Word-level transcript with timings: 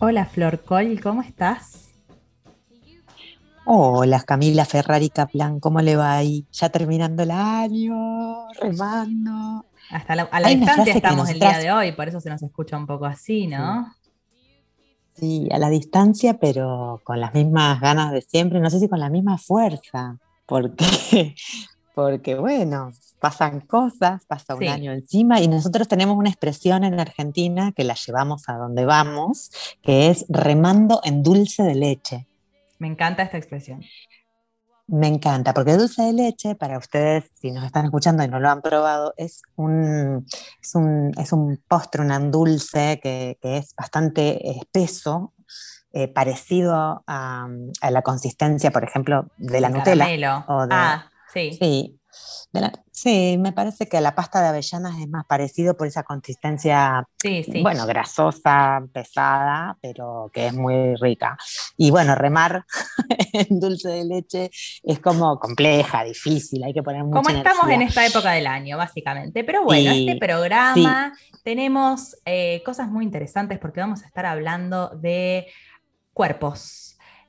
Hola 0.00 0.26
Flor 0.26 0.60
Col, 0.64 1.00
¿cómo 1.00 1.22
estás? 1.22 1.92
Hola 3.64 4.22
Camila 4.22 4.64
Ferrari 4.64 5.10
Kaplan, 5.10 5.60
¿cómo 5.60 5.80
le 5.80 5.96
va 5.96 6.16
ahí? 6.16 6.46
Ya 6.52 6.68
terminando 6.70 7.22
el 7.22 7.30
año, 7.30 8.48
remando. 8.60 9.66
Hasta 9.90 10.14
la- 10.16 10.22
a 10.24 10.40
la 10.40 10.48
Hay 10.48 10.56
distancia 10.56 10.94
estamos 10.94 11.28
el 11.30 11.40
día 11.40 11.58
de 11.58 11.72
hoy, 11.72 11.92
por 11.92 12.08
eso 12.08 12.20
se 12.20 12.30
nos 12.30 12.42
escucha 12.42 12.76
un 12.76 12.86
poco 12.86 13.04
así, 13.06 13.46
¿no? 13.46 13.92
Sí, 15.14 15.48
a 15.50 15.58
la 15.58 15.68
distancia, 15.68 16.38
pero 16.38 17.00
con 17.04 17.20
las 17.20 17.34
mismas 17.34 17.80
ganas 17.80 18.12
de 18.12 18.22
siempre, 18.22 18.60
no 18.60 18.70
sé 18.70 18.78
si 18.78 18.88
con 18.88 19.00
la 19.00 19.10
misma 19.10 19.36
fuerza, 19.36 20.16
porque, 20.46 21.34
porque 21.98 22.36
bueno, 22.36 22.92
pasan 23.18 23.58
cosas, 23.60 24.24
pasa 24.26 24.54
un 24.54 24.60
Sí. 24.60 24.68
año 24.68 24.92
encima 24.92 25.40
y 25.40 25.48
nosotros 25.48 25.88
tenemos 25.88 26.16
una 26.16 26.28
expresión 26.28 26.84
en 26.84 27.00
Argentina 27.00 27.72
que 27.72 27.82
la 27.82 27.94
llevamos 27.94 28.48
a 28.48 28.52
donde 28.52 28.84
vamos, 28.84 29.50
que 29.82 30.08
es 30.08 30.24
remando 30.28 31.00
en 31.02 31.24
dulce 31.24 31.64
de 31.64 31.74
leche. 31.74 32.28
Me 32.78 32.86
encanta 32.86 33.24
esta 33.24 33.36
expresión. 33.36 33.82
Me 34.86 35.08
encanta, 35.08 35.52
porque 35.52 35.76
dulce 35.76 36.02
de 36.02 36.12
leche, 36.12 36.54
para 36.54 36.78
ustedes, 36.78 37.24
si 37.40 37.50
nos 37.50 37.64
están 37.64 37.86
escuchando 37.86 38.22
y 38.22 38.28
no 38.28 38.38
lo 38.38 38.48
han 38.48 38.62
probado, 38.62 39.12
es 39.16 39.42
un, 39.56 40.24
es 40.62 40.74
un, 40.76 41.10
es 41.18 41.32
un 41.32 41.60
postre, 41.66 42.02
un 42.02 42.30
dulce 42.30 43.00
que, 43.02 43.38
que 43.42 43.56
es 43.56 43.74
bastante 43.74 44.50
espeso, 44.52 45.32
eh, 45.92 46.06
parecido 46.06 47.02
a, 47.08 47.48
a 47.80 47.90
la 47.90 48.02
consistencia, 48.02 48.70
por 48.70 48.84
ejemplo, 48.84 49.26
de 49.36 49.60
la 49.60 49.66
El 49.66 49.74
Nutella. 49.74 50.04
caramelo. 50.04 50.44
o 50.46 50.66
de- 50.68 50.74
Ah, 50.76 51.10
sí. 51.32 51.56
Sí, 51.60 52.00
de 52.52 52.60
la- 52.60 52.72
sí, 52.90 53.36
me 53.38 53.52
parece 53.52 53.86
que 53.88 54.00
la 54.00 54.14
pasta 54.14 54.40
de 54.40 54.48
avellanas 54.48 54.98
es 54.98 55.08
más 55.08 55.24
parecido 55.26 55.76
por 55.76 55.86
esa 55.86 56.02
consistencia 56.02 57.06
Sí, 57.22 57.44
sí. 57.44 57.62
bueno, 57.62 57.86
grasosa, 57.86 58.80
pesada, 58.92 59.76
pero 59.82 60.30
que 60.32 60.46
es 60.46 60.54
muy 60.54 60.94
rica. 60.96 61.36
Y 61.76 61.90
bueno, 61.90 62.14
remar 62.14 62.64
en 63.32 63.60
dulce 63.60 63.88
de 63.90 64.04
leche 64.04 64.50
es 64.82 64.98
como 65.00 65.38
compleja, 65.38 66.02
difícil, 66.04 66.64
hay 66.64 66.72
que 66.72 66.82
poner 66.82 67.04
mucha 67.04 67.22
Como 67.22 67.28
estamos 67.30 67.68
en 67.68 67.82
esta 67.82 68.06
época 68.06 68.32
del 68.32 68.46
año, 68.46 68.76
básicamente. 68.78 69.44
Pero 69.44 69.64
bueno, 69.64 69.90
este 69.92 70.16
programa 70.16 71.12
tenemos 71.44 72.16
eh, 72.24 72.62
cosas 72.64 72.88
muy 72.88 73.04
interesantes 73.04 73.58
porque 73.58 73.80
vamos 73.80 74.02
a 74.02 74.06
estar 74.06 74.26
hablando 74.26 74.88
de 74.90 75.46
cuerpos. 76.12 76.87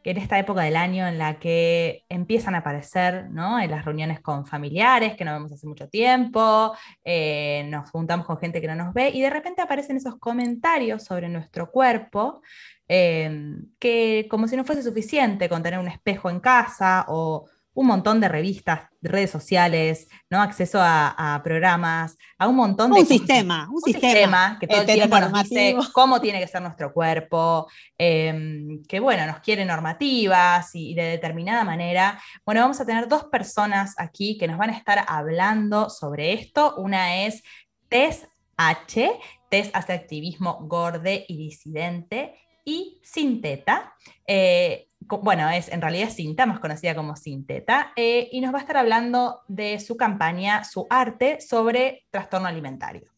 En 0.10 0.18
esta 0.18 0.40
época 0.40 0.64
del 0.64 0.76
año 0.76 1.08
en 1.08 1.20
la 1.20 1.38
que 1.38 2.04
empiezan 2.10 2.56
a 2.56 2.60
aparecer, 2.60 3.30
¿no? 3.30 3.60
En 3.60 3.70
las 3.70 3.86
reuniones 3.86 4.20
con 4.22 4.44
familiares 4.48 5.16
que 5.16 5.24
no 5.24 5.34
vemos 5.34 5.52
hace 5.52 5.68
mucho 5.68 5.88
tiempo, 5.88 6.76
eh, 7.04 7.68
nos 7.70 7.92
juntamos 7.92 8.26
con 8.26 8.40
gente 8.40 8.60
que 8.60 8.66
no 8.66 8.74
nos 8.74 8.92
ve 8.92 9.12
y 9.14 9.22
de 9.22 9.30
repente 9.30 9.62
aparecen 9.62 9.98
esos 9.98 10.18
comentarios 10.18 11.04
sobre 11.04 11.30
nuestro 11.30 11.70
cuerpo 11.70 12.42
eh, 12.88 13.56
que 13.78 14.26
como 14.32 14.48
si 14.48 14.58
no 14.58 14.66
fuese 14.66 14.82
suficiente 14.82 15.48
con 15.48 15.62
tener 15.62 15.80
un 15.80 15.88
espejo 15.88 16.32
en 16.32 16.40
casa 16.40 17.06
o 17.08 17.46
un 17.74 17.88
montón 17.88 18.20
de 18.20 18.28
revistas, 18.28 18.90
redes 19.02 19.32
sociales, 19.32 20.08
¿no? 20.30 20.42
acceso 20.42 20.82
a, 20.82 21.36
a 21.36 21.42
programas, 21.44 22.18
a 22.38 22.48
un 22.48 22.56
montón 22.56 22.92
de 22.92 23.02
Un 23.02 23.06
sistema, 23.06 23.68
un 23.70 23.76
Un 23.76 23.82
sistema 23.82 24.12
sistema 24.12 24.58
que 24.60 24.68
todo 24.68 24.82
el 24.82 24.88
tiempo 24.88 25.20
nos 25.20 25.44
dice 25.44 25.76
cómo 25.94 26.20
tiene 26.20 26.40
que 26.40 26.48
ser 26.48 26.62
nuestro 26.62 26.92
cuerpo, 26.92 27.68
eh, 27.98 28.80
que 28.88 29.00
bueno, 29.00 29.26
nos 29.28 29.40
quiere 29.40 29.64
normativas 29.64 30.76
y, 30.76 30.92
y 30.92 30.96
de 30.96 31.04
determinada 31.04 31.64
manera. 31.64 32.20
Bueno, 32.46 32.62
vamos 32.62 32.82
a 32.82 32.86
tener 32.86 33.08
dos 33.08 33.26
personas 33.26 33.96
aquí 33.98 34.38
que 34.38 34.48
nos 34.48 34.58
van 34.58 34.72
a 34.72 34.78
estar 34.78 35.06
hablando 35.08 35.90
sobre 35.90 36.34
esto. 36.34 36.76
Una 36.78 37.24
es 37.26 37.44
Tess 37.88 38.28
H, 38.58 39.12
Tess 39.50 39.70
hace 39.74 39.94
activismo 39.94 40.58
gorde 40.64 41.24
y 41.30 41.38
disidente, 41.38 42.36
y 42.66 43.00
Sinteta. 43.04 43.94
eh, 44.28 44.89
bueno, 45.00 45.50
es 45.50 45.70
en 45.70 45.82
realidad 45.82 46.10
Cinta, 46.10 46.46
más 46.46 46.60
conocida 46.60 46.96
como 46.96 47.16
Sinteta, 47.16 47.94
eh, 47.96 48.30
y 48.32 48.42
nos 48.42 48.54
va 48.54 48.58
a 48.58 48.62
estar 48.62 48.78
hablando 48.78 49.42
de 49.48 49.80
su 49.80 49.98
campaña, 49.98 50.64
su 50.64 50.88
arte 50.90 51.42
sobre 51.42 52.06
trastorno 52.12 52.48
alimentario. 52.48 53.10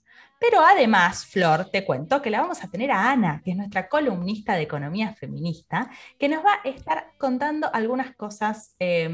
Pero 0.42 0.66
además, 0.66 1.24
Flor, 1.28 1.70
te 1.72 1.86
cuento 1.86 2.20
que 2.20 2.32
la 2.32 2.42
vamos 2.42 2.64
a 2.64 2.68
tener 2.68 2.90
a 2.90 3.12
Ana, 3.12 3.44
que 3.46 3.52
es 3.52 3.58
nuestra 3.58 3.88
columnista 3.88 4.56
de 4.56 4.64
economía 4.64 5.14
feminista, 5.14 5.92
que 6.18 6.28
nos 6.28 6.44
va 6.44 6.54
a 6.66 6.68
estar 6.68 7.12
contando 7.20 7.70
algunas 7.72 8.16
cosas, 8.16 8.74
eh, 8.80 9.08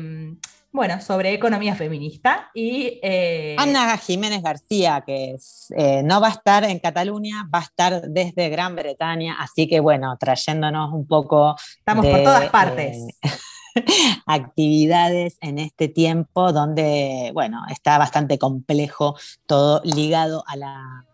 bueno, 0.71 1.01
sobre 1.01 1.33
economía 1.33 1.75
feminista. 1.75 2.49
Y, 2.53 3.01
eh, 3.03 3.57
Ana 3.59 3.97
Jiménez 3.97 4.41
García, 4.41 5.03
que 5.05 5.33
es, 5.33 5.67
eh, 5.75 6.01
no 6.01 6.21
va 6.21 6.27
a 6.27 6.31
estar 6.31 6.63
en 6.63 6.79
Cataluña, 6.79 7.45
va 7.53 7.59
a 7.59 7.63
estar 7.63 8.03
desde 8.03 8.47
Gran 8.47 8.77
Bretaña, 8.77 9.35
así 9.37 9.67
que 9.67 9.81
bueno, 9.81 10.15
trayéndonos 10.17 10.93
un 10.93 11.05
poco 11.05 11.57
estamos 11.77 12.05
de, 12.05 12.11
por 12.11 12.23
todas 12.23 12.49
partes. 12.49 12.95
eh, 13.21 13.29
actividades 14.25 15.37
en 15.41 15.59
este 15.59 15.89
tiempo 15.89 16.53
donde, 16.53 17.31
bueno, 17.33 17.63
está 17.69 17.97
bastante 17.97 18.37
complejo 18.37 19.17
todo 19.45 19.81
ligado 19.83 20.45
a 20.47 20.55
la 20.55 21.06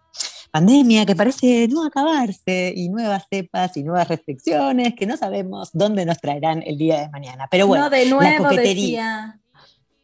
pandemia 0.53 1.03
que 1.07 1.15
parece 1.15 1.67
no 1.67 1.83
acabarse 1.83 2.71
y 2.75 2.87
nuevas 2.89 3.23
cepas 3.27 3.75
y 3.75 3.83
nuevas 3.83 4.07
restricciones 4.07 4.93
que 4.93 5.07
no 5.07 5.17
sabemos 5.17 5.71
dónde 5.73 6.05
nos 6.05 6.19
traerán 6.19 6.61
el 6.63 6.77
día 6.77 7.01
de 7.01 7.09
mañana. 7.09 7.47
Pero 7.49 7.65
bueno, 7.65 7.85
no, 7.85 7.89
de 7.89 8.05
nuevo 8.05 8.43
coquetería. 8.43 9.39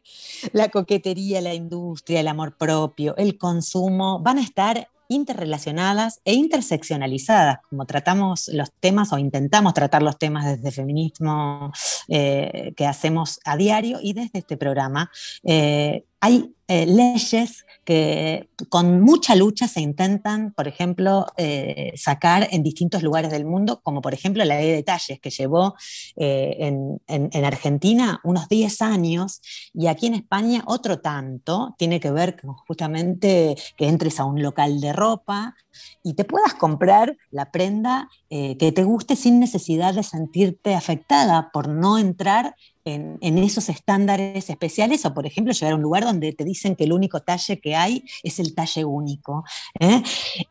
decía. 0.01 0.49
la 0.53 0.69
coquetería, 0.69 1.39
la 1.41 1.53
industria, 1.53 2.21
el 2.21 2.27
amor 2.27 2.57
propio, 2.57 3.15
el 3.17 3.37
consumo, 3.37 4.21
van 4.21 4.39
a 4.39 4.41
estar 4.41 4.89
interrelacionadas 5.07 6.19
e 6.25 6.33
interseccionalizadas, 6.33 7.59
como 7.69 7.85
tratamos 7.85 8.47
los 8.51 8.71
temas 8.79 9.13
o 9.13 9.19
intentamos 9.19 9.75
tratar 9.75 10.01
los 10.01 10.17
temas 10.17 10.45
desde 10.45 10.71
feminismo 10.71 11.71
eh, 12.07 12.73
que 12.75 12.87
hacemos 12.87 13.39
a 13.45 13.55
diario 13.55 13.99
y 14.01 14.13
desde 14.13 14.39
este 14.39 14.57
programa. 14.57 15.11
Eh, 15.43 16.05
hay 16.19 16.55
eh, 16.71 16.85
leyes 16.85 17.65
que 17.83 18.47
con 18.69 19.01
mucha 19.01 19.33
lucha 19.33 19.67
se 19.67 19.81
intentan, 19.81 20.53
por 20.53 20.67
ejemplo, 20.67 21.25
eh, 21.35 21.93
sacar 21.95 22.47
en 22.51 22.61
distintos 22.61 23.01
lugares 23.01 23.31
del 23.31 23.43
mundo, 23.43 23.81
como 23.81 24.03
por 24.03 24.13
ejemplo 24.13 24.45
la 24.45 24.55
ley 24.55 24.67
de 24.67 24.75
detalles 24.75 25.19
que 25.19 25.31
llevó 25.31 25.73
eh, 26.15 26.57
en, 26.59 27.01
en, 27.07 27.29
en, 27.33 27.43
Argentina 27.43 28.21
unos 28.23 28.47
10 28.49 28.83
años 28.83 29.41
y 29.73 29.87
aquí 29.87 30.05
en 30.05 30.13
España 30.13 30.61
otro 30.67 30.99
tanto, 30.99 31.73
tiene 31.79 31.99
que 31.99 32.11
ver 32.11 32.39
con 32.39 32.53
justamente 32.53 33.55
que 33.75 33.87
entres 33.87 34.19
a 34.19 34.25
un 34.25 34.43
local 34.43 34.79
de 34.79 34.93
ropa 34.93 35.55
y 36.03 36.13
te 36.13 36.23
puedas 36.23 36.53
comprar 36.53 37.17
la 37.31 37.49
prenda 37.49 38.09
que 38.29 38.71
te 38.75 38.83
guste 38.83 39.15
sin 39.15 39.39
necesidad 39.39 39.95
de 39.95 40.03
sentirte 40.03 40.75
afectada 40.75 41.49
por 41.51 41.67
no 41.67 41.97
entrar 41.97 42.55
en, 42.85 43.37
esos 43.37 43.69
estándares 43.69 44.49
especiales 44.49 45.05
o, 45.05 45.13
por 45.13 45.25
ejemplo, 45.25 45.53
llegar 45.53 45.73
a 45.73 45.75
un 45.75 45.81
lugar 45.81 46.03
donde 46.03 46.33
te 46.33 46.43
dicen 46.43 46.75
que 46.75 46.85
el 46.85 46.93
único 46.93 47.21
talle 47.21 47.59
que 47.59 47.75
hay 47.75 48.03
es 48.23 48.39
el 48.39 48.55
talle 48.55 48.85
único. 48.85 49.43
¿eh? 49.79 50.01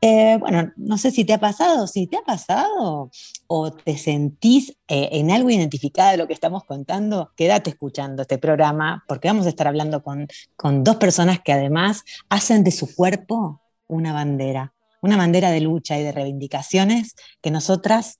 Eh, 0.00 0.36
bueno, 0.38 0.72
no 0.76 0.98
sé 0.98 1.10
si 1.10 1.24
te 1.24 1.34
ha 1.34 1.38
pasado, 1.38 1.86
si 1.86 2.06
te 2.06 2.16
ha 2.16 2.22
pasado 2.22 3.10
o 3.46 3.72
te 3.72 3.96
sentís 3.98 4.76
eh, 4.88 5.08
en 5.12 5.30
algo 5.30 5.50
identificado 5.50 6.10
de 6.12 6.16
lo 6.18 6.26
que 6.26 6.34
estamos 6.34 6.64
contando, 6.64 7.32
quédate 7.36 7.70
escuchando 7.70 8.22
este 8.22 8.38
programa 8.38 9.04
porque 9.08 9.28
vamos 9.28 9.46
a 9.46 9.50
estar 9.50 9.66
hablando 9.66 10.02
con, 10.02 10.28
con 10.56 10.84
dos 10.84 10.96
personas 10.96 11.40
que 11.40 11.52
además 11.52 12.04
hacen 12.28 12.64
de 12.64 12.70
su 12.70 12.94
cuerpo 12.94 13.62
una 13.86 14.12
bandera, 14.12 14.74
una 15.00 15.16
bandera 15.16 15.50
de 15.50 15.60
lucha 15.60 15.98
y 15.98 16.02
de 16.02 16.12
reivindicaciones 16.12 17.14
que 17.40 17.50
nosotras 17.50 18.18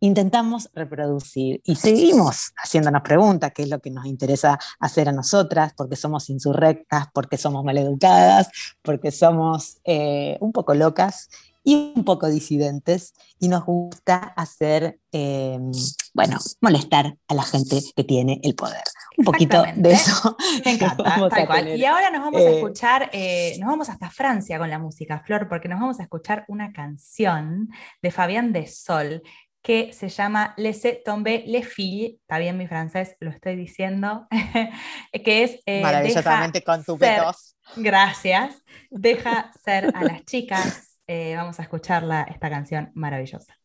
intentamos 0.00 0.70
reproducir 0.74 1.60
y 1.64 1.76
seguimos 1.76 2.52
haciéndonos 2.56 3.02
preguntas, 3.02 3.52
qué 3.54 3.62
es 3.62 3.68
lo 3.68 3.80
que 3.80 3.90
nos 3.90 4.06
interesa 4.06 4.58
hacer 4.80 5.08
a 5.08 5.12
nosotras, 5.12 5.72
porque 5.76 5.96
somos 5.96 6.30
insurrectas, 6.30 7.06
porque 7.12 7.36
somos 7.36 7.64
maleducadas, 7.64 8.48
porque 8.82 9.10
somos 9.10 9.78
eh, 9.84 10.36
un 10.40 10.52
poco 10.52 10.74
locas 10.74 11.28
y 11.68 11.92
un 11.94 12.04
poco 12.04 12.28
disidentes 12.30 13.12
y 13.38 13.48
nos 13.48 13.66
gusta 13.66 14.16
hacer, 14.16 15.00
em, 15.12 15.70
bueno, 16.14 16.38
molestar 16.62 17.16
a 17.28 17.34
la 17.34 17.42
gente 17.42 17.80
que 17.94 18.04
tiene 18.04 18.40
el 18.42 18.54
poder. 18.54 18.82
Un 19.18 19.24
poquito 19.26 19.62
de 19.76 19.92
eso. 19.92 20.34
Me 20.64 20.72
encanta, 20.72 21.28
Y 21.76 21.84
ahora 21.84 22.10
nos 22.10 22.22
vamos 22.22 22.40
a 22.40 22.44
eh, 22.44 22.56
escuchar, 22.56 23.10
eh, 23.12 23.56
nos 23.58 23.68
vamos 23.68 23.90
hasta 23.90 24.08
Francia 24.08 24.58
con 24.58 24.70
la 24.70 24.78
música, 24.78 25.20
Flor, 25.26 25.46
porque 25.46 25.68
nos 25.68 25.78
vamos 25.78 26.00
a 26.00 26.04
escuchar 26.04 26.46
una 26.48 26.72
canción 26.72 27.68
de 28.00 28.10
Fabián 28.10 28.52
de 28.52 28.66
Sol, 28.66 29.22
que 29.68 29.92
se 29.92 30.08
llama 30.08 30.54
Laissez 30.56 31.02
tomber 31.04 31.42
les 31.46 31.68
filles, 31.68 32.12
está 32.22 32.38
bien 32.38 32.56
mi 32.56 32.66
francés, 32.66 33.18
lo 33.20 33.28
estoy 33.28 33.54
diciendo, 33.54 34.26
que 35.12 35.42
es... 35.42 35.60
Eh, 35.66 35.82
Maravillosamente 35.82 36.64
con 36.64 36.82
tu 36.82 36.96
Gracias. 37.76 38.62
Deja 38.90 39.52
ser 39.62 39.94
a 39.94 40.04
las 40.04 40.24
chicas. 40.24 40.98
Eh, 41.06 41.34
vamos 41.36 41.60
a 41.60 41.64
escucharla, 41.64 42.22
esta 42.30 42.48
canción 42.48 42.92
maravillosa. 42.94 43.58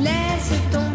Laisse 0.00 0.58
tomber 0.72 0.85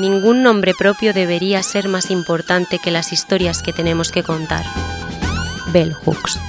Ningún 0.00 0.42
nombre 0.42 0.72
propio 0.72 1.12
debería 1.12 1.62
ser 1.62 1.86
más 1.86 2.10
importante 2.10 2.78
que 2.78 2.90
las 2.90 3.12
historias 3.12 3.60
que 3.60 3.74
tenemos 3.74 4.10
que 4.10 4.22
contar. 4.22 4.64
Bell 5.74 5.92
Hooks. 5.92 6.40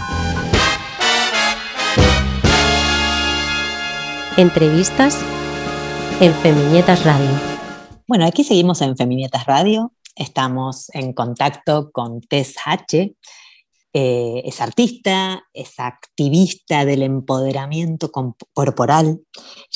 Entrevistas 4.38 5.20
en 6.22 6.34
Feminietas 6.36 7.04
Radio. 7.04 7.28
Bueno, 8.08 8.26
aquí 8.26 8.46
seguimos 8.46 8.82
en 8.82 8.96
Feminietas 8.96 9.46
Radio. 9.46 9.92
Estamos 10.16 10.90
en 10.94 11.12
contacto 11.12 11.92
con 11.92 12.22
Tess 12.22 12.56
H. 12.64 13.18
Eh, 13.92 14.42
es 14.46 14.62
artista, 14.62 15.44
es 15.52 15.78
activista 15.78 16.86
del 16.86 17.04
empoderamiento 17.04 18.14
corporal, 18.54 19.20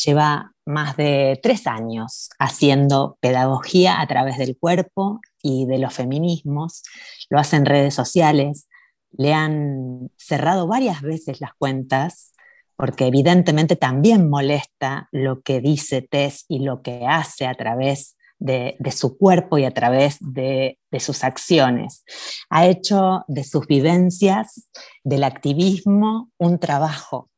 lleva 0.06 0.55
más 0.66 0.98
de 0.98 1.40
tres 1.42 1.68
años 1.68 2.30
haciendo 2.40 3.18
pedagogía 3.22 4.02
a 4.02 4.08
través 4.08 4.38
del 4.38 4.58
cuerpo 4.58 5.22
y 5.42 5.66
de 5.66 5.78
los 5.78 5.94
feminismos, 5.94 6.84
lo 7.30 7.40
hace 7.40 7.56
en 7.56 7.66
redes 7.66 7.94
sociales, 7.94 8.68
le 9.12 9.34
han 9.34 10.12
cerrado 10.18 10.68
varias 10.68 11.02
veces 11.02 11.40
las 11.40 11.54
cuentas 11.54 12.34
porque 12.76 13.08
evidentemente 13.08 13.76
también 13.76 14.30
molesta 14.30 15.08
lo 15.12 15.42
que 15.42 15.62
dice 15.62 16.02
Tess 16.02 16.46
y 16.48 16.60
lo 16.60 16.82
que 16.82 17.06
hace 17.08 17.46
a 17.46 17.54
través 17.54 18.18
de, 18.38 18.78
su 18.92 19.18
cuerpo 19.18 19.58
y 19.58 19.66
a 19.66 19.72
través 19.72 20.18
de, 20.20 20.78
de, 20.92 21.00
sus 21.00 21.24
acciones. 21.24 22.04
Ha 22.50 22.68
hecho 22.68 23.24
de 23.28 23.44
sus 23.44 23.66
vivencias, 23.68 24.68
del 25.04 25.24
activismo, 25.24 26.32
un 26.38 26.60
trabajo 26.60 27.30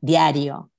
diario, 0.00 0.71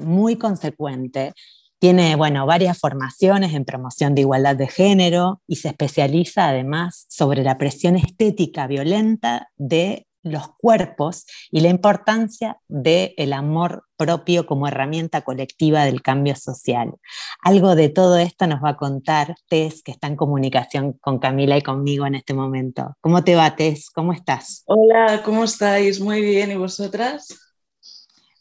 muy 0.00 0.36
consecuente. 0.36 1.32
Tiene, 1.78 2.14
bueno, 2.14 2.46
varias 2.46 2.78
formaciones 2.78 3.54
en 3.54 3.64
promoción 3.64 4.14
de 4.14 4.20
igualdad 4.20 4.56
de 4.56 4.68
género 4.68 5.42
y 5.48 5.56
se 5.56 5.68
especializa 5.68 6.48
además 6.48 7.06
sobre 7.08 7.42
la 7.42 7.58
presión 7.58 7.96
estética 7.96 8.68
violenta 8.68 9.48
de 9.56 10.06
los 10.22 10.48
cuerpos 10.56 11.26
y 11.50 11.60
la 11.60 11.68
importancia 11.68 12.58
del 12.68 13.12
el 13.16 13.32
amor 13.32 13.84
propio 13.96 14.46
como 14.46 14.68
herramienta 14.68 15.22
colectiva 15.22 15.84
del 15.84 16.02
cambio 16.02 16.36
social. 16.36 16.94
Algo 17.40 17.74
de 17.74 17.88
todo 17.88 18.16
esto 18.16 18.46
nos 18.46 18.62
va 18.62 18.70
a 18.70 18.76
contar 18.76 19.34
Tess, 19.48 19.82
que 19.82 19.92
está 19.92 20.06
en 20.06 20.16
comunicación 20.16 20.94
con 21.00 21.18
Camila 21.18 21.56
y 21.56 21.62
conmigo 21.62 22.06
en 22.06 22.14
este 22.14 22.34
momento. 22.34 22.96
¿Cómo 23.00 23.24
te 23.24 23.34
va, 23.34 23.56
Tess? 23.56 23.90
¿Cómo 23.90 24.12
estás? 24.12 24.62
Hola, 24.66 25.22
¿cómo 25.24 25.44
estáis? 25.44 26.00
Muy 26.00 26.20
bien, 26.20 26.50
¿y 26.52 26.56
vosotras? 26.56 27.51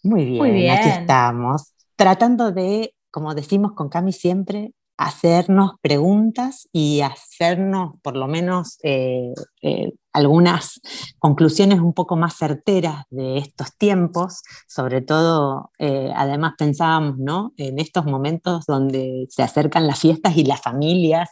Muy 0.04 0.26
bien, 0.26 0.72
aquí 0.72 0.90
estamos, 0.90 1.74
tratando 1.96 2.52
de, 2.52 2.96
como 3.12 3.36
decimos 3.36 3.74
con 3.74 3.90
Cami 3.90 4.12
siempre, 4.12 4.74
hacernos 5.02 5.72
preguntas 5.82 6.70
y 6.72 7.02
hacernos 7.02 7.96
por 8.04 8.16
lo 8.16 8.28
menos 8.28 8.78
eh, 8.84 9.34
eh, 9.64 9.94
algunas 10.14 10.80
conclusiones 11.18 11.80
un 11.80 11.94
poco 11.94 12.16
más 12.18 12.36
certeras 12.36 13.06
de 13.10 13.40
estos 13.40 13.76
tiempos, 13.78 14.44
sobre 14.68 15.02
todo, 15.02 15.72
eh, 15.80 16.12
además 16.16 16.54
pensábamos 16.58 17.18
¿no? 17.18 17.54
en 17.58 17.80
estos 17.80 18.06
momentos 18.06 18.66
donde 18.68 19.26
se 19.30 19.42
acercan 19.42 19.88
las 19.88 20.00
fiestas 20.00 20.38
y 20.38 20.44
las 20.44 20.62
familias, 20.62 21.30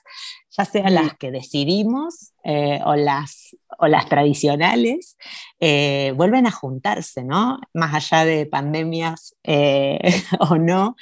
ya 0.59 0.65
sean 0.65 0.93
las 0.93 1.15
que 1.17 1.31
decidimos 1.31 2.33
o, 2.43 2.95
las, 2.95 3.55
o 3.77 3.87
las 3.87 4.07
tradicionales, 4.07 5.17
vuelven 5.59 6.47
a 6.47 6.51
juntarse, 6.51 7.23
¿no? 7.23 7.59
Más 7.73 7.93
allá 7.93 8.25
de 8.25 8.45
pandemias 8.45 9.35
o 10.39 10.57
no, 10.57 10.95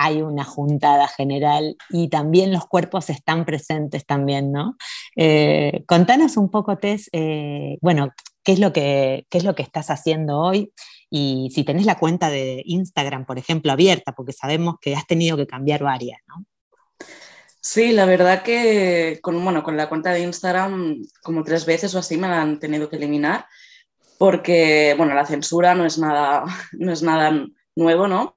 hay 0.00 0.22
una 0.22 0.44
juntada 0.44 1.08
general 1.08 1.76
y 1.90 2.08
también 2.08 2.52
los 2.52 2.66
cuerpos 2.66 3.10
están 3.10 3.44
presentes 3.44 4.06
también, 4.06 4.50
¿no? 4.50 4.78
Eh, 5.14 5.84
contanos 5.86 6.38
un 6.38 6.50
poco, 6.50 6.78
Tess, 6.78 7.10
eh, 7.12 7.76
bueno, 7.82 8.08
¿qué 8.42 8.52
es, 8.52 8.60
lo 8.60 8.72
que, 8.72 9.26
qué 9.28 9.36
es 9.36 9.44
lo 9.44 9.54
que 9.54 9.62
estás 9.62 9.90
haciendo 9.90 10.38
hoy 10.38 10.72
y 11.10 11.50
si 11.54 11.64
tenés 11.64 11.84
la 11.84 11.98
cuenta 11.98 12.30
de 12.30 12.62
Instagram, 12.64 13.26
por 13.26 13.36
ejemplo, 13.38 13.72
abierta, 13.72 14.12
porque 14.12 14.32
sabemos 14.32 14.76
que 14.80 14.96
has 14.96 15.06
tenido 15.06 15.36
que 15.36 15.46
cambiar 15.46 15.82
varias, 15.82 16.18
¿no? 16.26 16.46
Sí, 17.62 17.92
la 17.92 18.06
verdad 18.06 18.42
que 18.42 19.18
con, 19.22 19.42
bueno, 19.44 19.62
con 19.62 19.76
la 19.76 19.88
cuenta 19.88 20.12
de 20.12 20.20
Instagram 20.20 20.96
como 21.22 21.44
tres 21.44 21.66
veces 21.66 21.94
o 21.94 21.98
así 21.98 22.16
me 22.16 22.28
la 22.28 22.40
han 22.40 22.58
tenido 22.58 22.88
que 22.88 22.96
eliminar 22.96 23.46
porque, 24.18 24.94
bueno, 24.98 25.14
la 25.14 25.26
censura 25.26 25.74
no 25.74 25.86
es 25.86 25.98
nada, 25.98 26.44
no 26.72 26.92
es 26.92 27.02
nada 27.02 27.46
nuevo, 27.76 28.08
¿no? 28.08 28.36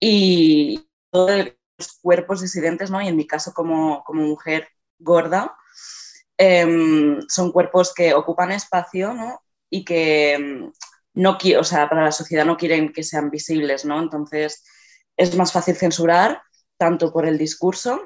Y, 0.00 0.88
todos 1.10 1.46
los 1.78 1.98
cuerpos 2.02 2.42
disidentes, 2.42 2.90
¿no? 2.90 3.00
Y 3.02 3.08
en 3.08 3.16
mi 3.16 3.26
caso 3.26 3.52
como, 3.54 4.04
mujer 4.08 4.68
gorda, 4.98 5.56
em, 6.36 7.20
son 7.28 7.52
cuerpos 7.52 7.94
que 7.94 8.14
ocupan 8.14 8.52
espacio, 8.52 9.14
¿no? 9.14 9.40
Y 9.70 9.84
que 9.84 10.34
em, 10.34 10.72
no 11.14 11.38
o 11.58 11.64
sea, 11.64 11.88
para 11.88 12.04
la 12.04 12.12
sociedad 12.12 12.44
no 12.44 12.56
quieren 12.56 12.92
que 12.92 13.02
sean 13.02 13.30
visibles, 13.30 13.84
¿no? 13.84 14.00
Entonces 14.00 14.64
es 15.16 15.34
más 15.36 15.52
fácil 15.52 15.76
censurar 15.76 16.42
tanto 16.78 17.12
por 17.12 17.26
el 17.26 17.38
discurso 17.38 18.00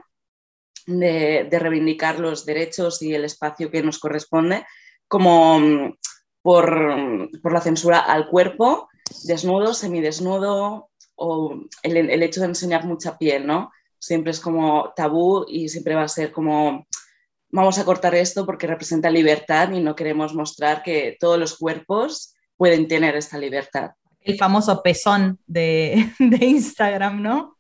de, 0.87 1.47
de 1.51 1.59
reivindicar 1.59 2.19
los 2.19 2.45
derechos 2.45 3.03
y 3.03 3.15
el 3.15 3.25
espacio 3.25 3.71
que 3.71 3.83
nos 3.83 3.99
corresponde, 3.99 4.67
como 5.09 5.59
mm, 5.59 5.97
por, 6.43 7.31
por 7.43 7.53
la 7.53 7.61
censura 7.61 8.01
al 8.01 8.29
cuerpo, 8.29 8.89
desnudo, 9.25 9.75
semidesnudo, 9.75 10.91
o 11.15 11.61
el, 11.83 11.97
el 11.97 12.23
hecho 12.23 12.41
de 12.41 12.47
enseñar 12.47 12.85
mucha 12.85 13.17
piel, 13.17 13.47
¿no? 13.47 13.71
Siempre 13.99 14.33
es 14.33 14.41
como 14.41 14.93
tabú 14.97 15.45
y 15.49 15.69
siempre 15.69 15.95
va 15.95 16.03
a 16.03 16.09
ser 16.09 16.33
como 16.33 16.87
vamos 17.53 17.79
a 17.79 17.85
cortar 17.85 18.15
esto 18.15 18.45
porque 18.45 18.67
representa 18.67 19.11
libertad 19.11 19.71
y 19.71 19.81
no 19.81 19.95
queremos 19.95 20.35
mostrar 20.35 20.83
que 20.83 21.17
todos 21.21 21.39
los 21.39 21.57
cuerpos 21.57 22.35
pueden 22.57 22.89
tener 22.89 23.15
esta 23.15 23.39
libertad. 23.39 23.93
El 24.21 24.39
famoso 24.39 24.83
pezón 24.83 25.39
de, 25.47 26.12
de 26.19 26.45
Instagram, 26.45 27.23
¿no? 27.23 27.59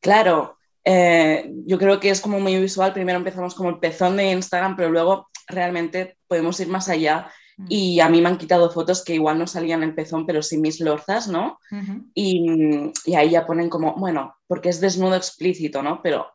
Claro, 0.00 0.56
eh, 0.84 1.50
yo 1.66 1.78
creo 1.78 2.00
que 2.00 2.10
es 2.10 2.20
como 2.20 2.40
muy 2.40 2.58
visual. 2.58 2.92
Primero 2.92 3.18
empezamos 3.18 3.54
como 3.54 3.70
el 3.70 3.78
pezón 3.78 4.16
de 4.16 4.30
Instagram, 4.32 4.76
pero 4.76 4.90
luego 4.90 5.28
realmente 5.46 6.16
podemos 6.26 6.58
ir 6.60 6.68
más 6.68 6.88
allá. 6.88 7.30
Mm. 7.56 7.66
Y 7.68 8.00
a 8.00 8.08
mí 8.08 8.20
me 8.20 8.28
han 8.28 8.38
quitado 8.38 8.70
fotos 8.70 9.04
que 9.04 9.14
igual 9.14 9.38
no 9.38 9.46
salían 9.46 9.82
el 9.82 9.94
pezón, 9.94 10.26
pero 10.26 10.42
sí 10.42 10.58
mis 10.58 10.80
lorzas, 10.80 11.28
¿no? 11.28 11.58
Ujú. 11.70 12.10
y, 12.14 12.92
y 13.04 13.14
ahí 13.14 13.30
ya 13.30 13.46
ponen 13.46 13.68
como, 13.68 13.94
bueno, 13.94 14.34
porque 14.46 14.70
es 14.70 14.80
desnudo 14.80 15.16
explícito, 15.16 15.82
¿no? 15.82 16.00
Pero 16.02 16.26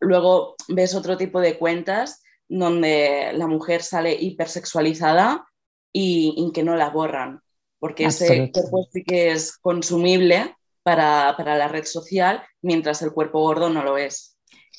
luego 0.00 0.56
ves 0.68 0.94
otro 0.94 1.16
tipo 1.16 1.40
de 1.40 1.58
cuentas 1.58 2.22
donde 2.48 3.32
la 3.34 3.46
mujer 3.46 3.82
sale 3.82 4.14
hipersexualizada 4.14 5.46
y, 5.92 6.34
y 6.36 6.52
que 6.52 6.62
no 6.62 6.76
la 6.76 6.90
borran, 6.90 7.40
porque 7.78 8.06
ese 8.06 8.50
cuerpo 8.52 8.88
sí 8.92 9.04
que 9.04 9.32
es 9.32 9.56
consumible 9.58 10.54
para, 10.82 11.34
para 11.36 11.56
la 11.56 11.68
red 11.68 11.84
social, 11.84 12.42
mientras 12.60 13.02
el 13.02 13.12
cuerpo 13.12 13.40
gordo 13.40 13.70
no 13.70 13.82
lo 13.82 13.98
es. 13.98 14.38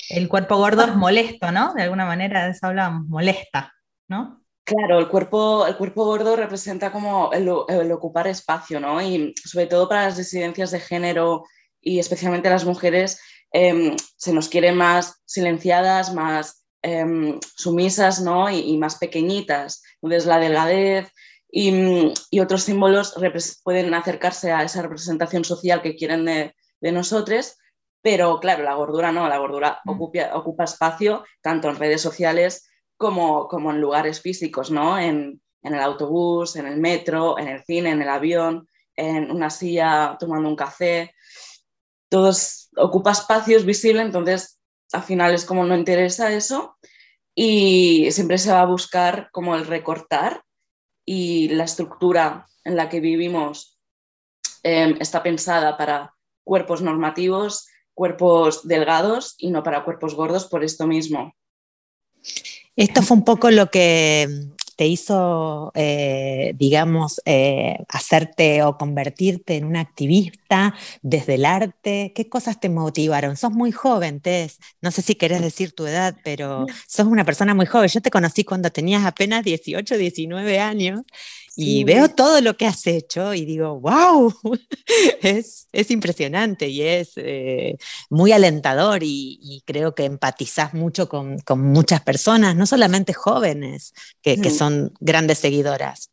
El 0.09 0.27
cuerpo 0.27 0.57
gordo 0.57 0.83
es 0.83 0.95
molesto, 0.95 1.51
¿no? 1.51 1.73
De 1.73 1.83
alguna 1.83 2.05
manera 2.05 2.45
de 2.45 2.51
eso 2.51 2.67
hablábamos, 2.67 3.07
molesta, 3.07 3.73
¿no? 4.07 4.43
Claro, 4.65 4.99
el 4.99 5.09
cuerpo, 5.09 5.65
el 5.67 5.75
cuerpo 5.75 6.05
gordo 6.05 6.35
representa 6.35 6.91
como 6.91 7.31
el, 7.33 7.49
el 7.67 7.91
ocupar 7.91 8.27
espacio, 8.27 8.79
¿no? 8.79 9.01
Y 9.01 9.33
sobre 9.43 9.67
todo 9.67 9.89
para 9.89 10.05
las 10.05 10.17
disidencias 10.17 10.71
de 10.71 10.79
género 10.79 11.43
y 11.81 11.99
especialmente 11.99 12.49
las 12.49 12.63
mujeres, 12.63 13.19
em, 13.51 13.95
se 14.15 14.33
nos 14.33 14.47
quiere 14.47 14.71
más 14.71 15.21
silenciadas, 15.25 16.13
más 16.13 16.65
em, 16.81 17.39
sumisas, 17.55 18.21
¿no? 18.21 18.49
Y, 18.49 18.59
y 18.59 18.77
más 18.77 18.97
pequeñitas. 18.97 19.83
Entonces 20.01 20.25
la 20.25 20.39
delgadez 20.39 21.11
y, 21.55 21.71
mm, 21.71 22.13
y 22.31 22.39
otros 22.39 22.63
símbolos 22.63 23.13
pueden 23.63 23.93
acercarse 23.93 24.51
a 24.51 24.63
esa 24.63 24.81
representación 24.81 25.45
social 25.45 25.83
que 25.83 25.95
quieren 25.95 26.25
de, 26.25 26.55
de 26.81 26.91
nosotros, 26.91 27.57
pero 28.01 28.39
claro, 28.39 28.63
la 28.63 28.73
gordura 28.73 29.11
no, 29.11 29.29
la 29.29 29.37
gordura 29.37 29.79
Mm. 29.85 29.89
ocupa, 29.91 30.19
ocupa 30.33 30.63
espacio 30.63 31.23
tanto 31.41 31.69
en 31.69 31.75
redes 31.75 32.01
sociales 32.01 32.67
como, 32.97 33.47
como 33.47 33.69
en 33.69 33.79
lugares 33.79 34.19
físicos, 34.19 34.71
¿no? 34.71 34.97
En, 34.97 35.39
en 35.61 35.73
el 35.75 35.79
autobús, 35.79 36.55
en 36.55 36.65
el 36.65 36.77
metro, 36.77 37.37
en 37.37 37.47
el 37.47 37.63
cine, 37.63 37.91
en 37.91 38.01
el 38.01 38.09
avión, 38.09 38.67
en 38.95 39.29
una 39.29 39.51
silla 39.51 40.17
tomando 40.19 40.49
un 40.49 40.55
café. 40.55 41.13
Todos 42.09 42.69
ocupa 42.75 43.11
espacios 43.11 43.63
visibles, 43.63 44.05
entonces 44.05 44.59
al 44.91 45.03
final 45.03 45.35
es 45.35 45.45
como 45.45 45.65
no 45.65 45.77
interesa 45.77 46.33
eso 46.33 46.77
y 47.35 48.09
siempre 48.11 48.39
se 48.39 48.51
va 48.51 48.61
a 48.61 48.65
buscar 48.65 49.29
como 49.31 49.55
el 49.55 49.67
recortar 49.67 50.43
y 51.05 51.49
la 51.49 51.65
estructura 51.65 52.47
en 52.63 52.75
la 52.75 52.89
que 52.89 52.99
vivimos 52.99 53.77
eh, 54.63 54.95
está 54.99 55.23
pensada 55.23 55.77
para 55.77 56.13
cuerpos 56.43 56.81
normativos, 56.81 57.67
cuerpos 57.93 58.67
delgados 58.67 59.35
y 59.37 59.51
no 59.51 59.63
para 59.63 59.83
cuerpos 59.83 60.15
gordos 60.15 60.45
por 60.45 60.63
esto 60.63 60.87
mismo. 60.87 61.35
Esto 62.75 63.01
fue 63.01 63.17
un 63.17 63.25
poco 63.25 63.51
lo 63.51 63.69
que 63.69 64.27
te 64.75 64.87
hizo, 64.87 65.71
eh, 65.75 66.53
digamos, 66.55 67.21
eh, 67.25 67.77
hacerte 67.89 68.63
o 68.63 68.77
convertirte 68.77 69.55
en 69.57 69.65
una 69.65 69.81
activista 69.81 70.73
desde 71.01 71.35
el 71.35 71.45
arte. 71.45 72.11
¿Qué 72.15 72.29
cosas 72.29 72.59
te 72.59 72.69
motivaron? 72.69 73.37
Sos 73.37 73.51
muy 73.51 73.71
joven, 73.71 74.19
Tess. 74.21 74.59
No 74.81 74.91
sé 74.91 75.01
si 75.01 75.15
querés 75.15 75.41
decir 75.41 75.73
tu 75.73 75.85
edad, 75.85 76.15
pero 76.23 76.65
sos 76.87 77.07
una 77.07 77.25
persona 77.25 77.53
muy 77.53 77.65
joven. 77.65 77.89
Yo 77.89 78.01
te 78.01 78.11
conocí 78.11 78.43
cuando 78.43 78.71
tenías 78.71 79.05
apenas 79.05 79.43
18, 79.43 79.97
19 79.97 80.59
años 80.59 81.01
y 81.55 81.83
Sí. 81.83 81.83
veo 81.83 82.09
todo 82.09 82.41
lo 82.41 82.57
que 82.57 82.65
has 82.65 82.85
hecho 82.87 83.33
y 83.33 83.45
digo, 83.45 83.79
wow, 83.79 84.33
es, 85.21 85.67
es 85.71 85.91
impresionante 85.91 86.67
y 86.69 86.81
es 86.81 87.13
eh, 87.17 87.77
muy 88.09 88.31
alentador 88.31 89.03
y, 89.03 89.39
y 89.41 89.61
creo 89.65 89.95
que 89.95 90.05
empatizás 90.05 90.73
mucho 90.73 91.07
con, 91.09 91.39
con 91.39 91.61
muchas 91.61 92.01
personas, 92.01 92.55
no 92.55 92.65
solamente 92.65 93.13
jóvenes, 93.13 93.93
que, 94.21 94.39
que 94.41 94.49
Mm. 94.49 94.51
son 94.51 94.93
grandes 94.99 95.39
seguidoras. 95.39 96.09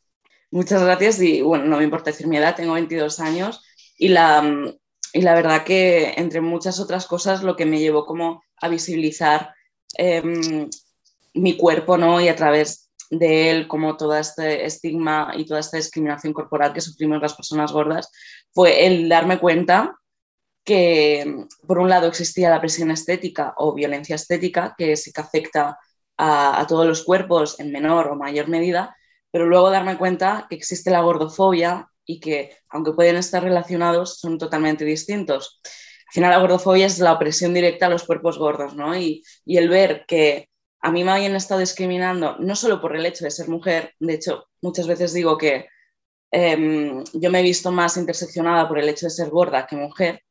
Muchas 0.50 0.82
gracias 0.82 1.20
y 1.20 1.42
bueno, 1.42 1.64
no 1.66 1.78
me 1.78 1.84
importa 1.84 2.10
decir 2.10 2.26
mi 2.26 2.36
edad, 2.36 2.56
tengo 2.56 2.72
22 2.74 3.20
años 3.20 3.62
y 3.96 4.08
la, 4.08 4.42
mm, 4.42 4.74
y 5.12 5.22
la 5.22 5.34
verdad 5.34 5.64
que 5.64 6.14
entre 6.16 6.40
muchas 6.40 6.80
otras 6.80 7.06
cosas 7.06 7.42
lo 7.42 7.56
que 7.56 7.66
me 7.66 7.78
llevó 7.78 8.04
como 8.06 8.42
a 8.60 8.68
visibilizar 8.68 9.54
em, 9.96 10.68
mi 11.34 11.56
cuerpo, 11.56 11.98
¿no? 11.98 12.20
Y 12.20 12.28
a 12.28 12.36
través 12.36 12.89
de 13.10 13.50
él 13.50 13.68
como 13.68 13.96
todo 13.96 14.16
este 14.16 14.64
estigma 14.64 15.32
y 15.36 15.44
toda 15.44 15.60
esta 15.60 15.76
discriminación 15.76 16.32
corporal 16.32 16.72
que 16.72 16.80
sufrimos 16.80 17.20
las 17.20 17.34
personas 17.34 17.72
gordas 17.72 18.10
fue 18.52 18.86
el 18.86 19.08
darme 19.08 19.38
cuenta 19.38 19.96
que 20.64 21.46
por 21.66 21.78
un 21.78 21.88
lado 21.88 22.06
existía 22.08 22.50
la 22.50 22.60
presión 22.60 22.90
estética 22.90 23.54
o 23.56 23.74
violencia 23.74 24.16
estética 24.16 24.74
que 24.78 24.96
sí 24.96 25.12
que 25.12 25.20
afecta 25.20 25.78
a, 26.16 26.60
a 26.60 26.66
todos 26.66 26.86
los 26.86 27.02
cuerpos 27.04 27.58
en 27.60 27.72
menor 27.72 28.08
o 28.08 28.16
mayor 28.16 28.48
medida, 28.48 28.96
pero 29.30 29.46
luego 29.46 29.70
darme 29.70 29.98
cuenta 29.98 30.46
que 30.48 30.56
existe 30.56 30.90
la 30.90 31.00
gordofobia 31.00 31.88
y 32.04 32.20
que, 32.20 32.56
aunque 32.68 32.92
pueden 32.92 33.16
estar 33.16 33.42
relacionados, 33.42 34.18
son 34.18 34.38
totalmente 34.38 34.84
distintos. 34.84 35.60
Al 35.64 36.12
final, 36.12 36.30
la 36.30 36.40
gordofobia 36.40 36.86
es 36.86 36.98
la 36.98 37.12
opresión 37.12 37.54
directa 37.54 37.86
a 37.86 37.88
los 37.90 38.04
cuerpos 38.04 38.38
gordos, 38.38 38.74
¿no? 38.74 38.96
Y, 38.96 39.22
y 39.44 39.58
el 39.58 39.68
ver 39.68 40.04
que 40.08 40.49
a 40.82 40.90
mí 40.90 41.04
me 41.04 41.12
habían 41.12 41.36
estado 41.36 41.60
discriminando, 41.60 42.36
no 42.38 42.56
solo 42.56 42.80
por 42.80 42.96
el 42.96 43.04
hecho 43.06 43.24
de 43.24 43.30
ser 43.30 43.48
mujer, 43.48 43.94
de 43.98 44.14
hecho, 44.14 44.46
muchas 44.62 44.86
veces 44.86 45.12
digo 45.12 45.36
que 45.36 45.68
em, 46.30 47.04
yo 47.14 47.30
me 47.30 47.40
he 47.40 47.42
visto 47.42 47.70
más 47.70 47.96
interseccionada 47.96 48.68
por 48.68 48.78
el 48.78 48.88
hecho 48.88 49.06
de 49.06 49.10
ser 49.10 49.30
gorda 49.30 49.66
que 49.66 49.76
mujer, 49.76 50.22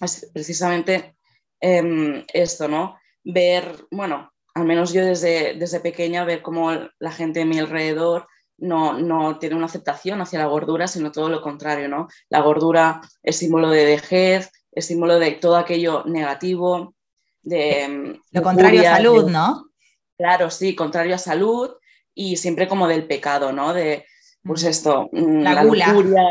es 0.00 0.30
precisamente 0.32 1.16
em, 1.60 2.24
esto, 2.32 2.68
¿no? 2.68 2.98
Ver, 3.24 3.86
bueno, 3.90 4.32
al 4.54 4.64
menos 4.64 4.92
yo 4.92 5.04
desde, 5.04 5.54
desde 5.54 5.80
pequeña, 5.80 6.24
ver 6.24 6.42
cómo 6.42 6.70
la 6.98 7.12
gente 7.12 7.40
de 7.40 7.46
mi 7.46 7.58
alrededor 7.58 8.26
no, 8.58 8.98
no 8.98 9.38
tiene 9.38 9.56
una 9.56 9.66
aceptación 9.66 10.20
hacia 10.20 10.38
la 10.38 10.46
gordura, 10.46 10.86
sino 10.86 11.10
todo 11.10 11.28
lo 11.28 11.40
contrario, 11.40 11.88
¿no? 11.88 12.08
La 12.28 12.40
gordura 12.40 13.00
es 13.22 13.36
símbolo 13.36 13.70
de 13.70 13.84
vejez, 13.84 14.50
es 14.70 14.86
símbolo 14.86 15.18
de 15.18 15.32
todo 15.32 15.56
aquello 15.56 16.04
negativo, 16.04 16.94
de... 17.42 17.82
em, 17.84 18.20
Lo 18.30 18.42
contrario 18.42 18.80
a 18.82 18.96
salud, 18.96 19.26
de- 19.26 19.32
¿no? 19.32 19.71
Claro, 20.18 20.50
sí, 20.50 20.74
contrario 20.74 21.14
a 21.14 21.18
salud 21.18 21.70
y 22.14 22.36
siempre 22.36 22.68
como 22.68 22.86
del 22.88 23.06
pecado, 23.06 23.52
¿no? 23.52 23.72
De, 23.72 24.04
pues 24.44 24.62
esto, 24.64 25.08
mm, 25.12 25.42
La 25.42 25.64
gula. 25.64 25.88
lujuria, 25.88 26.22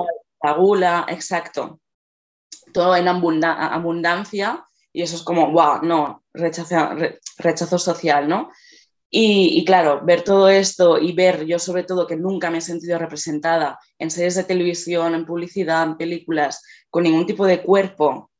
la 0.44 0.54
gula, 0.54 1.06
exacto. 1.10 1.80
Todo 2.74 2.96
en 2.96 3.08
abunda- 3.08 3.74
abundancia 3.74 4.66
y 4.94 5.02
eso 5.02 5.16
es 5.16 5.24
como, 5.24 5.52
wow, 5.52 5.80
no, 5.84 6.24
rechazo, 6.34 6.94
re- 6.96 7.20
rechazo 7.38 7.78
social, 7.78 8.28
¿no? 8.28 8.50
Y, 9.10 9.60
y 9.60 9.66
claro, 9.66 10.02
ver 10.06 10.24
todo 10.24 10.48
esto 10.48 10.98
y 10.98 11.12
ver 11.14 11.46
yo 11.46 11.60
sobre 11.60 11.84
todo 11.84 12.08
que 12.08 12.16
nunca 12.16 12.50
me 12.50 12.60
he 12.60 12.62
sentido 12.62 12.98
representada 12.98 13.78
en 14.00 14.10
series 14.10 14.36
de 14.36 14.46
televisión, 14.46 15.16
en 15.16 15.26
publicidad, 15.26 15.84
en 15.84 15.98
películas, 15.98 16.64
con 16.90 17.04
ningún 17.04 17.26
tipo 17.26 17.46
de 17.46 17.62
cuerpo, 17.62 18.31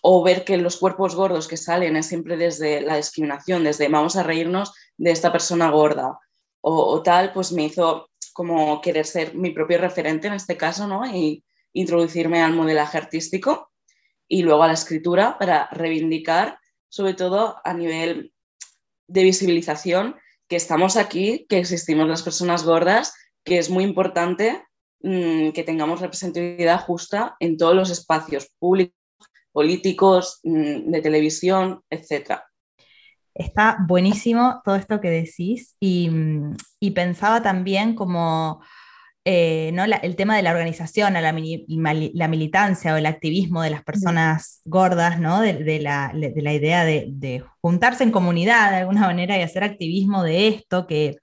o 0.00 0.22
ver 0.22 0.44
que 0.44 0.56
los 0.56 0.76
cuerpos 0.76 1.14
gordos 1.14 1.48
que 1.48 1.56
salen 1.56 1.96
es 1.96 2.06
siempre 2.06 2.36
desde 2.36 2.80
la 2.80 2.96
discriminación, 2.96 3.64
desde 3.64 3.88
vamos 3.88 4.16
a 4.16 4.22
reírnos 4.22 4.72
de 4.96 5.10
esta 5.10 5.32
persona 5.32 5.70
gorda 5.70 6.18
o, 6.62 7.02
tal, 7.02 7.32
pues 7.32 7.52
me 7.52 7.64
hizo 7.64 8.08
como 8.32 8.80
querer 8.80 9.04
ser 9.04 9.34
mi 9.34 9.50
propio 9.50 9.78
referente 9.78 10.28
en 10.28 10.34
este 10.34 10.56
caso, 10.56 10.86
¿no? 10.86 11.04
Y 11.04 11.44
introducirme 11.72 12.40
al 12.40 12.54
modelaje 12.54 12.98
artístico 12.98 13.70
y 14.28 14.42
luego 14.42 14.62
a 14.62 14.68
la 14.68 14.74
escritura 14.74 15.38
para 15.38 15.68
reivindicar, 15.72 16.58
sobre 16.88 17.14
todo 17.14 17.56
a 17.64 17.74
nivel 17.74 18.32
de 19.08 19.24
visibilización, 19.24 20.16
que 20.48 20.56
estamos 20.56 20.96
aquí, 20.96 21.46
que 21.48 21.58
existimos 21.58 22.08
las 22.08 22.22
personas 22.22 22.64
gordas, 22.64 23.14
que 23.44 23.58
es 23.58 23.68
muy 23.68 23.84
importante 23.84 24.64
mm, 25.00 25.50
que 25.50 25.64
tengamos 25.64 26.00
representatividad 26.00 26.80
justa 26.80 27.36
en 27.40 27.56
todos 27.56 27.74
los 27.74 27.90
espacios 27.90 28.48
públicos, 28.58 29.01
políticos, 29.52 30.40
mm, 30.44 30.90
de 30.90 31.00
televisión, 31.02 31.82
etcétera. 31.90 32.44
Está 33.34 33.78
buenísimo 33.88 34.60
todo 34.64 34.76
esto 34.76 35.00
que 35.00 35.08
decís 35.10 35.76
y, 35.80 36.10
mm, 36.10 36.56
y 36.80 36.90
pensaba 36.90 37.42
también 37.42 37.94
como 37.94 38.62
eh, 39.26 39.72
¿no? 39.74 39.86
La- 39.86 39.96
el 39.98 40.16
tema 40.16 40.36
de 40.36 40.42
la 40.42 40.52
organización, 40.52 41.16
a 41.16 41.20
la, 41.22 41.32
la 41.32 42.28
militancia 42.28 42.94
o 42.94 42.96
el 42.98 43.06
activismo 43.06 43.62
de 43.62 43.70
las 43.70 43.84
personas 43.84 44.60
gordas, 44.64 45.20
¿no? 45.20 45.40
de, 45.42 45.54
de 45.54 45.80
la, 45.80 46.12
de 46.14 46.42
la 46.42 46.54
idea 46.54 46.84
de, 46.84 47.06
de 47.10 47.44
juntarse 47.60 48.04
en 48.04 48.12
comunidad 48.12 48.70
de 48.72 48.78
alguna 48.78 49.02
manera 49.02 49.38
y 49.38 49.42
hacer 49.42 49.64
activismo 49.64 50.22
de 50.24 50.48
esto 50.48 50.86
que, 50.88 51.16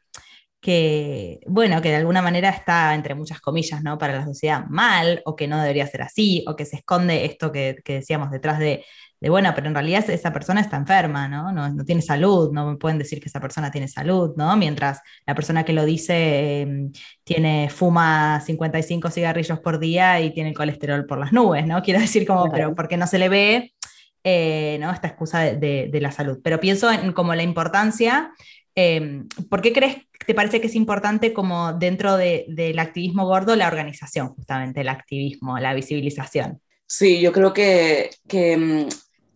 que, 0.62 1.40
bueno, 1.48 1.82
que 1.82 1.90
de 1.90 1.96
alguna 1.98 2.22
manera 2.22 2.50
está, 2.50 2.94
entre 2.96 3.16
muchas 3.16 3.40
comillas, 3.42 3.82
¿no? 3.84 3.98
para 3.98 4.14
la 4.18 4.26
sociedad 4.26 4.66
mal 4.70 5.22
o 5.26 5.36
que 5.36 5.48
no 5.48 5.60
debería 5.62 5.88
ser 5.88 6.02
así 6.02 6.44
o 6.48 6.56
que 6.56 6.66
se 6.66 6.78
esconde 6.78 7.26
esto 7.26 7.52
que, 7.52 7.78
que 7.84 7.94
decíamos 7.96 8.30
detrás 8.32 8.60
de, 8.60 8.84
de, 9.22 9.30
bueno, 9.30 9.52
pero 9.56 9.68
en 9.68 9.74
realidad 9.74 10.10
esa 10.10 10.34
persona 10.34 10.62
está 10.62 10.78
enferma, 10.78 11.28
¿no? 11.28 11.52
¿no? 11.52 11.70
No 11.70 11.84
tiene 11.86 12.02
salud, 12.02 12.52
no 12.54 12.66
me 12.72 12.78
pueden 12.78 12.98
decir 12.98 13.20
que 13.22 13.30
esa 13.30 13.40
persona 13.42 13.72
tiene 13.72 13.88
salud, 13.88 14.34
¿no? 14.38 14.56
Mientras 14.58 15.00
la 15.26 15.36
persona 15.36 15.64
que 15.66 15.74
lo 15.74 15.86
dice 15.86 16.14
eh, 16.62 16.90
tiene, 17.24 17.70
fuma 17.70 18.42
55 18.42 19.10
cigarrillos 19.12 19.60
por 19.60 19.80
día 19.80 20.20
y 20.22 20.34
tiene 20.34 20.50
el 20.50 20.56
colesterol 20.56 21.06
por 21.06 21.20
las 21.20 21.32
nubes, 21.34 21.66
¿no? 21.68 21.82
Quiero 21.82 22.00
decir 22.00 22.26
como, 22.28 22.52
pero 22.52 22.76
porque 22.76 22.98
no 22.98 23.08
se 23.08 23.20
le 23.20 23.30
ve, 23.30 23.74
eh, 24.24 24.78
¿no? 24.82 24.92
Esta 24.92 25.08
excusa 25.08 25.40
de, 25.40 25.56
de- 25.58 25.90
de 25.92 26.02
la 26.02 26.12
salud. 26.12 26.40
Pero 26.44 26.60
pienso 26.60 26.92
en 26.92 27.14
como 27.14 27.34
la 27.36 27.44
importancia, 27.44 28.32
eh, 28.80 29.24
¿por 29.50 29.62
qué 29.62 29.74
crees, 29.74 29.98
te 30.26 30.34
parece 30.34 30.62
que 30.62 30.68
es 30.68 30.76
importante 30.76 31.34
como 31.34 31.74
dentro 31.74 32.16
de- 32.18 32.46
del 32.48 32.80
activismo 32.80 33.26
gordo 33.26 33.56
la 33.56 33.68
organización, 33.68 34.30
justamente, 34.36 34.82
el 34.82 34.90
activismo, 34.90 35.60
la 35.60 35.74
visibilización? 35.74 36.62
Sí, 36.86 37.20
yo 37.20 37.32
creo 37.32 37.52
que, 37.54 38.10
que, 38.28 38.58
mm, 38.58 38.88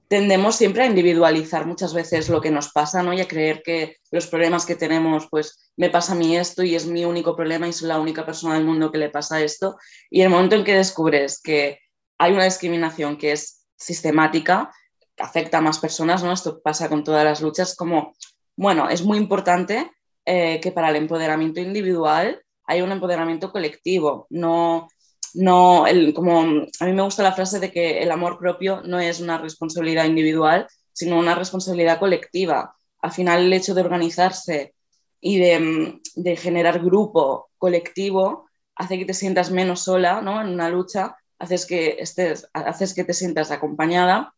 tendemos 0.07 0.55
siempre 0.55 0.83
a 0.83 0.85
individualizar 0.85 1.65
muchas 1.65 1.93
veces 1.93 2.29
lo 2.29 2.39
que 2.39 2.51
nos 2.51 2.71
pasa, 2.71 3.01
¿no? 3.03 3.13
Y 3.13 3.21
a 3.21 3.27
creer 3.27 3.61
que 3.63 3.97
los 4.11 4.27
problemas 4.27 4.65
que 4.65 4.75
tenemos, 4.75 5.27
pues 5.29 5.71
me 5.75 5.89
pasa 5.89 6.13
a 6.13 6.15
mí 6.15 6.37
esto 6.37 6.61
y 6.63 6.75
es 6.75 6.85
mi 6.85 7.03
único 7.03 7.35
problema 7.35 7.67
y 7.67 7.73
soy 7.73 7.87
la 7.87 7.99
única 7.99 8.23
persona 8.25 8.53
del 8.55 8.65
mundo 8.65 8.91
que 8.91 8.99
le 8.99 9.09
pasa 9.09 9.41
esto. 9.41 9.75
Y 10.11 10.21
el 10.21 10.29
momento 10.29 10.55
en 10.55 10.63
que 10.63 10.75
descubres 10.75 11.41
que 11.41 11.79
hay 12.19 12.31
una 12.31 12.45
discriminación 12.45 13.17
que 13.17 13.31
es 13.31 13.65
sistemática, 13.75 14.71
que 15.15 15.23
afecta 15.23 15.57
a 15.57 15.61
más 15.61 15.79
personas, 15.79 16.23
¿no? 16.23 16.31
Esto 16.31 16.61
pasa 16.61 16.89
con 16.89 17.03
todas 17.03 17.23
las 17.25 17.41
luchas, 17.41 17.75
como, 17.75 18.13
bueno, 18.55 18.89
es 18.89 19.03
muy 19.03 19.17
importante 19.17 19.91
eh, 20.25 20.59
que 20.61 20.71
para 20.71 20.89
el 20.89 20.95
empoderamiento 20.95 21.59
individual 21.59 22.41
haya 22.65 22.83
un 22.83 22.91
empoderamiento 22.91 23.51
colectivo, 23.51 24.27
no 24.29 24.87
no, 25.33 25.87
el, 25.87 26.13
como 26.13 26.41
a 26.41 26.85
mí 26.85 26.93
me 26.93 27.01
gusta 27.01 27.23
la 27.23 27.33
frase 27.33 27.59
de 27.59 27.71
que 27.71 27.99
el 27.99 28.11
amor 28.11 28.37
propio 28.37 28.81
no 28.83 28.99
es 28.99 29.19
una 29.19 29.37
responsabilidad 29.37 30.05
individual, 30.05 30.67
sino 30.91 31.17
una 31.17 31.35
responsabilidad 31.35 31.99
colectiva. 31.99 32.75
Al 33.01 33.11
final, 33.11 33.43
el 33.43 33.53
hecho 33.53 33.73
de 33.73 33.81
organizarse 33.81 34.75
y 35.19 35.39
de, 35.39 35.99
de 36.15 36.35
generar 36.35 36.83
grupo 36.83 37.49
colectivo 37.57 38.47
hace 38.75 38.97
que 38.97 39.05
te 39.05 39.13
sientas 39.13 39.51
menos 39.51 39.81
sola 39.81 40.21
¿no? 40.21 40.41
en 40.41 40.49
una 40.49 40.69
lucha, 40.69 41.15
haces 41.39 41.65
que, 41.65 41.97
estés, 41.99 42.47
haces 42.53 42.93
que 42.93 43.03
te 43.03 43.13
sientas 43.13 43.51
acompañada 43.51 44.33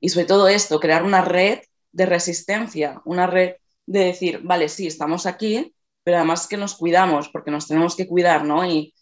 y 0.00 0.10
sobre 0.10 0.26
todo 0.26 0.48
esto, 0.48 0.80
crear 0.80 1.02
una 1.02 1.22
red 1.22 1.60
de 1.94 2.06
resistencia, 2.06 3.00
una 3.04 3.26
red 3.26 3.54
de 3.86 4.04
decir, 4.06 4.40
vale, 4.42 4.68
sí, 4.68 4.86
estamos 4.86 5.26
aquí, 5.26 5.74
pero 6.02 6.18
además 6.18 6.46
que 6.46 6.56
nos 6.56 6.74
cuidamos, 6.74 7.28
porque 7.28 7.50
nos 7.50 7.66
tenemos 7.68 7.96
que 7.96 8.06
cuidar, 8.06 8.44
¿no? 8.44 8.66
Y, 8.66 8.94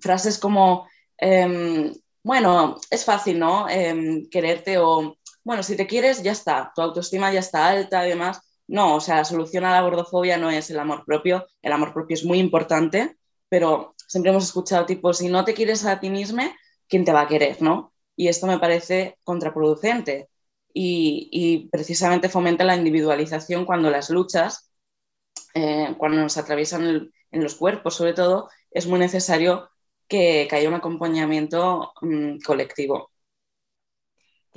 frases 0.00 0.38
como, 0.38 0.88
eh, 1.20 1.92
bueno, 2.22 2.76
es 2.90 3.04
fácil, 3.04 3.38
¿no? 3.38 3.68
Eh, 3.68 4.24
quererte 4.30 4.78
o, 4.78 5.16
bueno, 5.44 5.62
si 5.62 5.76
te 5.76 5.86
quieres, 5.86 6.22
ya 6.22 6.32
está, 6.32 6.72
tu 6.74 6.82
autoestima 6.82 7.32
ya 7.32 7.40
está 7.40 7.68
alta, 7.68 8.00
además. 8.00 8.40
No, 8.66 8.96
o 8.96 9.00
sea, 9.00 9.16
la 9.16 9.24
solución 9.24 9.64
a 9.64 9.72
la 9.72 9.80
gordofobia 9.82 10.36
no 10.36 10.50
es 10.50 10.70
el 10.70 10.78
amor 10.78 11.04
propio, 11.06 11.46
el 11.62 11.72
amor 11.72 11.94
propio 11.94 12.14
es 12.14 12.24
muy 12.24 12.38
importante, 12.38 13.16
pero 13.48 13.94
siempre 14.06 14.30
hemos 14.30 14.44
escuchado 14.44 14.84
tipo, 14.84 15.12
si 15.14 15.28
no 15.28 15.44
te 15.44 15.54
quieres 15.54 15.86
a 15.86 16.00
ti 16.00 16.10
mismo, 16.10 16.42
¿quién 16.86 17.04
te 17.04 17.12
va 17.12 17.22
a 17.22 17.28
querer, 17.28 17.62
no? 17.62 17.92
Y 18.14 18.28
esto 18.28 18.46
me 18.46 18.58
parece 18.58 19.16
contraproducente 19.24 20.28
y, 20.80 21.68
precisamente 21.72 22.28
fomenta 22.28 22.64
la 22.64 22.76
individualización 22.76 23.64
cuando 23.64 23.90
las 23.90 24.10
luchas, 24.10 24.70
eh, 25.54 25.94
cuando 25.98 26.18
nos 26.18 26.36
atraviesan 26.36 27.12
en 27.30 27.42
los 27.42 27.56
cuerpos 27.56 27.96
sobre 27.96 28.14
todo, 28.14 28.48
es 28.70 28.86
muy 28.86 28.98
necesario 28.98 29.70
que, 30.06 30.48
haya 30.50 30.68
un 30.68 30.74
acompañamiento 30.74 31.92
um, 32.02 32.38
colectivo. 32.40 33.10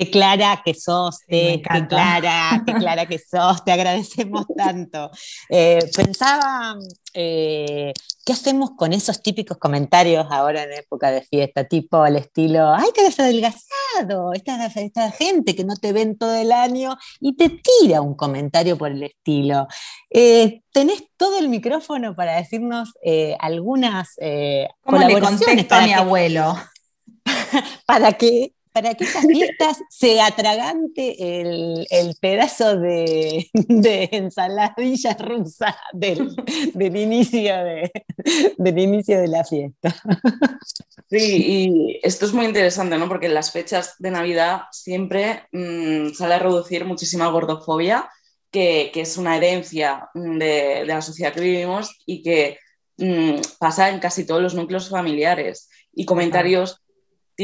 Qué 0.02 0.10
clara 0.10 0.64
que 0.66 0.74
sos, 0.74 1.20
te, 1.28 1.62
qué 1.62 1.88
clara, 1.88 2.64
qué 2.66 2.74
clara 2.74 3.06
que 3.06 3.20
sos, 3.20 3.64
te 3.64 3.72
agradecemos 3.72 4.48
tanto. 4.58 5.12
Eh, 5.48 5.78
pensaba, 5.96 6.76
eh, 7.14 7.94
¿qué 8.26 8.34
hacemos 8.34 8.72
con 8.76 8.94
esos 8.94 9.22
típicos 9.22 9.60
comentarios 9.60 10.26
ahora 10.32 10.64
en 10.64 10.72
época 10.74 11.12
de 11.12 11.22
fiesta? 11.22 11.66
Tipo 11.68 12.02
al 12.02 12.16
estilo, 12.16 12.74
¡ay, 12.74 12.88
te 12.96 13.06
has 13.06 13.20
adelgazado! 13.20 14.34
Esta, 14.34 14.66
esta 14.66 15.12
gente 15.12 15.56
que 15.56 15.66
no 15.66 15.76
te 15.76 15.94
ven 15.94 16.18
todo 16.18 16.34
el 16.34 16.52
año 16.52 16.98
y 17.20 17.36
te 17.36 17.50
tira 17.50 18.02
un 18.02 18.16
comentario 18.16 18.80
por 18.80 18.90
el 18.90 19.04
estilo. 19.04 19.68
Eh, 20.10 20.64
tenés 20.72 21.04
todo 21.16 21.38
el 21.38 21.48
micrófono 21.48 22.16
para 22.16 22.38
decirnos 22.38 22.90
eh, 23.04 23.38
algunas 23.40 24.16
¿Cómo 24.82 24.98
le 24.98 25.04
colaboraciones 25.14 25.46
contesto 25.46 25.76
a 25.76 25.82
mi 25.82 25.88
que- 25.90 25.94
abuelo? 25.94 26.56
para 27.86 28.14
que, 28.14 28.54
para 28.72 28.94
que 28.96 29.04
estas 29.04 29.26
fiestas 29.26 29.78
se 29.90 30.22
atragante 30.22 31.42
el, 31.42 31.88
el 31.90 32.16
pedazo 32.20 32.78
de, 32.78 33.50
de 33.54 34.10
ensaladilla 34.12 35.14
rusa 35.14 35.78
del, 35.94 36.36
del 36.74 36.96
inicio 36.96 37.64
de, 37.64 37.92
del 38.58 38.80
inicio 38.80 39.20
de 39.20 39.28
la 39.28 39.44
fiesta. 39.44 39.96
Sí, 41.10 41.46
y 41.46 42.00
esto 42.04 42.26
es 42.26 42.34
muy 42.34 42.46
interesante, 42.46 42.98
¿no? 42.98 43.10
Porque 43.10 43.26
en 43.26 43.34
las 43.34 43.52
fechas 43.52 43.96
de 44.00 44.12
Navidad 44.12 44.62
siempre 44.72 45.44
mmm, 45.52 46.12
sale 46.14 46.36
a 46.36 46.40
reducir 46.40 46.86
muchísima 46.86 47.28
gordofobia, 47.28 48.10
que, 48.50 48.92
que 48.94 49.02
es 49.02 49.18
una 49.18 49.36
herencia 49.36 50.10
mm, 50.14 50.38
de, 50.38 50.46
de, 50.46 50.86
la 50.86 51.02
sociedad 51.02 51.34
que 51.34 51.42
vivimos 51.42 51.98
y 52.06 52.22
que 52.22 52.60
mmm, 52.98 53.42
pasa 53.60 53.90
en 53.90 54.00
casi 54.00 54.26
todos 54.26 54.42
los 54.42 54.56
núcleos 54.56 54.90
familiares. 54.90 55.70
Y 55.94 56.06
comentarios 56.06 56.82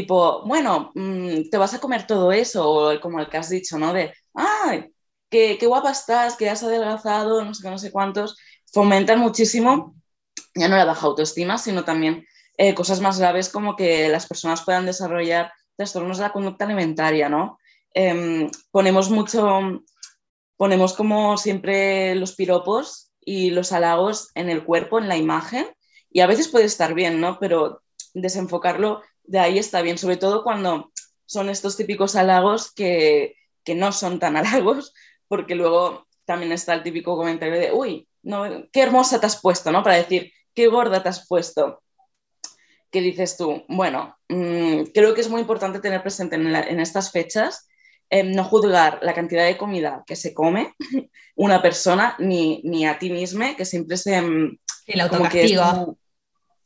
tipo, 0.02 0.46
bueno, 0.46 0.92
mmm, 0.94 1.50
te 1.50 1.58
vas 1.58 1.74
a 1.74 1.80
comer 1.80 2.06
todo 2.06 2.32
eso, 2.32 2.70
o 2.70 3.00
como 3.00 3.20
el 3.20 3.30
que 3.30 3.38
has 3.38 3.50
dicho, 3.50 3.80
¿no? 3.80 3.94
De, 3.94 4.14
¡ay! 4.36 4.94
Qué, 5.30 5.58
qué 5.60 5.66
guapa 5.66 5.92
estás, 5.92 6.38
que 6.38 6.50
has 6.50 6.62
adelgazado, 6.64 7.44
no 7.44 7.54
sé 7.56 7.68
no 7.70 7.80
sé 7.80 7.92
cuántos, 7.92 8.38
fomentan 8.72 9.20
muchísimo 9.20 9.96
ya 10.56 10.68
no 10.68 10.78
la 10.78 10.86
baja 10.86 11.08
autoestima, 11.08 11.58
sino 11.58 11.84
también 11.84 12.26
eh, 12.58 12.74
cosas 12.74 13.02
más 13.02 13.20
graves 13.20 13.50
como 13.50 13.76
que 13.76 14.08
las 14.10 14.28
personas 14.28 14.64
puedan 14.64 14.86
desarrollar 14.86 15.52
trastornos 15.76 16.18
de 16.18 16.24
la 16.24 16.32
conducta 16.32 16.66
alimentaria, 16.66 17.30
¿no? 17.30 17.60
Eh, 17.94 18.50
ponemos 18.72 19.10
mucho, 19.10 19.84
ponemos 20.58 20.94
como 20.94 21.38
siempre 21.38 22.16
los 22.16 22.36
piropos 22.36 23.12
y 23.20 23.52
los 23.52 23.72
halagos 23.72 24.30
en 24.36 24.50
el 24.50 24.64
cuerpo, 24.64 25.00
en 25.00 25.08
la 25.08 25.18
imagen, 25.18 25.68
y 26.10 26.22
a 26.22 26.28
veces 26.28 26.48
puede 26.48 26.66
estar 26.66 26.94
bien, 26.94 27.20
¿no? 27.20 27.38
Pero 27.40 27.82
desenfocarlo 28.14 29.02
de 29.28 29.40
ahí 29.40 29.60
está 29.60 29.82
bien, 29.82 29.98
sobre 29.98 30.18
todo 30.18 30.44
cuando 30.44 30.92
son 31.26 31.50
estos 31.50 31.78
típicos 31.78 32.16
halagos 32.16 32.74
que, 32.74 33.36
que 33.64 33.76
no 33.76 33.92
son 33.92 34.20
tan 34.20 34.36
halagos, 34.38 34.94
porque 35.28 35.56
luego 35.56 36.08
también 36.26 36.52
está 36.52 36.74
el 36.74 36.84
típico 36.84 37.16
comentario 37.16 37.60
de, 37.60 37.72
uy, 37.72 38.08
no, 38.24 38.46
qué 38.72 38.82
hermosa 38.82 39.20
te 39.20 39.26
has 39.26 39.40
puesto, 39.42 39.72
¿no? 39.72 39.84
Para 39.84 39.98
decir, 39.98 40.32
qué 40.54 40.68
gorda 40.68 41.04
te 41.04 41.10
has 41.10 41.28
puesto. 41.28 41.82
¿Qué 42.90 43.02
dices 43.02 43.38
tú? 43.38 43.64
Bueno, 43.68 44.18
mmm, 44.30 44.84
creo 44.94 45.14
que 45.14 45.22
es 45.22 45.30
muy 45.30 45.42
importante 45.42 45.80
tener 45.80 46.02
presente 46.02 46.36
en, 46.36 46.52
la, 46.52 46.62
en 46.62 46.80
estas 46.80 47.12
fechas 47.12 47.68
eh, 48.10 48.24
no 48.24 48.46
juzgar 48.46 49.00
la 49.02 49.14
cantidad 49.14 49.46
de 49.46 49.58
comida 49.58 50.04
que 50.08 50.16
se 50.16 50.34
come 50.34 50.74
una 51.36 51.62
persona 51.62 52.16
ni, 52.20 52.62
ni 52.64 52.86
a 52.86 52.98
ti 52.98 53.10
misma, 53.10 53.56
que 53.56 53.66
siempre 53.66 53.98
se... 53.98 54.18
El 54.18 55.02
autocastigo. 55.02 55.98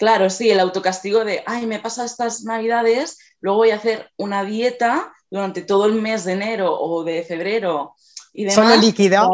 Claro, 0.02 0.32
sí, 0.32 0.50
el 0.50 0.60
autocastigo 0.60 1.24
de, 1.24 1.44
ay, 1.46 1.68
me 1.68 1.80
pasa 1.80 2.04
estas 2.04 2.44
navidades, 2.44 3.20
luego 3.40 3.60
voy 3.60 3.70
a 3.70 3.76
hacer 3.76 4.10
una 4.18 4.44
dieta 4.44 5.14
durante 5.30 5.62
todo 5.62 5.86
el 5.86 5.94
mes 6.02 6.26
de 6.26 6.34
enero 6.34 6.76
o 6.76 7.04
de 7.04 7.22
febrero 7.22 7.94
y 8.34 8.46
demás. 8.46 8.56
Solo 8.56 8.82
líquido. 8.82 9.30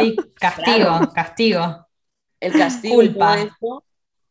Sí, 0.00 0.16
castigo, 0.34 0.88
claro. 0.88 1.12
castigo. 1.12 1.86
El 2.40 2.52
castigo 2.54 2.96
culpa. 2.96 3.12
y 3.12 3.36
todo 3.36 3.46
esto, 3.46 3.84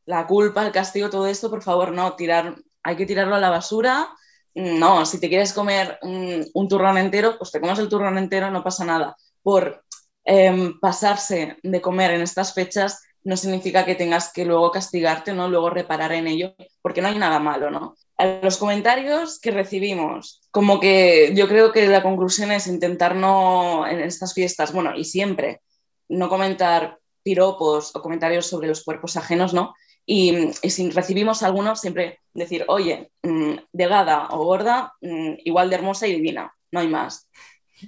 la 0.03 0.27
culpa, 0.27 0.65
el 0.65 0.73
castigo, 0.73 1.09
todo 1.09 1.27
esto, 1.27 1.49
por 1.49 1.63
favor, 1.63 1.93
no, 1.93 2.13
tirar, 2.17 2.57
hay 2.83 2.97
que 2.97 3.05
tirarlo 3.05 3.35
a 3.35 3.39
la 3.39 3.49
basura. 3.49 4.09
No, 4.55 5.05
si 5.05 5.17
te 5.17 5.29
quieres 5.29 5.53
comer 5.53 5.97
un, 6.01 6.45
un 6.53 6.67
turrón 6.67 6.97
entero, 6.97 7.37
pues 7.37 7.51
te 7.51 7.61
comes 7.61 7.79
el 7.79 7.87
turrón 7.87 8.17
entero, 8.17 8.51
no 8.51 8.65
pasa 8.65 8.83
nada. 8.83 9.15
Por 9.41 9.85
eh, 10.25 10.73
pasarse 10.81 11.57
de 11.63 11.79
comer 11.79 12.11
en 12.11 12.21
estas 12.21 12.53
fechas 12.53 13.01
no 13.23 13.37
significa 13.37 13.85
que 13.85 13.95
tengas 13.95 14.31
que 14.31 14.45
luego 14.45 14.71
castigarte, 14.71 15.33
¿no? 15.33 15.49
Luego 15.49 15.69
reparar 15.69 16.13
en 16.13 16.27
ello, 16.27 16.55
porque 16.81 17.01
no 17.01 17.09
hay 17.09 17.17
nada 17.17 17.39
malo, 17.39 17.69
¿no? 17.69 17.95
Los 18.41 18.57
comentarios 18.57 19.39
que 19.39 19.51
recibimos, 19.51 20.41
como 20.51 20.79
que 20.79 21.33
yo 21.35 21.47
creo 21.47 21.71
que 21.71 21.87
la 21.87 22.03
conclusión 22.03 22.51
es 22.51 22.67
intentar 22.67 23.15
no, 23.15 23.87
en 23.87 24.01
estas 24.01 24.33
fiestas, 24.33 24.73
bueno, 24.73 24.95
y 24.95 25.05
siempre, 25.05 25.61
no 26.09 26.29
comentar 26.29 26.97
piropos 27.23 27.95
o 27.95 28.01
comentarios 28.01 28.47
sobre 28.47 28.67
los 28.67 28.83
cuerpos 28.83 29.15
ajenos, 29.17 29.53
¿no? 29.53 29.73
Y, 30.05 30.49
y 30.61 30.69
si 30.69 30.89
recibimos 30.89 31.43
algunos, 31.43 31.81
siempre 31.81 32.19
decir, 32.33 32.65
oye, 32.67 33.11
mm, 33.21 33.53
delgada 33.71 34.29
o 34.31 34.43
gorda, 34.43 34.93
mm, 35.01 35.33
igual 35.45 35.69
de 35.69 35.75
hermosa 35.75 36.07
y 36.07 36.13
divina, 36.13 36.53
no 36.71 36.79
hay 36.79 36.87
más. 36.87 37.29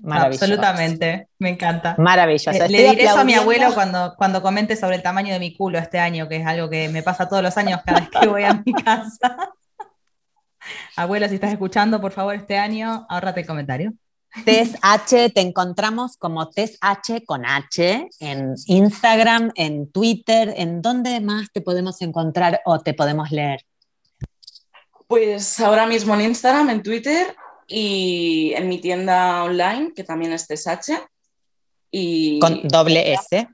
Absolutamente, 0.10 1.28
me 1.40 1.50
encanta. 1.50 1.96
Maravilloso. 1.98 2.52
Eh, 2.52 2.70
Le 2.70 2.90
diré 2.90 3.04
eso 3.04 3.20
a 3.20 3.24
mi 3.24 3.34
abuelo 3.34 3.74
cuando, 3.74 4.16
cuando 4.18 4.42
comente 4.42 4.76
sobre 4.76 4.96
el 4.96 5.04
tamaño 5.04 5.34
de 5.34 5.40
mi 5.40 5.56
culo 5.56 5.78
este 5.78 6.00
año, 6.00 6.28
que 6.28 6.38
es 6.38 6.46
algo 6.46 6.70
que 6.70 6.90
me 6.90 7.04
pasa 7.04 7.28
todos 7.28 7.44
los 7.44 7.58
años 7.58 7.82
cada 7.86 8.02
vez 8.02 8.10
que 8.10 8.28
voy 8.28 8.44
a 8.44 8.62
mi 8.66 8.74
casa. 8.74 9.52
Abuela, 10.96 11.28
si 11.28 11.36
estás 11.36 11.52
escuchando, 11.52 12.00
por 12.00 12.12
favor, 12.12 12.36
este 12.36 12.58
año, 12.58 13.06
ahórrate 13.10 13.42
el 13.42 13.48
comentario. 13.48 13.94
Tess 14.46 14.78
H, 14.82 15.30
te 15.32 15.42
encontramos 15.42 16.16
como 16.18 16.50
Tess 16.50 16.78
H 16.80 17.26
con 17.26 17.46
H 17.46 18.08
en 18.20 18.54
Instagram, 18.68 19.52
en 19.56 19.92
Twitter. 19.92 20.54
¿En 20.56 20.82
dónde 20.82 21.20
más 21.20 21.52
te 21.52 21.60
podemos 21.60 22.02
encontrar 22.02 22.62
o 22.66 22.80
te 22.80 22.94
podemos 22.94 23.32
leer? 23.32 23.62
Pues 25.08 25.60
ahora 25.60 25.86
mismo 25.86 26.14
en 26.16 26.22
Instagram, 26.22 26.70
en 26.70 26.84
Twitter 26.84 27.36
y 27.72 28.54
en 28.54 28.68
mi 28.68 28.80
tienda 28.80 29.44
online, 29.44 29.94
que 29.96 30.04
también 30.04 30.34
es 30.34 30.48
TSH. 30.48 30.92
Y 31.90 32.40
Con 32.40 32.68
doble 32.68 33.14
S. 33.14 33.48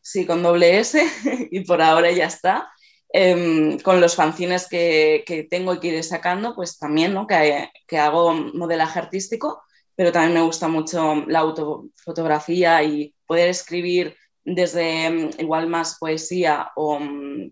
sí, 0.00 0.26
con 0.26 0.42
doble 0.42 0.78
S, 0.78 1.00
y 1.50 1.60
por 1.60 1.82
ahora 1.82 2.10
ya 2.10 2.26
está. 2.26 2.70
Em, 3.10 3.78
con 3.80 4.00
los 4.02 4.14
fanzines 4.16 4.68
que, 4.68 5.24
que 5.26 5.44
tengo 5.44 5.72
y 5.74 5.80
que 5.80 5.88
iré 5.88 6.02
sacando, 6.02 6.54
pues 6.54 6.78
también, 6.78 7.14
¿no? 7.14 7.26
Que, 7.26 7.70
que 7.86 7.98
hago 7.98 8.34
modelaje 8.34 8.98
artístico, 8.98 9.62
pero 9.96 10.12
también 10.12 10.34
me 10.34 10.42
gusta 10.42 10.68
mucho 10.68 11.24
la 11.26 11.40
autofotografía 11.40 12.82
y 12.82 13.14
poder 13.26 13.48
escribir 13.48 14.16
desde 14.44 15.06
em, 15.06 15.30
igual 15.38 15.68
más 15.68 15.98
poesía 15.98 16.70
o, 16.76 16.98
mm, 17.00 17.50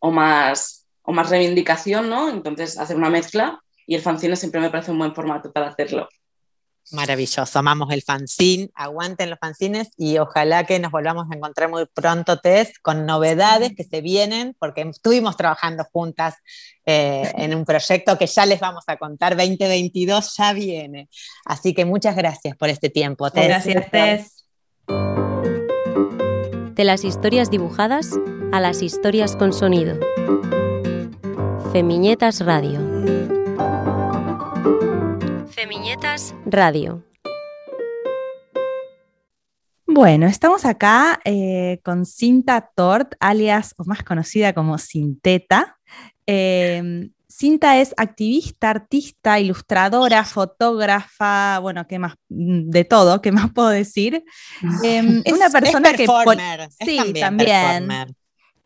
o, 0.00 0.10
más, 0.10 0.86
o 1.02 1.12
más 1.12 1.30
reivindicación, 1.30 2.08
¿no? 2.08 2.30
Entonces, 2.30 2.78
hacer 2.78 2.96
una 2.96 3.10
mezcla 3.10 3.63
y 3.86 3.94
el 3.94 4.02
fanzine 4.02 4.36
siempre 4.36 4.60
me 4.60 4.70
parece 4.70 4.90
un 4.90 4.98
buen 4.98 5.14
formato 5.14 5.52
para 5.52 5.68
hacerlo. 5.68 6.08
Maravilloso, 6.92 7.58
amamos 7.58 7.90
el 7.92 8.02
fanzine, 8.02 8.68
aguanten 8.74 9.30
los 9.30 9.38
fanzines 9.38 9.88
y 9.96 10.18
ojalá 10.18 10.64
que 10.64 10.78
nos 10.78 10.92
volvamos 10.92 11.26
a 11.30 11.34
encontrar 11.34 11.70
muy 11.70 11.86
pronto, 11.86 12.38
Tess, 12.38 12.78
con 12.80 13.06
novedades 13.06 13.74
que 13.74 13.84
se 13.84 14.02
vienen, 14.02 14.54
porque 14.58 14.82
estuvimos 14.82 15.36
trabajando 15.36 15.84
juntas 15.90 16.34
eh, 16.84 17.32
en 17.38 17.54
un 17.54 17.64
proyecto 17.64 18.18
que 18.18 18.26
ya 18.26 18.44
les 18.44 18.60
vamos 18.60 18.84
a 18.86 18.98
contar, 18.98 19.34
2022 19.34 20.36
ya 20.36 20.52
viene. 20.52 21.08
Así 21.46 21.72
que 21.72 21.86
muchas 21.86 22.16
gracias 22.16 22.54
por 22.56 22.68
este 22.68 22.90
tiempo, 22.90 23.30
Tess. 23.30 23.48
Gracias, 23.48 23.90
Tess. 23.90 24.44
De 26.74 26.84
las 26.84 27.04
historias 27.04 27.50
dibujadas 27.50 28.10
a 28.52 28.60
las 28.60 28.82
historias 28.82 29.36
con 29.36 29.54
sonido. 29.54 29.98
Femiñetas 31.72 32.40
Radio. 32.44 33.33
Femiñetas 35.54 36.34
Radio. 36.46 37.04
Bueno, 39.86 40.26
estamos 40.26 40.64
acá 40.64 41.20
eh, 41.24 41.80
con 41.84 42.04
Cinta 42.06 42.70
Tort, 42.74 43.14
alias 43.20 43.74
o 43.78 43.84
más 43.84 44.02
conocida 44.02 44.52
como 44.52 44.78
Cinteta. 44.78 45.78
Eh, 46.26 47.08
Cinta 47.28 47.80
es 47.80 47.94
activista, 47.96 48.70
artista, 48.70 49.38
ilustradora, 49.40 50.24
fotógrafa, 50.24 51.58
bueno, 51.60 51.86
¿qué 51.86 51.98
más? 51.98 52.14
De 52.28 52.84
todo, 52.84 53.20
¿qué 53.20 53.32
más 53.32 53.52
puedo 53.52 53.68
decir? 53.68 54.24
Eh, 54.84 55.22
Es- 55.24 55.32
una 55.32 55.50
persona 55.50 55.90
es 55.90 55.96
que... 55.96 56.06
performer, 56.06 56.60
es 56.60 56.76
sí, 56.84 56.96
también 56.96 57.20
también. 57.20 58.16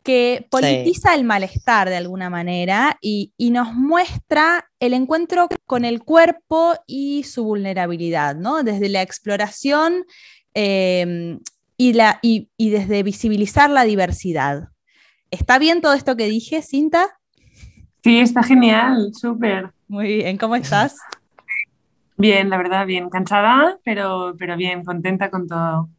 Que 0.08 0.46
politiza 0.50 1.14
el 1.14 1.24
malestar 1.24 1.90
de 1.90 1.98
alguna 1.98 2.30
manera 2.30 2.96
y, 3.02 3.34
y 3.36 3.50
nos 3.50 3.74
muestra 3.74 4.70
el 4.80 4.94
encuentro 4.94 5.50
con 5.66 5.84
el 5.84 6.02
cuerpo 6.02 6.72
y 6.86 7.24
su 7.24 7.44
vulnerabilidad, 7.44 8.34
¿no? 8.34 8.62
Desde 8.62 8.88
la 8.88 9.02
exploración 9.02 10.06
eh, 10.54 11.36
y, 11.76 11.92
la, 11.92 12.20
y, 12.22 12.48
y 12.56 12.70
desde 12.70 13.02
visibilizar 13.02 13.68
la 13.68 13.84
diversidad. 13.84 14.68
¿Está 15.30 15.58
bien 15.58 15.82
todo 15.82 15.92
esto 15.92 16.16
que 16.16 16.24
dije, 16.24 16.62
Cinta? 16.62 17.18
Sí, 18.02 18.18
está 18.18 18.42
genial, 18.42 19.12
súper. 19.12 19.72
Muy 19.88 20.06
bien, 20.06 20.38
¿cómo 20.38 20.56
estás? 20.56 20.96
Bien, 22.16 22.48
la 22.48 22.56
verdad, 22.56 22.86
bien. 22.86 23.10
Cansada, 23.10 23.78
pero, 23.84 24.34
pero 24.38 24.56
bien, 24.56 24.86
contenta 24.86 25.28
con 25.30 25.46
todo. 25.46 25.90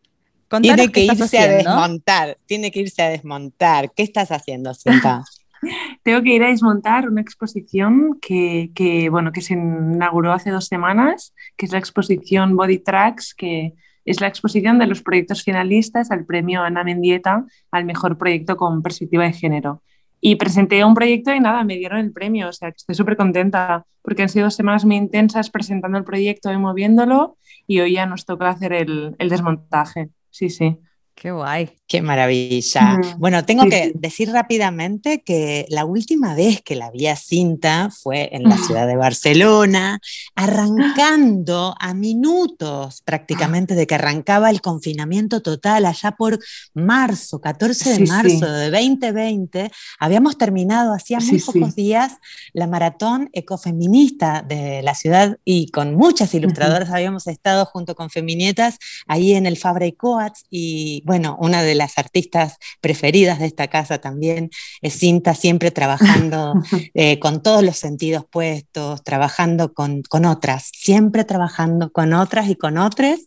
Contanos 0.50 0.78
Tiene 0.78 0.92
qué 0.92 0.94
que 0.94 1.02
estás 1.02 1.20
irse 1.20 1.40
a 1.40 1.48
desmontar, 1.48 2.38
tiene 2.48 2.72
que 2.72 2.80
irse 2.80 3.02
a 3.04 3.10
desmontar. 3.10 3.92
¿Qué 3.94 4.02
estás 4.02 4.32
haciendo, 4.32 4.74
Cinta? 4.74 5.24
Tengo 6.04 6.24
que 6.24 6.34
ir 6.34 6.44
a 6.44 6.48
desmontar 6.48 7.08
una 7.08 7.22
exposición 7.22 8.18
que, 8.20 8.72
que, 8.74 9.10
bueno, 9.10 9.32
que 9.32 9.42
se 9.42 9.54
inauguró 9.54 10.32
hace 10.32 10.50
dos 10.50 10.66
semanas, 10.66 11.36
que 11.56 11.68
es 11.68 11.72
la 11.72 11.78
exposición 11.78 12.56
Body 12.56 12.80
Tracks, 12.80 13.36
que 13.36 13.74
es 14.06 14.22
la 14.22 14.28
exposición 14.28 14.80
de 14.80 14.88
los 14.88 15.04
proyectos 15.04 15.44
finalistas 15.44 16.10
al 16.10 16.26
premio 16.26 16.64
Ana 16.64 16.84
Mendieta 16.84 17.46
al 17.70 17.86
mejor 17.86 18.18
proyecto 18.18 18.58
con 18.58 18.82
perspectiva 18.82 19.26
de 19.26 19.34
género. 19.34 19.84
Y 20.20 20.36
presenté 20.36 20.84
un 20.84 20.96
proyecto 20.96 21.32
y 21.32 21.40
nada, 21.40 21.64
me 21.64 21.78
dieron 21.78 22.00
el 22.00 22.12
premio, 22.12 22.50
o 22.50 22.54
sea 22.54 22.72
que 22.72 22.78
estoy 22.78 22.96
súper 22.96 23.16
contenta 23.16 23.86
porque 24.02 24.24
han 24.24 24.30
sido 24.30 24.46
dos 24.46 24.56
semanas 24.56 24.84
muy 24.84 24.96
intensas 24.96 25.52
presentando 25.52 26.00
el 26.00 26.04
proyecto 26.04 26.52
y 26.52 26.58
moviéndolo 26.58 27.38
y 27.68 27.82
hoy 27.82 27.94
ya 27.94 28.08
nos 28.08 28.26
toca 28.26 28.50
hacer 28.50 28.74
el, 28.74 29.16
el 29.20 29.30
desmontaje. 29.30 30.10
Sí, 30.40 30.50
sí. 30.50 30.80
Qué 31.22 31.32
guay. 31.32 31.70
Qué 31.86 32.02
maravilla. 32.02 32.98
Mm, 32.98 33.20
Bueno, 33.20 33.44
tengo 33.44 33.64
sí, 33.64 33.70
que 33.72 33.84
sí. 33.88 33.92
decir 33.96 34.32
rápidamente 34.32 35.22
que 35.22 35.66
la 35.70 35.84
última 35.84 36.34
vez 36.36 36.62
que 36.62 36.76
la 36.76 36.92
vi 36.92 37.08
a 37.08 37.16
Cinta 37.18 37.90
fue 37.92 38.30
en 38.34 38.44
la 38.44 38.56
Mm. 38.56 38.64
ciudad 38.66 38.88
de 38.88 38.96
Barcelona, 38.96 40.00
arrancando 40.36 41.76
a 41.80 41.94
minutos 41.94 43.02
prácticamente 43.04 43.76
de 43.76 43.88
que 43.88 43.96
arrancaba 43.96 44.50
el 44.50 44.62
confinamiento 44.62 45.42
total 45.42 45.86
allá 45.86 46.12
por 46.12 46.40
marzo, 46.74 47.42
14 47.42 47.90
de 47.90 47.96
Sí, 47.98 48.04
marzo 48.04 48.30
sí. 48.30 48.40
de 48.46 48.70
2020. 48.72 49.72
Habíamos 50.00 50.38
terminado 50.38 50.94
hacía 50.94 51.20
muy 51.20 51.40
pocos 51.40 51.74
sí. 51.74 51.82
días 51.82 52.14
la 52.54 52.68
maratón 52.68 53.30
ecofeminista 53.34 54.46
de 54.48 54.82
la 54.84 54.96
ciudad 54.96 55.38
y 55.44 55.70
con 55.72 55.96
muchas 55.96 56.34
ilustradoras 56.34 56.92
habíamos 56.92 57.28
estado 57.28 57.66
junto 57.66 57.96
con 57.96 58.10
Feminietas 58.10 58.78
ahí 59.08 59.34
en 59.34 59.46
el 59.46 59.58
Fabra 59.58 59.86
y 59.88 59.94
Coats 59.94 60.46
y 60.50 61.02
bueno, 61.10 61.36
una 61.42 61.64
de 61.64 61.74
las 61.74 61.98
artistas 61.98 62.58
preferidas 62.82 63.40
de 63.40 63.48
esta 63.48 63.68
casa 63.68 63.98
también 63.98 64.52
es 64.84 64.94
Cinta, 64.94 65.34
siempre 65.34 65.72
trabajando 65.72 66.54
eh, 66.94 67.18
con 67.18 67.42
todos 67.42 67.64
los 67.64 67.78
sentidos 67.78 68.26
puestos, 68.30 69.04
trabajando 69.04 69.74
con, 69.74 70.04
con 70.04 70.26
otras, 70.26 70.70
siempre 70.72 71.24
trabajando 71.24 71.92
con 71.92 72.14
otras 72.14 72.48
y 72.48 72.56
con 72.56 72.78
otros 72.78 73.22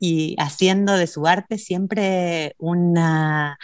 y 0.00 0.34
haciendo 0.40 0.94
de 0.94 1.06
su 1.06 1.28
arte 1.28 1.58
siempre 1.58 2.56
una 2.58 3.56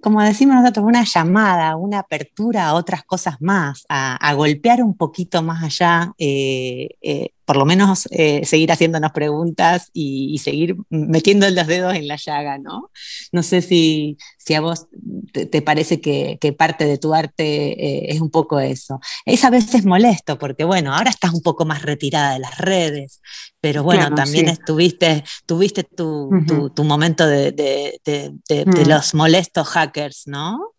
como 0.00 0.22
decimos 0.22 0.56
nosotros, 0.56 0.86
una 0.86 1.04
llamada, 1.04 1.76
una 1.76 1.98
apertura 1.98 2.68
a 2.68 2.74
otras 2.74 3.02
cosas 3.02 3.36
más, 3.40 3.84
a, 3.88 4.14
a 4.16 4.34
golpear 4.34 4.80
un 4.82 4.96
poquito 4.96 5.42
más 5.42 5.62
allá, 5.62 6.12
eh, 6.18 6.88
eh, 7.02 7.30
por 7.44 7.56
lo 7.56 7.64
menos 7.66 8.06
eh, 8.10 8.44
seguir 8.44 8.70
haciéndonos 8.72 9.12
preguntas 9.12 9.90
y, 9.92 10.32
y, 10.32 10.38
seguir 10.38 10.76
metiendo 10.90 11.48
los 11.50 11.66
dedos 11.66 11.94
en 11.94 12.08
la 12.08 12.16
llaga, 12.16 12.58
¿no? 12.58 12.90
No 13.32 13.42
sé 13.42 13.62
si, 13.62 14.16
si 14.38 14.54
a 14.54 14.60
vos 14.60 14.86
te, 15.32 15.46
te 15.46 15.62
parece 15.62 16.00
que, 16.00 16.38
que, 16.40 16.52
parte 16.52 16.84
de 16.84 16.98
tu 16.98 17.14
arte 17.14 17.44
eh, 17.44 18.06
es 18.12 18.20
un 18.20 18.30
poco 18.30 18.60
eso. 18.60 19.00
Es 19.24 19.44
a 19.44 19.50
veces 19.50 19.84
molesto 19.84 20.38
porque, 20.38 20.64
bueno, 20.64 20.94
ahora 20.94 21.10
estás 21.10 21.32
un 21.32 21.42
poco 21.42 21.64
más 21.64 21.82
retirada 21.82 22.34
de 22.34 22.40
las 22.40 22.58
redes, 22.58 23.20
pero 23.60 23.82
bueno, 23.82 24.06
Claro, 24.06 24.16
también 24.16 24.46
sí. 24.46 24.52
estuviste, 24.52 25.24
tuviste 25.46 25.84
tu, 25.84 26.30
tu, 26.46 26.70
tu 26.70 26.84
momento 26.84 27.26
de, 27.26 27.52
de- 27.52 28.00
de- 28.04 28.32
de- 28.48 28.64
de 28.64 28.84
Mm. 28.84 28.88
los 28.88 29.14
molestos 29.14 29.68
hackers, 29.68 30.26
¿no? 30.26 30.72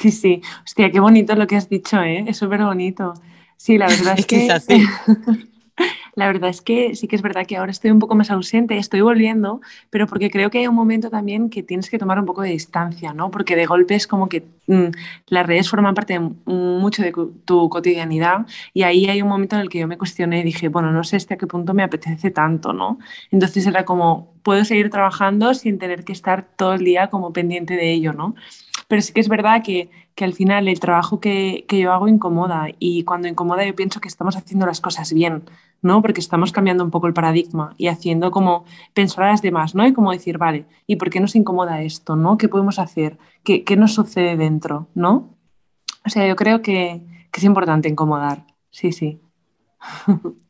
Sí, 0.00 0.10
sí. 0.12 0.40
Hostia, 0.64 0.90
qué 0.90 1.00
bonito 1.00 1.34
lo 1.34 1.46
que 1.46 1.56
has 1.56 1.68
dicho, 1.68 2.00
¿eh? 2.02 2.24
Es 2.28 2.36
súper 2.36 2.62
bonito. 2.62 3.14
Sí, 3.56 3.78
la 3.78 3.88
verdad 3.88 4.14
es, 4.14 4.20
Es 4.20 4.26
que 4.26 4.36
que, 4.36 4.46
es 4.46 4.50
así. 4.50 4.84
la 6.14 6.26
verdad 6.26 6.50
es 6.50 6.60
que 6.60 6.94
sí 6.94 7.08
que 7.08 7.16
es 7.16 7.22
verdad 7.22 7.46
que 7.46 7.56
ahora 7.56 7.70
estoy 7.70 7.90
un 7.90 7.98
poco 7.98 8.14
más 8.14 8.30
ausente, 8.30 8.76
estoy 8.76 9.00
volviendo, 9.00 9.60
pero 9.90 10.06
porque 10.06 10.30
creo 10.30 10.50
que 10.50 10.58
hay 10.58 10.66
un 10.66 10.74
momento 10.74 11.10
también 11.10 11.50
que 11.50 11.62
tienes 11.62 11.88
que 11.90 11.98
tomar 11.98 12.18
un 12.18 12.26
poco 12.26 12.42
de 12.42 12.50
distancia, 12.50 13.12
¿no? 13.14 13.30
Porque 13.30 13.56
de 13.56 13.66
golpe 13.66 13.94
es 13.94 14.06
como 14.06 14.28
que 14.28 14.44
mm, 14.66 14.88
las 15.28 15.46
redes 15.46 15.70
forman 15.70 15.94
parte 15.94 16.14
de 16.14 16.20
mucho 16.46 17.02
de 17.02 17.12
tu 17.44 17.68
cotidianidad 17.68 18.46
y 18.74 18.82
ahí 18.82 19.06
hay 19.06 19.22
un 19.22 19.28
momento 19.28 19.56
en 19.56 19.62
el 19.62 19.68
que 19.68 19.78
yo 19.78 19.88
me 19.88 19.98
cuestioné 19.98 20.40
y 20.40 20.44
dije, 20.44 20.68
bueno, 20.68 20.92
no 20.92 21.04
sé 21.04 21.16
hasta 21.16 21.36
qué 21.36 21.46
punto 21.46 21.74
me 21.74 21.82
apetece 21.82 22.30
tanto, 22.30 22.72
¿no? 22.72 22.98
Entonces 23.30 23.66
era 23.66 23.84
como, 23.84 24.34
puedo 24.42 24.64
seguir 24.64 24.90
trabajando 24.90 25.54
sin 25.54 25.78
tener 25.78 26.04
que 26.04 26.12
estar 26.12 26.46
todo 26.56 26.74
el 26.74 26.84
día 26.84 27.08
como 27.08 27.32
pendiente 27.32 27.74
de 27.74 27.92
ello, 27.92 28.12
¿no? 28.12 28.34
Pero 28.92 29.00
sí 29.00 29.14
que 29.14 29.20
es 29.20 29.30
verdad 29.30 29.62
que, 29.64 29.88
que 30.14 30.26
al 30.26 30.34
final 30.34 30.68
el 30.68 30.78
trabajo 30.78 31.18
que, 31.18 31.64
que, 31.66 31.78
yo 31.78 31.94
hago 31.94 32.08
incomoda 32.08 32.66
y 32.78 33.04
cuando 33.04 33.26
incomoda 33.26 33.64
yo 33.64 33.74
pienso 33.74 34.02
que 34.02 34.08
estamos 34.08 34.36
haciendo 34.36 34.66
las 34.66 34.82
cosas 34.82 35.14
bien, 35.14 35.44
¿no? 35.80 36.02
Porque 36.02 36.20
estamos 36.20 36.52
cambiando 36.52 36.84
un 36.84 36.90
poco 36.90 37.06
el 37.06 37.14
paradigma 37.14 37.74
y 37.78 37.86
haciendo 37.86 38.30
como 38.30 38.66
pensar 38.92 39.24
a 39.24 39.30
las 39.30 39.40
demás, 39.40 39.74
¿no? 39.74 39.86
Y 39.86 39.94
como 39.94 40.12
decir, 40.12 40.36
vale, 40.36 40.66
¿y 40.86 40.96
por 40.96 41.08
qué 41.08 41.20
nos 41.20 41.34
incomoda 41.34 41.80
esto, 41.80 42.16
¿no? 42.16 42.36
¿Qué 42.36 42.50
podemos 42.50 42.78
hacer? 42.78 43.16
¿Qué, 43.44 43.64
qué 43.64 43.76
nos 43.76 43.94
sucede 43.94 44.36
dentro, 44.36 44.88
¿no? 44.94 45.38
O 46.04 46.10
sea, 46.10 46.28
yo 46.28 46.36
creo 46.36 46.60
que, 46.60 47.00
que 47.30 47.40
es 47.40 47.44
importante 47.44 47.88
incomodar, 47.88 48.44
sí, 48.70 48.92
sí. 48.92 49.22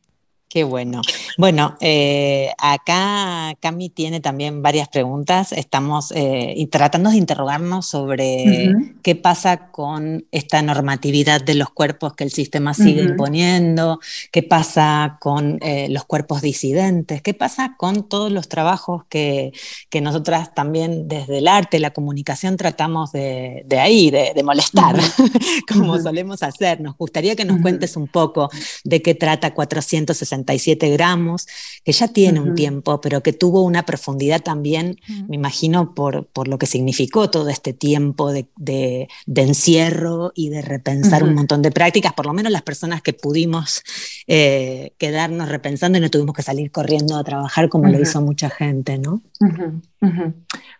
Qué 0.52 0.64
bueno. 0.64 1.00
Bueno, 1.38 1.78
eh, 1.80 2.50
acá 2.58 3.54
Cami 3.58 3.88
tiene 3.88 4.20
también 4.20 4.60
varias 4.60 4.86
preguntas. 4.86 5.50
Estamos 5.52 6.12
eh, 6.14 6.68
tratando 6.70 7.08
de 7.08 7.16
interrogarnos 7.16 7.86
sobre 7.86 8.44
uh 8.44 8.72
-huh. 8.72 8.94
qué 9.00 9.16
pasa 9.16 9.70
con 9.70 10.26
esta 10.30 10.60
normatividad 10.60 11.40
de 11.40 11.54
los 11.54 11.70
cuerpos 11.70 12.12
que 12.12 12.24
el 12.24 12.30
sistema 12.30 12.74
sigue 12.74 13.00
uh 13.00 13.06
-huh. 13.06 13.10
imponiendo, 13.12 13.98
qué 14.30 14.42
pasa 14.42 15.16
con 15.20 15.56
eh, 15.62 15.86
los 15.88 16.04
cuerpos 16.04 16.42
disidentes, 16.42 17.22
qué 17.22 17.32
pasa 17.32 17.76
con 17.78 18.06
todos 18.06 18.30
los 18.30 18.46
trabajos 18.48 19.04
que, 19.08 19.52
que, 19.88 20.02
nosotras 20.02 20.52
también 20.52 21.08
desde 21.08 21.38
el 21.38 21.48
arte, 21.48 21.78
la 21.78 21.92
comunicación 21.94 22.58
tratamos 22.58 23.10
de, 23.12 23.62
de 23.64 23.78
ahí, 23.78 24.10
de, 24.10 24.32
de 24.34 24.42
molestar, 24.42 24.96
uh 24.96 24.98
-huh. 25.16 25.60
como 25.66 25.98
solemos 25.98 26.42
hacer. 26.42 26.82
Nos 26.82 26.94
gustaría 26.98 27.36
que 27.36 27.46
nos 27.46 27.62
cuentes 27.62 27.96
un 27.96 28.06
poco 28.06 28.50
de 28.84 29.00
qué 29.00 29.14
trata 29.14 29.54
460 29.54 30.41
gramos, 30.90 31.46
que 31.84 31.92
ya 31.92 32.08
tiene 32.08 32.40
uh 32.40 32.44
-huh. 32.44 32.48
un 32.50 32.54
tiempo, 32.54 33.00
pero 33.00 33.22
que 33.22 33.32
tuvo 33.32 33.62
una 33.62 33.84
profundidad 33.84 34.42
también, 34.42 34.98
uh 35.08 35.12
-huh. 35.12 35.28
me 35.28 35.36
imagino, 35.36 35.94
por, 35.94 36.26
por, 36.26 36.48
lo 36.48 36.58
que 36.58 36.66
significó 36.66 37.30
todo 37.30 37.48
este 37.48 37.72
tiempo 37.72 38.32
de, 38.32 38.46
de, 38.56 39.08
de 39.26 39.42
encierro 39.42 40.32
y 40.34 40.48
de 40.48 40.62
repensar 40.62 41.22
uh 41.22 41.26
-huh. 41.26 41.28
un 41.30 41.34
montón 41.34 41.62
de 41.62 41.70
prácticas, 41.70 42.12
por 42.12 42.26
lo 42.26 42.32
menos 42.32 42.52
las 42.52 42.62
personas 42.62 43.02
que 43.02 43.12
pudimos 43.12 43.82
eh, 44.26 44.92
quedarnos 44.98 45.48
repensando 45.48 45.98
y 45.98 46.00
no 46.00 46.10
tuvimos 46.10 46.34
que 46.34 46.42
salir 46.42 46.70
corriendo 46.70 47.16
a 47.16 47.24
trabajar 47.24 47.68
como 47.68 47.88
lo 47.88 48.00
hizo 48.00 48.20
mucha 48.20 48.50
gente, 48.50 48.98
¿no? 48.98 49.22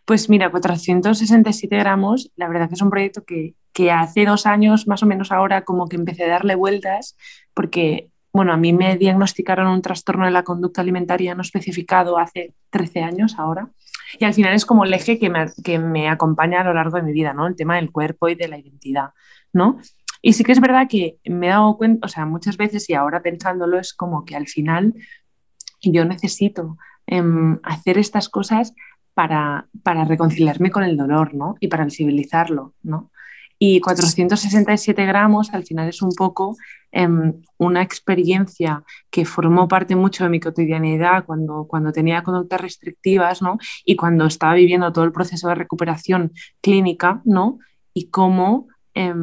Pues 0.04 0.28
mira, 0.28 0.50
467 0.50 1.76
gramos, 1.76 2.30
la 2.36 2.48
verdad 2.48 2.68
que 2.68 2.74
es 2.74 2.82
un 2.82 2.90
proyecto 2.90 3.24
que, 3.24 3.54
que 3.72 3.90
hace 3.90 4.24
dos 4.24 4.46
años, 4.46 4.86
más 4.86 5.02
o 5.02 5.06
menos 5.06 5.32
ahora, 5.32 5.64
como 5.64 5.88
que 5.88 5.96
empecé 5.96 6.24
a 6.24 6.28
darle 6.28 6.54
vueltas, 6.54 7.16
porque 7.54 8.10
bueno, 8.32 8.52
a 8.52 8.56
mí 8.56 8.72
me 8.72 8.96
diagnosticaron 8.96 9.66
un 9.66 9.82
trastorno 9.82 10.24
de 10.24 10.30
la 10.30 10.42
conducta 10.42 10.80
alimentaria 10.80 11.34
no 11.34 11.42
especificado 11.42 12.18
hace 12.18 12.54
13 12.70 13.02
años 13.02 13.38
ahora. 13.38 13.70
Y 14.18 14.24
al 14.24 14.34
final 14.34 14.54
es 14.54 14.64
como 14.64 14.84
el 14.84 14.94
eje 14.94 15.18
que 15.18 15.28
me, 15.28 15.46
que 15.62 15.78
me 15.78 16.08
acompaña 16.08 16.60
a 16.60 16.64
lo 16.64 16.74
largo 16.74 16.96
de 16.96 17.02
mi 17.02 17.12
vida, 17.12 17.34
¿no? 17.34 17.46
El 17.46 17.56
tema 17.56 17.76
del 17.76 17.92
cuerpo 17.92 18.28
y 18.28 18.34
de 18.34 18.48
la 18.48 18.58
identidad, 18.58 19.10
¿no? 19.52 19.78
Y 20.22 20.32
sí 20.34 20.44
que 20.44 20.52
es 20.52 20.60
verdad 20.60 20.86
que 20.88 21.18
me 21.24 21.46
he 21.46 21.50
dado 21.50 21.76
cuenta, 21.76 22.06
o 22.06 22.08
sea, 22.08 22.24
muchas 22.26 22.56
veces 22.56 22.88
y 22.88 22.94
ahora 22.94 23.22
pensándolo 23.22 23.78
es 23.78 23.92
como 23.92 24.24
que 24.24 24.36
al 24.36 24.46
final 24.46 24.94
yo 25.82 26.04
necesito 26.04 26.78
eh, 27.06 27.22
hacer 27.64 27.98
estas 27.98 28.28
cosas 28.28 28.72
para, 29.14 29.68
para 29.82 30.04
reconciliarme 30.04 30.70
con 30.70 30.84
el 30.84 30.96
dolor, 30.96 31.34
¿no? 31.34 31.56
Y 31.60 31.68
para 31.68 31.84
visibilizarlo, 31.84 32.74
¿no? 32.82 33.11
Y 33.64 33.78
467 33.78 35.06
gramos 35.06 35.54
al 35.54 35.62
final 35.62 35.88
es 35.88 36.02
un 36.02 36.10
poco 36.16 36.56
eh, 36.90 37.06
una 37.58 37.80
experiencia 37.80 38.82
que 39.08 39.24
formó 39.24 39.68
parte 39.68 39.94
mucho 39.94 40.24
de 40.24 40.30
mi 40.30 40.40
cotidianidad 40.40 41.24
cuando, 41.24 41.68
cuando 41.68 41.92
tenía 41.92 42.24
conductas 42.24 42.60
restrictivas 42.60 43.40
¿no? 43.40 43.58
y 43.84 43.94
cuando 43.94 44.26
estaba 44.26 44.54
viviendo 44.54 44.92
todo 44.92 45.04
el 45.04 45.12
proceso 45.12 45.46
de 45.46 45.54
recuperación 45.54 46.32
clínica 46.60 47.22
¿no? 47.24 47.60
y 47.94 48.08
cómo 48.08 48.66
eh, 48.94 49.14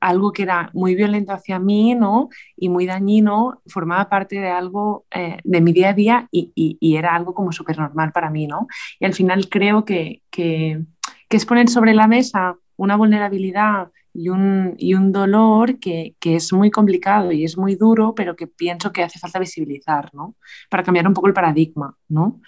algo 0.00 0.32
que 0.32 0.42
era 0.42 0.70
muy 0.74 0.96
violento 0.96 1.32
hacia 1.32 1.60
mí 1.60 1.94
¿no? 1.94 2.30
y 2.56 2.68
muy 2.68 2.86
dañino 2.86 3.62
formaba 3.68 4.08
parte 4.08 4.40
de 4.40 4.48
algo 4.48 5.06
eh, 5.12 5.38
de 5.44 5.60
mi 5.60 5.72
día 5.72 5.90
a 5.90 5.94
día 5.94 6.28
y, 6.32 6.50
y, 6.56 6.76
y 6.80 6.96
era 6.96 7.14
algo 7.14 7.34
como 7.34 7.52
súper 7.52 7.78
normal 7.78 8.10
para 8.10 8.30
mí. 8.30 8.48
¿no? 8.48 8.66
Y 8.98 9.04
al 9.04 9.14
final 9.14 9.48
creo 9.48 9.84
que, 9.84 10.22
que, 10.28 10.82
que 11.28 11.36
es 11.36 11.46
poner 11.46 11.68
sobre 11.68 11.94
la 11.94 12.08
mesa 12.08 12.56
una 12.76 12.96
vulnerabilidad 12.96 13.90
y 14.12 14.28
un, 14.28 14.74
y 14.78 14.94
un 14.94 15.12
dolor 15.12 15.78
que, 15.78 16.14
que, 16.20 16.36
es 16.36 16.52
muy 16.52 16.70
complicado 16.70 17.32
y 17.32 17.44
es 17.44 17.58
muy 17.58 17.74
duro, 17.74 18.14
pero 18.14 18.36
que 18.36 18.46
pienso 18.46 18.92
que 18.92 19.02
hace 19.02 19.18
falta 19.18 19.38
visibilizar, 19.38 20.14
¿no? 20.14 20.36
Para 20.70 20.84
cambiar 20.84 21.08
un 21.08 21.14
poco 21.14 21.26
el 21.26 21.34
paradigma, 21.34 21.96
¿no? 22.08 22.40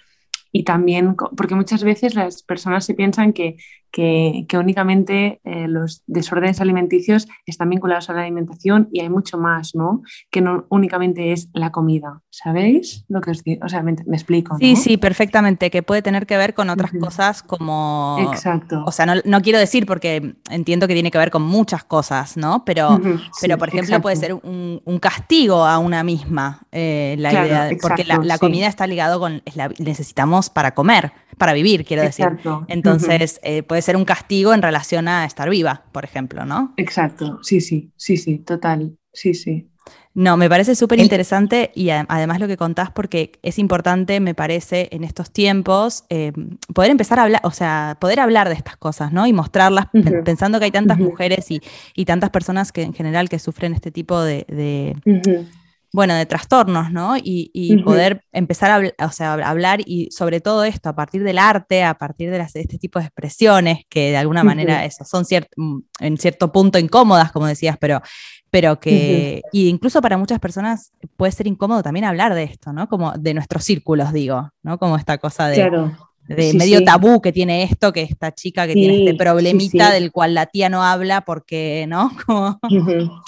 Y 0.51 0.63
también, 0.63 1.15
porque 1.35 1.55
muchas 1.55 1.83
veces 1.83 2.15
las 2.15 2.43
personas 2.43 2.85
se 2.85 2.93
piensan 2.93 3.33
que, 3.33 3.57
que, 3.91 4.45
que 4.47 4.57
únicamente 4.57 5.39
eh, 5.43 5.67
los 5.67 6.03
desórdenes 6.07 6.61
alimenticios 6.61 7.27
están 7.45 7.69
vinculados 7.69 8.09
a 8.09 8.13
la 8.13 8.21
alimentación 8.21 8.89
y 8.91 8.99
hay 8.99 9.09
mucho 9.09 9.37
más, 9.37 9.75
¿no? 9.75 10.01
Que 10.29 10.41
no 10.41 10.65
únicamente 10.69 11.31
es 11.31 11.49
la 11.53 11.71
comida, 11.71 12.21
¿sabéis? 12.29 13.05
Lo 13.07 13.21
que 13.21 13.31
os 13.31 13.43
digo, 13.43 13.65
o 13.65 13.69
sea, 13.69 13.81
me, 13.83 13.95
me 14.05 14.15
explico. 14.15 14.53
¿no? 14.53 14.59
Sí, 14.59 14.75
sí, 14.75 14.97
perfectamente, 14.97 15.71
que 15.71 15.83
puede 15.83 16.01
tener 16.01 16.27
que 16.27 16.37
ver 16.37 16.53
con 16.53 16.69
otras 16.69 16.93
uh 16.93 16.97
-huh. 16.97 16.99
cosas 16.99 17.43
como... 17.43 18.17
Exacto. 18.31 18.83
O 18.85 18.91
sea, 18.91 19.05
no, 19.05 19.13
no, 19.25 19.41
quiero 19.41 19.57
decir 19.57 19.85
porque 19.85 20.35
entiendo 20.51 20.87
que 20.87 20.93
tiene 20.93 21.09
que 21.11 21.17
ver 21.17 21.31
con 21.31 21.43
muchas 21.43 21.83
cosas, 21.83 22.37
¿no? 22.37 22.63
Pero, 22.65 22.89
uh 22.89 22.99
-huh. 22.99 23.21
pero 23.41 23.57
por 23.57 23.69
ejemplo, 23.69 23.95
exacto. 23.95 24.01
puede 24.03 24.15
ser 24.17 24.33
un, 24.33 24.81
un, 24.83 24.99
castigo 24.99 25.65
a 25.65 25.79
una 25.79 26.03
misma, 26.03 26.61
eh, 26.71 27.15
la 27.17 27.29
claro, 27.29 27.47
idea, 27.47 27.65
exacto, 27.69 27.87
porque 27.87 28.03
la, 28.03 28.17
la 28.17 28.35
sí. 28.35 28.39
comida 28.39 28.67
está 28.67 28.85
ligado 28.85 29.19
con, 29.19 29.41
la, 29.55 29.71
necesitamos 29.79 30.36
para 30.49 30.73
comer, 30.73 31.11
para 31.37 31.53
vivir, 31.53 31.85
quiero 31.85 32.03
exacto. 32.03 32.61
decir. 32.61 32.65
Entonces, 32.75 33.39
uh 33.43 33.47
-huh. 33.47 33.51
eh, 33.51 33.63
puede 33.63 33.81
ser 33.81 33.95
un 33.95 34.05
castigo 34.05 34.53
en 34.53 34.61
relación 34.61 35.07
a 35.07 35.25
estar 35.25 35.49
viva, 35.49 35.83
por 35.91 36.03
ejemplo, 36.03 36.45
¿no? 36.45 36.73
Exacto, 36.77 37.39
sí, 37.41 37.61
sí, 37.61 37.91
sí, 37.95 38.17
sí, 38.17 38.39
total, 38.39 38.97
sí, 39.13 39.33
sí. 39.33 39.67
No, 40.13 40.35
me 40.35 40.49
parece 40.49 40.73
súper 40.73 40.99
interesante 40.99 41.71
y 41.75 41.91
además 41.91 42.39
lo 42.39 42.47
que 42.47 42.57
contás 42.57 42.89
porque 42.89 43.33
es 43.43 43.59
importante, 43.59 44.19
me 44.19 44.33
parece, 44.33 44.89
en 44.91 45.03
estos 45.03 45.29
tiempos, 45.29 46.05
eh, 46.09 46.31
poder 46.73 46.89
empezar 46.89 47.19
a 47.19 47.23
hablar, 47.23 47.41
o 47.43 47.51
sea, 47.51 47.97
poder 48.01 48.19
hablar 48.19 48.49
de 48.49 48.55
estas 48.55 48.77
cosas, 48.77 49.13
¿no? 49.13 49.27
Y 49.27 49.33
mostrarlas, 49.33 49.85
uh 49.93 49.99
-huh. 49.99 50.23
pensando 50.23 50.57
que 50.57 50.65
hay 50.65 50.71
tantas 50.71 50.97
uh 50.97 51.01
-huh. 51.01 51.09
mujeres 51.11 51.51
y, 51.51 51.61
y, 51.93 52.05
tantas 52.05 52.31
personas 52.31 52.71
que 52.71 52.81
en 52.81 52.93
general 52.95 53.29
que 53.29 53.37
sufren 53.37 53.73
este 53.73 53.91
tipo 53.91 54.19
de, 54.19 54.45
de 54.49 54.95
uh 55.05 55.11
-huh 55.11 55.45
bueno, 55.93 56.15
de 56.15 56.25
trastornos, 56.25 56.91
¿no? 56.91 57.17
Y, 57.17 57.49
y 57.53 57.75
uh 57.75 57.79
-huh. 57.79 57.83
poder 57.83 58.21
empezar 58.31 58.71
a, 58.71 59.05
o 59.05 59.11
sea, 59.11 59.33
a, 59.33 59.49
hablar 59.49 59.79
y 59.85 60.09
sobre 60.11 60.41
todo 60.41 60.63
esto, 60.63 60.89
a 60.89 60.95
partir 60.95 61.23
del 61.23 61.37
arte, 61.37 61.83
a 61.83 61.93
partir 61.93 62.29
de, 62.29 62.37
las, 62.37 62.53
de 62.53 62.61
este 62.61 62.77
tipo 62.77 62.99
de 62.99 63.05
expresiones 63.05 63.85
que 63.89 64.11
de 64.11 64.17
alguna 64.17 64.43
manera 64.43 64.75
uh 64.75 64.77
-huh. 64.79 64.87
eso, 64.87 65.05
son 65.05 65.25
ciert, 65.25 65.47
mm, 65.55 65.79
en 65.99 66.17
cierto 66.17 66.51
punto 66.51 66.77
incómodas, 66.77 67.31
como 67.31 67.47
decías, 67.47 67.77
pero, 67.79 68.01
pero 68.49 68.79
que, 68.79 69.41
uh 69.43 69.47
-huh. 69.47 69.49
y 69.53 69.69
incluso 69.69 70.01
para 70.01 70.17
muchas 70.17 70.39
personas 70.39 70.91
puede 71.15 71.31
ser 71.31 71.47
incómodo 71.47 71.83
también 71.83 72.05
hablar 72.05 72.33
de 72.35 72.43
esto, 72.43 72.73
¿no? 72.73 72.87
Como 72.87 73.13
de 73.13 73.33
nuestros 73.33 73.63
círculos, 73.63 74.11
digo, 74.11 74.49
¿no? 74.63 74.77
Como 74.77 74.97
esta 74.97 75.17
cosa 75.17 75.47
de... 75.47 75.55
Claro 75.55 76.07
de 76.27 76.51
sí, 76.51 76.57
medio 76.57 76.79
sí. 76.79 76.85
tabú 76.85 77.21
que 77.21 77.31
tiene 77.31 77.63
esto, 77.63 77.93
que 77.93 78.01
esta 78.01 78.33
chica 78.33 78.67
que 78.67 78.73
sí, 78.73 78.79
tiene 78.81 79.05
este 79.05 79.15
problemita 79.15 79.91
del 79.91 80.11
cual 80.11 80.33
la 80.33 80.45
tía 80.45 80.69
no 80.69 80.83
habla 80.83 81.21
porque, 81.21 81.85
¿no? 81.87 82.11
Como. 82.25 82.59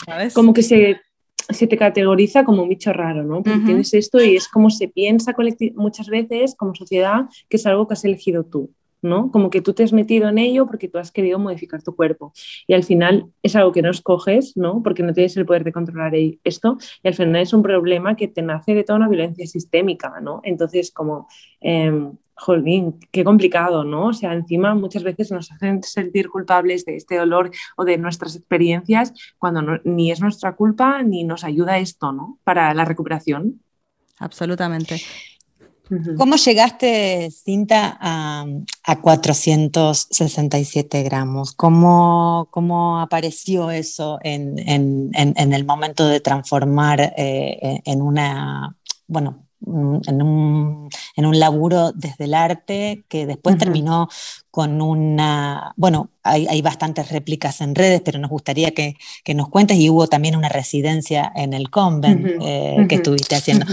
¿sabes? 0.06 0.34
Como 0.34 0.54
que 0.54 0.64
se 0.64 1.00
se 1.50 1.68
te 1.68 1.78
categoriza 1.78 2.44
como 2.44 2.64
un 2.64 2.70
bicho 2.70 2.94
raro, 2.94 3.24
¿no? 3.24 3.44
Porque 3.44 3.60
uh 3.60 3.62
-huh. 3.62 3.66
tienes 3.66 3.94
esto 3.94 4.22
y 4.24 4.36
es 4.36 4.48
como 4.48 4.70
se 4.70 4.88
piensa 4.88 5.34
muchas 5.76 6.08
veces 6.08 6.56
como 6.56 6.76
sociedad 6.76 7.26
que 7.48 7.58
es 7.58 7.66
algo 7.66 7.88
que 7.88 7.94
has 7.94 8.06
elegido 8.06 8.44
tú, 8.44 8.72
¿no? 9.02 9.32
Como 9.32 9.50
que 9.50 9.62
tú 9.62 9.74
te 9.74 9.84
has 9.84 9.94
metido 9.94 10.30
en 10.30 10.38
ello 10.38 10.66
porque 10.66 10.88
tú 10.88 10.98
has 10.98 11.12
querido 11.12 11.40
modificar 11.40 11.82
tu 11.82 11.96
cuerpo 11.96 12.34
y 12.68 12.74
al 12.74 12.84
final 12.84 13.28
es 13.44 13.56
algo 13.56 13.72
que 13.72 13.82
no 13.82 13.92
escoges, 13.92 14.56
¿no? 14.56 14.82
Porque 14.84 15.04
no 15.04 15.14
tienes 15.14 15.36
el 15.38 15.46
poder 15.46 15.64
de 15.64 15.72
controlar 15.72 16.14
esto 16.44 16.78
y 17.04 17.08
al 17.08 17.14
final 17.14 17.42
es 17.42 17.54
un 17.54 17.64
problema 17.64 18.16
que 18.16 18.28
te 18.28 18.42
nace 18.42 18.74
de 18.74 18.84
toda 18.84 18.98
una 18.98 19.10
violencia 19.10 19.46
sistémica, 19.48 20.20
¿no? 20.22 20.42
Entonces 20.44 20.92
como... 20.92 21.28
Eh, 21.62 21.92
jolín, 22.40 23.00
qué 23.12 23.24
complicado, 23.24 23.84
¿no? 23.84 24.08
O 24.08 24.14
sea, 24.14 24.34
encima 24.34 24.74
muchas 24.74 25.04
veces 25.04 25.32
nos 25.32 25.52
hacen 25.52 25.84
sentir 25.84 26.30
culpables 26.30 26.86
de 26.86 26.96
este 26.96 27.18
dolor 27.18 27.52
o 27.76 27.84
de 27.84 27.98
nuestras 27.98 28.36
experiencias 28.36 29.14
cuando 29.38 29.80
ni 29.84 30.12
es 30.12 30.22
nuestra 30.22 30.56
culpa 30.56 31.04
ni 31.04 31.24
nos 31.24 31.44
ayuda 31.44 31.78
esto, 31.78 32.12
¿no? 32.12 32.40
Para 32.44 32.74
la 32.74 32.86
recuperación. 32.86 33.62
Absolutamente. 34.20 35.02
¿Cómo 36.18 36.36
llegaste, 36.36 37.32
Cinta, 37.32 37.98
a, 38.00 38.46
a 38.84 39.02
467 39.02 41.04
gramos? 41.04 41.54
¿Cómo, 41.54 42.48
cómo 42.52 43.00
apareció 43.00 43.72
eso 43.72 44.20
en, 44.24 44.60
en, 44.60 45.10
en, 45.14 45.34
en, 45.36 45.54
el 45.54 45.66
momento 45.66 46.08
de 46.08 46.20
transformar 46.20 47.14
eh, 47.18 47.82
en 47.86 48.02
una, 48.02 48.76
bueno, 49.08 49.46
en 49.66 50.22
un, 50.22 50.90
en 51.16 51.26
un 51.26 51.40
laburo 51.40 51.92
desde 51.92 52.26
el 52.26 52.34
arte 52.34 53.04
que 53.10 53.26
después 53.26 53.56
uh 53.56 53.58
-huh. 53.58 53.60
terminó 53.60 54.10
con 54.52 54.82
una, 54.82 55.74
bueno, 55.76 56.12
hay, 56.24 56.48
hay, 56.48 56.62
bastantes 56.62 57.12
réplicas 57.12 57.62
en 57.62 57.76
redes, 57.76 58.02
pero 58.04 58.20
nos 58.20 58.30
gustaría 58.30 58.72
que, 58.72 58.96
que, 59.24 59.34
nos 59.34 59.50
cuentes 59.50 59.78
y 59.78 59.90
hubo 59.90 60.08
también 60.08 60.36
una 60.36 60.50
residencia 60.50 61.32
en 61.36 61.54
el 61.54 61.70
convent 61.70 62.26
uh 62.26 62.28
-huh. 62.28 62.42
eh, 62.42 62.76
uh 62.78 62.82
-huh. 62.82 62.88
que 62.88 62.96
estuviste 62.96 63.36
haciendo. 63.36 63.66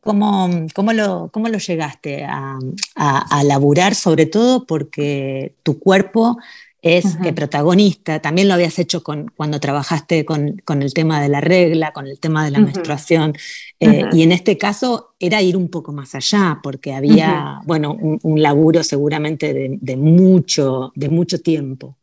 ¿Cómo, 0.00 0.48
cómo, 0.74 0.92
lo, 0.92 1.28
¿Cómo 1.32 1.48
lo 1.48 1.58
llegaste 1.58 2.24
a, 2.24 2.58
a, 2.96 3.38
a 3.38 3.44
laburar? 3.44 3.94
Sobre 3.94 4.26
todo 4.26 4.66
porque 4.66 5.54
tu 5.62 5.78
cuerpo 5.78 6.38
es 6.82 7.18
eh, 7.24 7.32
protagonista. 7.32 8.20
También 8.20 8.48
lo 8.48 8.54
habías 8.54 8.78
hecho 8.78 9.02
con, 9.02 9.30
cuando 9.36 9.60
trabajaste 9.60 10.24
con, 10.24 10.62
con, 10.64 10.82
el 10.82 10.94
tema 10.94 11.20
de 11.20 11.28
la 11.28 11.40
regla, 11.40 11.92
con 11.92 12.06
el 12.06 12.18
tema 12.18 12.44
de 12.44 12.50
la 12.50 12.60
menstruación. 12.60 13.34
Eh, 13.78 14.04
y 14.12 14.22
en 14.22 14.32
este 14.32 14.56
caso 14.56 15.14
era 15.18 15.42
ir 15.42 15.56
un 15.56 15.68
poco 15.68 15.92
más 15.92 16.14
allá, 16.14 16.60
porque 16.62 16.92
había, 16.92 17.60
bueno, 17.64 17.96
un, 18.00 18.42
laburo 18.42 18.82
seguramente 18.82 19.52
de, 19.52 19.78
de, 19.80 19.96
mucho, 19.96 20.92
de 20.94 21.08
mucho 21.08 21.40
tiempo. 21.40 21.96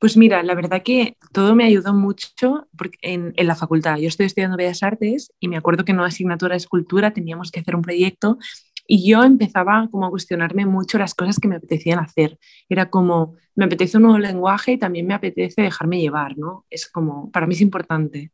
Pues 0.00 0.16
mira, 0.16 0.42
la 0.42 0.54
verdad 0.54 0.82
que 0.82 1.16
todo 1.32 1.54
me 1.54 1.64
ayudó 1.64 1.94
mucho 1.94 2.66
en, 3.02 3.32
la 3.36 3.54
facultad. 3.54 3.96
Yo 3.98 4.08
estoy 4.08 4.26
estudiando 4.26 4.56
Bellas 4.56 4.82
Artes 4.82 5.32
y 5.38 5.46
me 5.46 5.56
acuerdo 5.56 5.84
que 5.84 5.92
en 5.92 5.98
una 5.98 6.08
asignatura 6.08 6.54
de 6.54 6.58
escultura 6.58 7.12
teníamos 7.12 7.52
que 7.52 7.60
hacer 7.60 7.76
un 7.76 7.82
proyecto 7.82 8.38
y 8.86 9.08
yo 9.08 9.22
empezaba 9.22 9.88
como 9.92 10.06
a 10.06 10.10
cuestionarme 10.10 10.66
mucho 10.66 10.98
las 10.98 11.14
cosas 11.14 11.38
que 11.38 11.46
me 11.46 11.56
apetecían 11.56 12.00
hacer. 12.00 12.36
Era 12.68 12.90
como, 12.90 13.36
me 13.54 13.66
apetece 13.66 13.96
un 13.96 14.04
nuevo 14.04 14.18
lenguaje 14.18 14.72
y 14.72 14.78
también 14.78 15.06
me 15.06 15.14
apetece 15.14 15.62
dejarme 15.62 16.00
llevar, 16.00 16.36
¿no? 16.36 16.66
Es 16.68 16.90
como, 16.90 17.30
para 17.30 17.46
mí 17.46 17.54
es 17.54 17.60
importante 17.60 18.32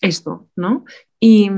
esto, 0.00 0.48
¿no? 0.56 0.84
Y, 1.20 1.48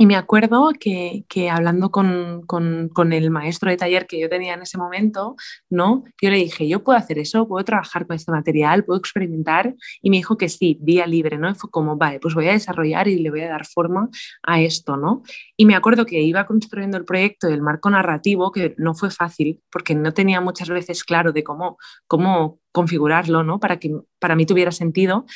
y 0.00 0.06
me 0.06 0.14
acuerdo 0.14 0.70
que, 0.78 1.24
que 1.28 1.50
hablando 1.50 1.90
con, 1.90 2.42
con, 2.46 3.12
el 3.12 3.30
maestro 3.32 3.68
de 3.68 3.76
taller 3.76 4.06
que 4.06 4.20
yo 4.20 4.28
tenía 4.28 4.54
en 4.54 4.62
ese 4.62 4.78
momento, 4.78 5.34
¿no? 5.68 6.04
Yo 6.22 6.30
le 6.30 6.36
dije, 6.36 6.68
yo 6.68 6.84
puedo 6.84 6.96
hacer 6.96 7.18
eso, 7.18 7.48
puedo 7.48 7.64
trabajar 7.64 8.06
con 8.06 8.14
este 8.14 8.30
material, 8.30 8.84
puedo 8.84 9.00
experimentar. 9.00 9.74
Y 10.00 10.10
me 10.10 10.18
dijo 10.18 10.36
que 10.36 10.48
sí, 10.48 10.78
día 10.80 11.04
libre, 11.04 11.36
¿no? 11.36 11.50
Y 11.50 11.54
fue 11.54 11.68
como, 11.70 11.96
vale, 11.96 12.20
pues 12.20 12.34
voy 12.34 12.46
a 12.46 12.52
desarrollar 12.52 13.08
y 13.08 13.18
le 13.18 13.30
voy 13.30 13.40
a 13.40 13.48
dar 13.48 13.66
forma 13.66 14.08
a 14.44 14.60
esto, 14.60 14.96
¿no? 14.96 15.22
Y 15.56 15.66
me 15.66 15.74
acuerdo 15.74 16.06
que 16.06 16.22
iba 16.22 16.46
construyendo 16.46 16.96
el 16.96 17.04
proyecto 17.04 17.48
del 17.48 17.60
marco 17.60 17.90
narrativo, 17.90 18.52
que 18.52 18.76
no 18.78 18.94
fue 18.94 19.10
fácil, 19.10 19.60
porque 19.68 19.96
no 19.96 20.14
tenía 20.14 20.40
muchas 20.40 20.68
veces 20.68 21.02
claro 21.02 21.32
de 21.32 21.42
cómo, 21.42 21.76
cómo 22.06 22.60
configurarlo, 22.70 23.42
¿no? 23.42 23.58
Para 23.58 23.80
que 23.80 23.90
para 24.20 24.36
mí 24.36 24.46
tuviera 24.46 24.70
sentido. 24.70 25.26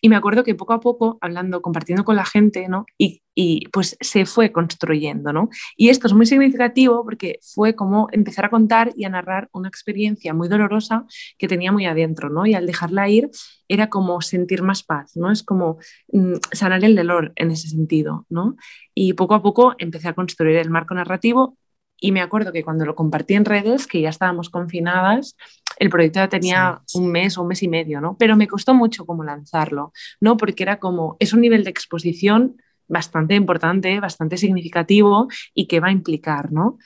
Y 0.00 0.08
me 0.08 0.16
acuerdo 0.16 0.44
que 0.44 0.54
poco 0.54 0.72
a 0.72 0.80
poco, 0.80 1.18
hablando, 1.20 1.62
compartiendo 1.62 2.04
con 2.04 2.16
la 2.16 2.24
gente, 2.24 2.68
¿no? 2.68 2.86
Y, 2.96 3.22
y, 3.34 3.68
pues 3.68 3.96
se 4.00 4.26
fue 4.26 4.52
construyendo, 4.52 5.32
¿no? 5.32 5.48
Y 5.76 5.90
esto 5.90 6.06
es 6.06 6.12
muy 6.12 6.26
significativo 6.26 7.04
porque 7.04 7.38
fue 7.42 7.74
como 7.74 8.08
empezar 8.12 8.44
a 8.46 8.50
contar 8.50 8.92
y 8.96 9.04
a 9.04 9.08
narrar 9.08 9.48
una 9.52 9.68
experiencia 9.68 10.34
muy 10.34 10.48
dolorosa 10.48 11.06
que 11.38 11.48
tenía 11.48 11.72
muy 11.72 11.86
adentro, 11.86 12.30
¿no? 12.30 12.46
Y 12.46 12.54
al 12.54 12.66
dejarla 12.66 13.08
ir 13.08 13.30
era 13.68 13.88
como 13.88 14.20
sentir 14.20 14.62
más 14.62 14.82
paz, 14.82 15.12
¿no? 15.16 15.30
Es 15.30 15.42
como 15.42 15.78
mm, 16.12 16.34
sanar 16.52 16.84
el 16.84 16.96
dolor 16.96 17.32
en 17.36 17.50
ese 17.50 17.68
sentido, 17.68 18.26
¿no? 18.28 18.56
Y 18.94 19.12
poco 19.12 19.34
a 19.34 19.42
poco 19.42 19.74
empecé 19.78 20.08
a 20.08 20.14
construir 20.14 20.56
el 20.56 20.70
marco 20.70 20.94
narrativo 20.94 21.56
y 22.00 22.12
me 22.12 22.20
acuerdo 22.20 22.52
que 22.52 22.62
cuando 22.62 22.84
lo 22.84 22.94
compartí 22.94 23.34
en 23.34 23.44
redes, 23.44 23.86
que 23.86 24.00
ya 24.00 24.08
estábamos 24.08 24.50
confinadas, 24.50 25.36
el 25.78 25.90
proyecto 25.90 26.20
ya 26.20 26.28
tenía 26.28 26.82
un 26.94 27.10
mes 27.10 27.38
o 27.38 27.42
un 27.42 27.48
mes 27.48 27.62
y 27.62 27.68
medio, 27.68 28.00
¿no? 28.00 28.16
Pero 28.18 28.36
me 28.36 28.48
costó 28.48 28.74
mucho 28.74 29.04
como 29.06 29.24
lanzarlo, 29.24 29.92
¿no? 30.20 30.36
Porque 30.36 30.62
era 30.62 30.78
como, 30.78 31.16
es 31.20 31.32
un 31.32 31.40
nivel 31.40 31.64
de 31.64 31.70
exposición 31.70 32.60
bastante 32.88 33.34
importante, 33.34 34.00
bastante 34.00 34.36
significativo 34.36 35.28
y 35.54 35.66
que 35.66 35.80
va 35.80 35.88
a 35.88 35.92
implicar, 35.92 36.52
¿no? 36.52 36.78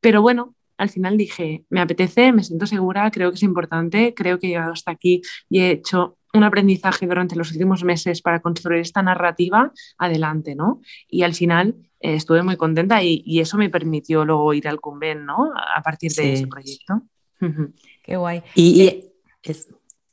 Pero 0.00 0.22
bueno, 0.22 0.54
al 0.78 0.88
final 0.88 1.16
dije, 1.16 1.64
me 1.68 1.80
apetece, 1.80 2.32
me 2.32 2.42
siento 2.42 2.66
segura, 2.66 3.10
creo 3.10 3.30
que 3.30 3.36
es 3.36 3.42
importante, 3.42 4.14
creo 4.14 4.38
que 4.38 4.46
he 4.46 4.50
llegado 4.50 4.72
hasta 4.72 4.90
aquí 4.90 5.20
y 5.48 5.60
he 5.60 5.70
hecho 5.72 6.16
un 6.32 6.44
aprendizaje 6.44 7.06
durante 7.06 7.36
los 7.36 7.50
últimos 7.52 7.84
meses 7.84 8.22
para 8.22 8.40
construir 8.40 8.80
esta 8.80 9.02
narrativa, 9.02 9.72
adelante, 9.98 10.54
¿no? 10.54 10.80
Y 11.08 11.22
al 11.22 11.34
final 11.34 11.89
eh, 12.00 12.14
estuve 12.14 12.42
muy 12.42 12.56
contenta 12.56 13.02
y, 13.02 13.22
y, 13.24 13.40
eso 13.40 13.56
me 13.58 13.70
permitió 13.70 14.24
luego 14.24 14.52
ir 14.54 14.68
al 14.68 14.80
conven, 14.80 15.26
¿no? 15.26 15.50
A 15.54 15.82
partir 15.82 16.12
de 16.12 16.22
sí. 16.22 16.30
ese 16.30 16.46
proyecto. 16.46 17.02
Qué 18.02 18.16
guay. 18.16 18.42
Y, 18.54 18.82
y 18.82 19.12
es, 19.42 19.68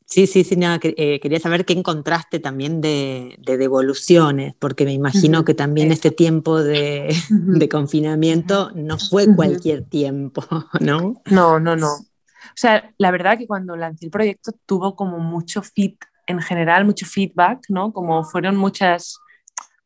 sí, 0.06 0.28
sí, 0.28 0.44
sí, 0.44 0.56
nada, 0.56 0.80
que, 0.80 0.94
eh, 0.98 1.20
quería 1.20 1.40
saber 1.40 1.66
qué 1.66 1.74
encontraste 1.74 2.40
también 2.40 2.82
de, 2.82 3.36
de 3.40 3.58
devoluciones, 3.58 4.54
porque 4.60 4.86
me 4.86 4.94
imagino 4.94 5.40
uh 5.40 5.42
-huh. 5.42 5.46
que 5.46 5.54
también 5.54 5.92
este 5.92 6.12
tiempo 6.12 6.62
de, 6.62 7.08
uh 7.10 7.34
-huh. 7.34 7.58
de 7.58 7.70
confinamiento 7.70 8.72
no 8.76 8.98
fue 8.98 9.34
cualquier 9.36 9.84
tiempo, 9.84 10.44
¿no? 10.80 11.22
No, 11.26 11.60
no, 11.60 11.76
no. 11.76 11.94
O 11.94 12.60
sea, 12.60 12.92
la 12.98 13.12
verdad 13.12 13.38
que 13.38 13.46
cuando 13.46 13.76
lancé 13.76 14.06
el 14.06 14.12
proyecto 14.12 14.52
tuvo 14.66 14.96
como 14.96 15.20
mucho 15.20 15.62
fit 15.62 15.98
en 16.26 16.42
general, 16.42 16.86
mucho 16.86 17.06
feedback, 17.06 17.66
¿no? 17.70 17.94
Como 17.94 18.24
fueron 18.24 18.56
muchas, 18.56 19.20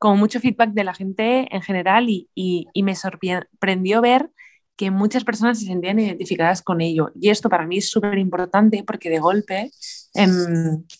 como 0.01 0.15
mucho 0.15 0.39
feedback 0.39 0.71
de 0.71 0.83
la 0.83 0.95
gente 0.95 1.47
en 1.55 1.61
general 1.61 2.09
y, 2.09 2.27
y, 2.33 2.81
me 2.81 2.95
sorprendió 2.95 4.01
ver 4.01 4.31
que 4.75 4.89
muchas 4.89 5.23
personas 5.23 5.59
se 5.59 5.67
sentían 5.67 5.99
identificadas 5.99 6.63
con 6.63 6.81
ello. 6.81 7.11
Y 7.13 7.29
esto 7.29 7.49
para 7.49 7.67
mí 7.67 7.77
es 7.77 7.91
súper 7.91 8.17
importante 8.17 8.83
porque 8.83 9.11
de 9.11 9.19
golpe 9.19 9.69
eh, 10.15 10.27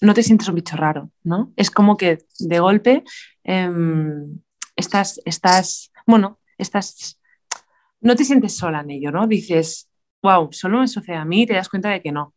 no 0.02 0.14
te 0.14 0.22
sientes 0.22 0.48
un 0.50 0.54
bicho 0.54 0.78
raro, 0.78 1.10
¿no? 1.24 1.52
Es 1.56 1.72
como 1.72 1.98
que 1.98 2.20
de 2.38 2.60
golpe 2.60 3.04
eh, 3.44 3.72
estás, 4.76 5.20
estás, 5.26 5.92
bueno, 6.06 6.40
estás, 6.60 7.20
no 8.02 8.16
te 8.16 8.24
sientes 8.24 8.56
sola 8.56 8.82
en 8.82 8.92
ello, 8.92 9.12
¿no? 9.12 9.26
Dices, 9.26 9.90
wow, 10.22 10.50
solo 10.52 10.78
me 10.78 10.88
sucede 10.88 11.16
a 11.16 11.26
mí 11.26 11.42
y 11.42 11.48
te 11.48 11.56
das 11.56 11.70
cuenta 11.70 11.90
de 11.90 12.04
que 12.04 12.12
no. 12.12 12.36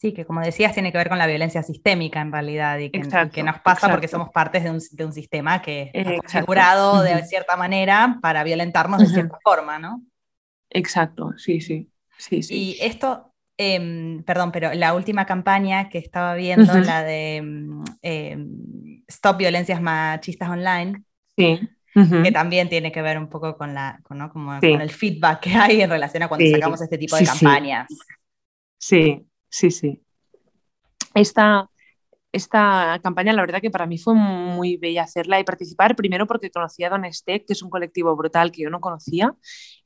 Sí, 0.00 0.12
que 0.12 0.24
como 0.24 0.40
decías, 0.40 0.72
tiene 0.74 0.92
que 0.92 0.98
ver 0.98 1.08
con 1.08 1.18
la 1.18 1.26
violencia 1.26 1.60
sistémica 1.64 2.20
en 2.20 2.30
realidad 2.30 2.78
y 2.78 2.88
que, 2.90 2.98
exacto, 2.98 3.34
que 3.34 3.42
nos 3.42 3.56
pasa 3.56 3.78
exacto. 3.78 3.94
porque 3.94 4.06
somos 4.06 4.28
partes 4.30 4.62
de 4.62 4.70
un, 4.70 4.78
de 4.92 5.04
un 5.04 5.12
sistema 5.12 5.60
que 5.60 5.90
está 5.92 6.16
configurado 6.18 7.02
de 7.02 7.24
cierta 7.24 7.56
manera 7.56 8.18
para 8.22 8.44
violentarnos 8.44 9.00
de 9.00 9.06
cierta 9.08 9.36
forma, 9.42 9.80
¿no? 9.80 10.00
Exacto, 10.70 11.32
sí, 11.36 11.60
sí. 11.60 11.90
sí, 12.16 12.44
sí. 12.44 12.54
Y 12.54 12.78
esto, 12.80 13.34
eh, 13.56 14.22
perdón, 14.24 14.52
pero 14.52 14.72
la 14.72 14.94
última 14.94 15.26
campaña 15.26 15.88
que 15.88 15.98
estaba 15.98 16.36
viendo, 16.36 16.72
uh 16.72 16.76
-huh. 16.76 16.84
la 16.84 17.02
de 17.02 17.42
eh, 18.02 18.38
Stop 19.08 19.38
Violencias 19.38 19.82
Machistas 19.82 20.48
Online, 20.48 21.02
sí. 21.36 21.58
Uh 21.96 22.02
-huh. 22.02 22.22
que 22.22 22.30
también 22.30 22.68
tiene 22.68 22.92
que 22.92 23.02
ver 23.02 23.18
un 23.18 23.28
poco 23.28 23.56
con, 23.56 23.74
la, 23.74 23.98
con, 24.04 24.18
¿no? 24.18 24.30
Como, 24.30 24.60
sí. 24.60 24.70
con 24.70 24.80
el 24.80 24.90
feedback 24.90 25.40
que 25.40 25.50
hay 25.56 25.80
en 25.80 25.90
relación 25.90 26.22
a 26.22 26.28
cuando 26.28 26.46
sí. 26.46 26.52
sacamos 26.52 26.80
este 26.80 26.98
tipo 26.98 27.16
de 27.16 27.24
campañas. 27.24 27.88
Sí, 28.78 29.24
Sí, 29.50 29.70
sí. 29.70 30.02
Esta, 31.14 31.70
esta 32.32 33.00
campaña, 33.02 33.32
la 33.32 33.42
verdad 33.42 33.60
que 33.60 33.70
para 33.70 33.86
mí 33.86 33.98
fue 33.98 34.14
muy 34.14 34.76
bella 34.76 35.02
hacerla 35.02 35.40
y 35.40 35.44
participar, 35.44 35.96
primero 35.96 36.26
porque 36.26 36.50
conocí 36.50 36.84
a 36.84 36.90
Don 36.90 37.04
Estec, 37.04 37.46
que 37.46 37.54
es 37.54 37.62
un 37.62 37.70
colectivo 37.70 38.14
brutal 38.16 38.52
que 38.52 38.62
yo 38.62 38.70
no 38.70 38.80
conocía, 38.80 39.34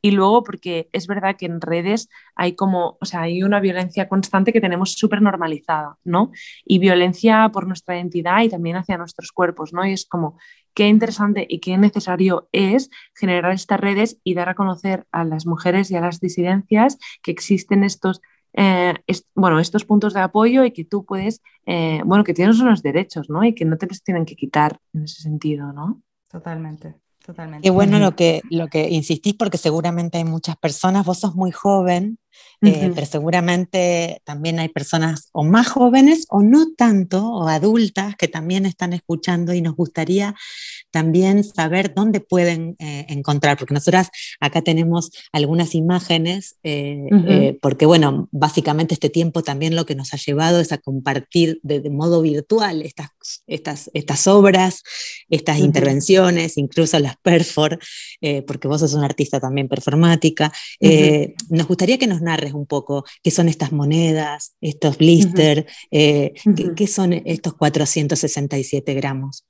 y 0.03 0.11
luego 0.11 0.42
porque 0.42 0.88
es 0.92 1.07
verdad 1.07 1.37
que 1.38 1.46
en 1.46 1.61
redes 1.61 2.09
hay 2.35 2.55
como, 2.57 2.98
o 3.01 3.05
sea, 3.05 3.22
hay 3.22 3.42
una 3.44 3.61
violencia 3.61 4.09
constante 4.09 4.53
que 4.53 4.61
tenemos 4.61 4.94
súper 4.94 5.22
normalizada, 5.22 5.96
¿no? 6.05 6.33
Y 6.64 6.79
violencia 6.79 7.48
por 7.53 7.66
nuestra 7.66 7.96
identidad 7.96 8.42
y 8.42 8.48
también 8.48 8.77
hacia 8.77 8.98
nuestros 8.98 9.31
cuerpos, 9.33 9.72
¿no? 9.72 9.87
Y 9.87 9.92
es 9.92 10.07
como, 10.07 10.38
qué 10.75 10.88
interesante 10.88 11.46
y 11.48 11.61
qué 11.61 11.79
necesario 11.79 12.48
es 12.53 12.90
generar 13.14 13.53
estas 13.53 13.81
redes 13.81 14.18
y 14.25 14.35
dar 14.35 14.48
a 14.48 14.55
conocer 14.55 15.07
a 15.12 15.25
las 15.25 15.46
mujeres 15.46 15.90
y 15.90 15.96
a 15.96 16.01
las 16.01 16.20
disidencias 16.20 16.98
que 17.22 17.31
existen 17.31 17.85
estos 17.85 18.20
eh, 18.54 18.94
es, 19.06 19.26
bueno, 19.34 19.58
estos 19.60 19.84
puntos 19.84 20.14
de 20.14 20.20
apoyo 20.20 20.64
y 20.64 20.72
que 20.72 20.84
tú 20.84 21.04
puedes, 21.04 21.40
eh, 21.66 22.00
bueno, 22.04 22.24
que 22.24 22.34
tienes 22.34 22.60
unos 22.60 22.82
derechos, 22.82 23.30
¿no? 23.30 23.44
Y 23.44 23.54
que 23.54 23.64
no 23.64 23.76
te 23.78 23.86
los 23.86 24.02
tienen 24.02 24.24
que 24.24 24.36
quitar 24.36 24.78
en 24.92 25.04
ese 25.04 25.22
sentido, 25.22 25.72
¿no? 25.72 26.02
Totalmente. 26.30 26.96
Totalmente. 27.24 27.62
Qué 27.62 27.70
bueno 27.70 28.00
lo 28.00 28.16
que, 28.16 28.42
lo 28.50 28.66
que 28.66 28.90
insistís, 28.90 29.34
porque 29.34 29.56
seguramente 29.56 30.18
hay 30.18 30.24
muchas 30.24 30.56
personas, 30.56 31.06
vos 31.06 31.20
sos 31.20 31.36
muy 31.36 31.52
joven, 31.52 32.18
uh 32.60 32.66
-huh. 32.66 32.68
eh, 32.68 32.92
pero 32.92 33.06
seguramente 33.06 34.20
también 34.24 34.58
hay 34.58 34.68
personas 34.68 35.28
o 35.30 35.44
más 35.44 35.68
jóvenes 35.68 36.26
o 36.30 36.42
no 36.42 36.72
tanto, 36.76 37.24
o 37.24 37.46
adultas 37.46 38.16
que 38.16 38.26
también 38.26 38.66
están 38.66 38.92
escuchando 38.92 39.54
y 39.54 39.62
nos 39.62 39.76
gustaría 39.76 40.34
también 40.92 41.42
saber 41.42 41.94
dónde 41.94 42.20
pueden 42.20 42.76
eh, 42.78 43.07
encontrar, 43.09 43.59
porque 43.59 43.74
nosotras 43.74 44.11
acá 44.40 44.62
tenemos 44.62 45.11
algunas 45.33 45.74
imágenes, 45.74 46.57
eh, 46.62 47.07
uh 47.11 47.16
-huh. 47.16 47.59
porque 47.61 47.87
bueno, 47.87 48.28
básicamente 48.31 48.94
este 48.94 49.11
tiempo 49.11 49.42
también 49.42 49.74
lo 49.74 49.87
que 49.87 49.94
nos 49.94 50.14
ha 50.14 50.16
llevado 50.16 50.61
es 50.61 50.70
a 50.70 50.78
compartir 50.78 51.59
de, 51.62 51.81
de 51.81 51.90
modo 51.90 52.22
virtual 52.22 52.83
estas, 52.83 53.09
estas, 53.46 53.90
estas 53.94 54.26
obras, 54.26 54.83
estas 55.28 55.59
uh 55.59 55.62
-huh. 55.62 55.64
intervenciones, 55.64 56.57
incluso 56.59 56.98
las 56.98 57.16
perfor, 57.22 57.78
eh, 58.20 58.42
porque 58.42 58.68
vos 58.68 58.81
sos 58.81 58.94
una 58.94 59.07
artista 59.07 59.40
también 59.40 59.68
performática. 59.68 60.52
Eh, 60.81 60.90
uh 60.90 61.42
-huh. 61.42 61.57
Nos 61.59 61.66
gustaría 61.68 61.98
que 61.98 62.07
nos 62.07 62.20
narres 62.20 62.52
un 62.52 62.66
poco 62.66 63.05
qué 63.22 63.31
son 63.31 63.48
estas 63.48 63.72
monedas, 63.72 64.55
estos 64.61 64.98
blister, 64.98 65.61
uh 65.61 65.72
eh, 65.90 66.33
qué, 66.57 66.74
qué, 66.74 66.87
son 66.87 67.12
estos 67.12 67.55
467 67.55 68.94
gramos. 68.94 69.44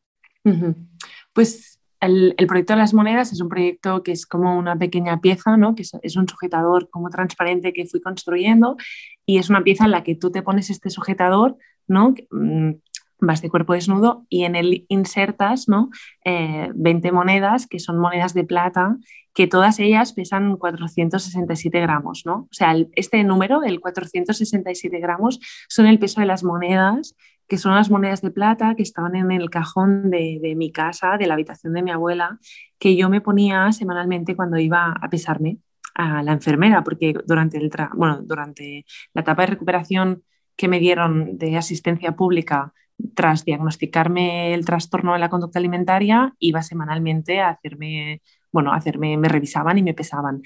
Pues 1.33 1.81
el, 2.01 2.35
proyecto 2.49 2.73
de 2.73 2.81
las 2.81 2.95
monedas 2.95 3.33
es 3.33 3.41
un 3.41 3.49
proyecto 3.49 4.03
que 4.03 4.13
es 4.13 4.27
como 4.27 4.59
una 4.59 4.77
pequeña 4.77 5.21
pieza, 5.21 5.57
¿no? 5.57 5.75
que 5.75 5.83
es, 5.83 6.17
un 6.17 6.29
sujetador 6.29 6.91
como 6.91 7.11
transparente 7.11 7.73
que 7.73 7.87
fui 7.87 8.01
construyendo 8.01 8.77
y 9.25 9.39
es 9.39 9.51
una 9.51 9.63
pieza 9.63 9.85
en 9.85 9.93
la 9.93 10.03
que 10.03 10.17
tú 10.17 10.31
te 10.31 10.43
pones 10.43 10.69
este 10.69 10.91
sujetador, 10.91 11.57
¿no? 11.87 12.15
Mm, 12.31 12.73
vas 13.21 13.41
de 13.41 13.51
cuerpo 13.51 13.75
desnudo 13.75 14.27
y 14.29 14.43
en 14.43 14.57
él 14.57 14.85
insertas 14.89 15.69
¿no? 15.69 15.91
20 16.25 17.09
eh, 17.09 17.13
monedas 17.13 17.69
que 17.69 17.79
son 17.79 17.99
monedas 17.99 18.35
de 18.35 18.43
plata 18.43 18.97
que 19.35 19.47
todas 19.47 19.79
ellas 19.79 20.13
pesan 20.13 20.57
467 20.57 21.81
gramos, 21.81 22.23
¿no? 22.27 22.49
O 22.51 22.53
sea, 22.53 22.75
este 22.93 23.25
número, 23.25 23.63
el 23.63 23.81
467 23.81 24.99
gramos, 25.01 25.41
son 25.69 25.87
el 25.87 25.99
peso 25.99 26.21
de 26.21 26.27
las 26.27 26.45
monedas, 26.45 27.17
que 27.53 27.59
son 27.59 27.75
las 27.75 27.91
monedas 27.91 28.23
de 28.23 28.31
plata 28.31 28.75
que 28.75 28.83
estaban 28.83 29.15
en 29.15 29.31
el 29.31 29.51
cajón 29.51 30.11
de, 30.11 30.55
mi 30.57 30.73
casa, 30.73 31.19
de 31.19 31.27
la 31.27 31.35
habitación 31.35 31.75
de 31.75 31.83
mi 31.83 31.91
abuela, 31.91 32.39
que 32.79 32.97
yo 32.97 33.11
me 33.11 33.21
ponía 33.21 33.71
semanalmente 33.73 34.35
cuando 34.35 34.57
iba 34.57 34.91
a 34.91 35.11
pesarme 35.11 35.59
a 35.95 36.23
la 36.23 36.33
enfermera, 36.33 36.83
porque 36.83 37.13
durante, 37.27 37.59
el 37.59 37.71
bueno, 37.95 38.23
durante 38.23 38.87
la 39.13 39.21
etapa 39.21 39.43
de 39.43 39.49
recuperación 39.49 40.23
que 40.57 40.67
me 40.67 40.79
dieron 40.79 41.37
de 41.37 41.59
asistencia 41.59 42.17
pública 42.17 42.73
tras 43.15 43.45
diagnosticarme 43.45 44.55
el 44.55 44.65
trastorno 44.65 45.13
de 45.13 45.19
la 45.19 45.29
conducta 45.29 45.59
alimentaria, 45.59 46.33
iba 46.39 46.63
semanalmente 46.63 47.41
a 47.41 47.51
hacerme, 47.51 48.23
bueno, 48.51 48.73
a 48.73 48.77
hacerme, 48.77 49.19
me 49.19 49.29
revisaban 49.29 49.77
y 49.77 49.83
me 49.83 49.93
pesaban. 49.93 50.41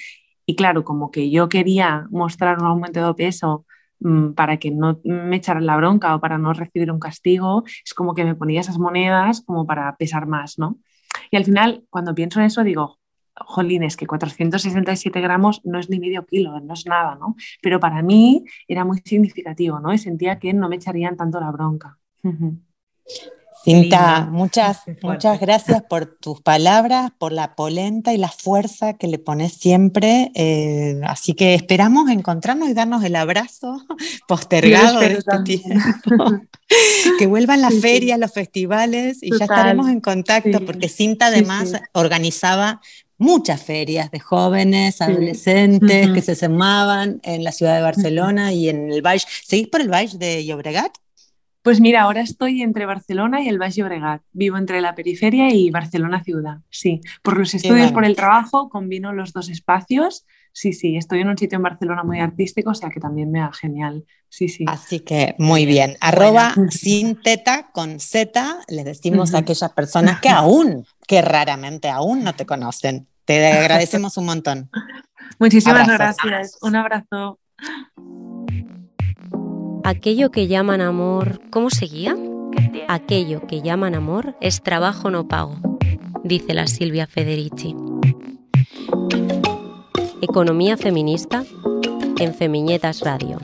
Y 0.45 0.57
claro, 0.57 0.83
como 0.83 1.13
que 1.13 1.31
yo 1.31 1.49
quería 1.49 2.09
mostrar 2.11 2.59
un 2.59 2.67
aumento 2.67 3.07
de 3.07 3.15
peso 3.15 3.65
para 4.35 4.59
que 4.59 4.71
no 4.71 5.01
me 5.05 5.37
echaran 5.37 5.67
la 5.67 5.77
bronca 5.77 6.15
o 6.15 6.21
para 6.21 6.39
no 6.39 6.53
recibir 6.53 6.91
un 6.91 7.01
castigo, 7.01 7.65
es 7.85 7.95
como 7.95 8.15
que 8.15 8.25
me 8.25 8.35
ponía 8.35 8.61
esas 8.61 8.79
monedas 8.79 9.43
como 9.43 9.67
para 9.67 9.97
pesar 9.97 10.27
más, 10.27 10.59
¿no? 10.59 10.79
Y 11.31 11.37
al 11.37 11.45
final, 11.45 11.85
cuando 11.91 12.15
pienso 12.15 12.41
en 12.41 12.47
eso, 12.47 12.63
digo, 12.63 12.99
jolines, 13.35 13.97
que 13.97 14.07
467 14.07 15.21
gramos 15.21 15.61
no 15.65 15.79
es 15.79 15.91
ni 15.91 15.99
medio 15.99 16.25
kilo, 16.27 16.59
no 16.61 16.75
es 16.75 16.87
nada, 16.87 17.17
¿no? 17.17 17.37
Pero 17.63 17.81
para 17.81 18.03
mí 18.03 18.45
era 18.69 18.85
muy 18.85 18.99
significativo, 19.05 19.81
¿no? 19.81 19.93
Y 19.93 19.99
sentía 19.99 20.39
que 20.39 20.53
no 20.53 20.69
me 20.69 20.77
echarían 20.77 21.17
tanto 21.17 21.41
la 21.41 21.51
bronca. 21.51 21.99
Cinta, 23.67 24.29
muchas, 24.31 24.83
muchas 25.03 25.41
gracias 25.41 25.83
por 25.83 26.07
tus 26.07 26.41
palabras, 26.41 27.11
por 27.19 27.33
la 27.33 27.57
polenta 27.57 28.15
y 28.15 28.17
la 28.17 28.29
fuerza 28.29 28.93
que 28.93 29.09
le 29.09 29.19
pones 29.19 29.55
siempre. 29.55 30.31
Eh, 30.37 31.01
así 31.03 31.35
que 31.35 31.57
esperamos 31.57 32.09
encontrarnos 32.09 32.69
y 32.69 32.75
darnos 32.75 33.03
el 33.03 33.17
abrazo 33.17 33.85
postergado 34.29 35.01
de 35.01 35.15
este 35.15 35.43
tiempo. 35.43 35.81
que 37.19 37.27
vuelvan 37.27 37.61
las 37.61 37.75
ferias, 37.81 38.21
los 38.21 38.33
festivales 38.33 39.19
y 39.21 39.37
ya 39.37 39.47
estaremos 39.47 39.89
en 39.89 40.01
contacto 40.01 40.65
porque 40.65 40.89
Cinta 40.89 41.27
además 41.27 41.73
organizaba 41.93 42.81
muchas 43.19 43.61
ferias 43.61 44.13
de 44.13 44.21
jóvenes, 44.21 45.01
adolescentes 45.01 46.11
que 46.13 46.23
se 46.23 46.37
sumaban 46.37 47.21
en 47.25 47.43
la 47.43 47.51
ciudad 47.51 47.75
de 47.75 47.83
Barcelona 47.83 48.53
y 48.53 48.69
en 48.69 48.93
el 48.93 49.03
Valle. 49.03 49.27
¿Seguís 49.45 49.67
por 49.67 49.81
el 49.81 49.93
Valle 49.93 50.17
de 50.19 50.47
Llobregat? 50.47 50.93
Pues 51.67 51.81
mira, 51.81 52.03
ahora 52.03 52.21
estoy 52.21 52.63
entre 52.63 52.87
Barcelona 52.87 53.43
y 53.43 53.49
el 53.49 53.61
Valle 53.61 53.83
Llobregat. 53.83 54.23
Vivo 54.31 54.57
entre 54.57 54.81
la 54.81 54.95
periferia 54.95 55.53
y 55.53 55.69
Barcelona 55.71 56.23
ciudad. 56.23 56.59
Sí, 56.71 57.01
por 57.23 57.37
los 57.37 57.55
estudios, 57.55 57.91
por 57.91 58.05
el 58.05 58.15
trabajo, 58.15 58.69
combino 58.69 59.13
los 59.13 59.33
dos 59.33 59.49
espacios. 59.49 60.27
Sí, 60.53 60.73
sí, 60.73 60.97
estoy 60.97 61.23
en 61.23 61.29
un 61.29 61.37
sitio 61.37 61.57
en 61.57 61.65
Barcelona 61.65 62.05
muy 62.05 62.21
artístico, 62.21 62.71
o 62.71 62.75
sea 62.75 62.89
que 62.89 63.01
también 63.01 63.33
me 63.33 63.41
da 63.41 63.51
genial. 63.53 64.05
Sí, 64.29 64.49
sí. 64.49 64.65
Así 64.69 65.01
que 65.01 65.35
muy 65.39 65.67
bien. 65.67 65.97
Arroba 66.01 66.55
sin 66.71 67.21
teta 67.21 67.73
con 67.73 67.99
Z, 67.99 68.59
les 68.69 68.85
decimos 68.85 69.35
a 69.35 69.39
aquellas 69.39 69.73
personas 69.73 70.21
que 70.21 70.29
aún, 70.29 70.87
que 71.09 71.21
raramente 71.21 71.89
aún 71.89 72.23
no 72.23 72.33
te 72.37 72.47
conocen. 72.47 73.09
Te 73.25 73.45
agradecemos 73.45 74.17
un 74.19 74.27
montón. 74.27 74.71
Muchísimas 75.41 75.89
gracias. 75.89 76.59
Un 76.63 76.77
abrazo 76.77 77.41
aquello 79.87 80.33
que 80.33 80.49
llaman 80.49 80.81
amor, 80.81 81.41
¿cómo 81.51 81.71
seguía? 81.71 82.17
Aquello 82.89 83.47
que 83.47 83.63
llaman 83.63 83.95
amor 83.95 84.37
es 84.41 84.61
trabajo 84.61 85.11
no 85.13 85.29
pago, 85.29 85.59
dice 86.25 86.55
la 86.55 86.67
Silvia 86.67 87.07
Federici. 87.07 87.77
Economía 90.21 90.77
feminista 90.77 91.45
en 92.19 92.35
Femiñetas 92.35 93.01
Radio. 93.03 93.39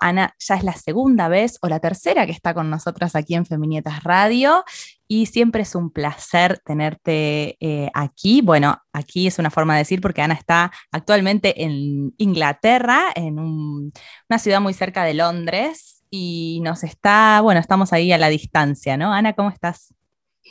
Ana 0.00 0.34
ya 0.38 0.56
es 0.56 0.64
la 0.64 0.72
segunda 0.72 1.28
vez 1.28 1.58
o 1.62 1.68
la 1.68 1.80
tercera 1.80 2.26
que 2.26 2.32
está 2.32 2.54
con 2.54 2.70
nosotras 2.70 3.14
aquí 3.14 3.34
en 3.34 3.46
Feminietas 3.46 4.02
Radio 4.04 4.64
y 5.08 5.26
siempre 5.26 5.62
es 5.62 5.74
un 5.74 5.90
placer 5.90 6.58
tenerte 6.64 7.56
eh, 7.60 7.90
aquí. 7.94 8.40
Bueno, 8.42 8.78
aquí 8.92 9.26
es 9.26 9.38
una 9.38 9.50
forma 9.50 9.74
de 9.74 9.80
decir 9.80 10.00
porque 10.00 10.22
Ana 10.22 10.34
está 10.34 10.72
actualmente 10.90 11.64
en 11.64 12.14
Inglaterra, 12.18 13.12
en 13.14 13.38
una 13.38 14.38
ciudad 14.38 14.60
muy 14.60 14.74
cerca 14.74 15.04
de 15.04 15.14
Londres 15.14 16.02
y 16.10 16.60
nos 16.62 16.84
está, 16.84 17.40
bueno, 17.42 17.60
estamos 17.60 17.92
ahí 17.92 18.12
a 18.12 18.18
la 18.18 18.28
distancia, 18.28 18.96
¿no? 18.96 19.12
Ana, 19.12 19.32
¿cómo 19.34 19.50
estás? 19.50 19.94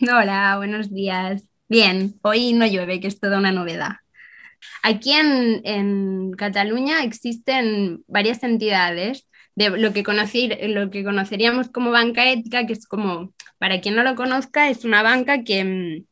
Hola, 0.01 0.57
buenos 0.57 0.93
días. 0.93 1.43
Bien, 1.67 2.15
hoy 2.21 2.53
no 2.53 2.65
llueve, 2.65 2.99
que 2.99 3.07
es 3.07 3.19
toda 3.19 3.39
una 3.39 3.51
novedad. 3.51 3.95
Aquí 4.83 5.11
en, 5.13 6.31
Cataluña 6.33 7.03
existen 7.03 8.03
varias 8.07 8.43
entidades 8.43 9.27
de 9.55 9.69
lo 9.69 9.93
que, 9.93 10.03
lo 10.67 10.89
que 10.89 11.03
conoceríamos 11.03 11.69
como 11.69 11.91
banca 11.91 12.29
ética, 12.29 12.65
que 12.65 12.73
es 12.73 12.87
como, 12.87 13.33
para 13.57 13.81
quien 13.81 13.95
no 13.95 14.03
lo 14.03 14.15
conozca, 14.15 14.69
es 14.69 14.85
una 14.85 15.01
banca 15.01 15.43
que, 15.43 16.03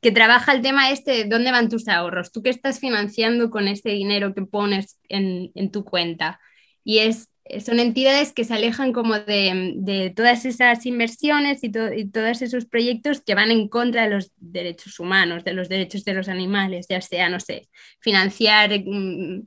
que 0.00 0.12
trabaja 0.12 0.52
el 0.52 0.62
tema 0.62 0.90
este 0.90 1.12
de 1.12 1.24
dónde 1.24 1.52
van 1.52 1.68
tus 1.68 1.88
ahorros, 1.88 2.32
tú 2.32 2.42
qué 2.42 2.50
estás 2.50 2.80
financiando 2.80 3.50
con 3.50 3.68
ese 3.68 3.90
dinero 3.90 4.34
que 4.34 4.42
pones 4.42 4.98
en, 5.08 5.52
en 5.54 5.70
tu 5.70 5.84
cuenta. 5.84 6.40
Y 6.84 6.98
es 6.98 7.32
son 7.60 7.80
entidades 7.80 8.32
que 8.32 8.44
se 8.44 8.54
alejan 8.54 8.92
como 8.92 9.18
de, 9.18 10.12
todas 10.16 10.44
esas 10.44 10.86
inversiones 10.86 11.62
y, 11.62 11.70
todos 11.70 12.42
esos 12.42 12.64
proyectos 12.66 13.20
que 13.20 13.34
van 13.34 13.50
en 13.50 13.68
contra 13.68 14.04
de 14.04 14.10
los 14.10 14.30
derechos 14.36 15.00
humanos, 15.00 15.44
de 15.44 15.52
los 15.52 15.68
derechos 15.68 16.04
de 16.04 16.14
los 16.14 16.28
animales, 16.28 16.86
ya 16.88 17.00
sea, 17.00 17.28
no 17.28 17.40
sé, 17.40 17.68
financiar 18.00 18.70
mm, 18.84 19.42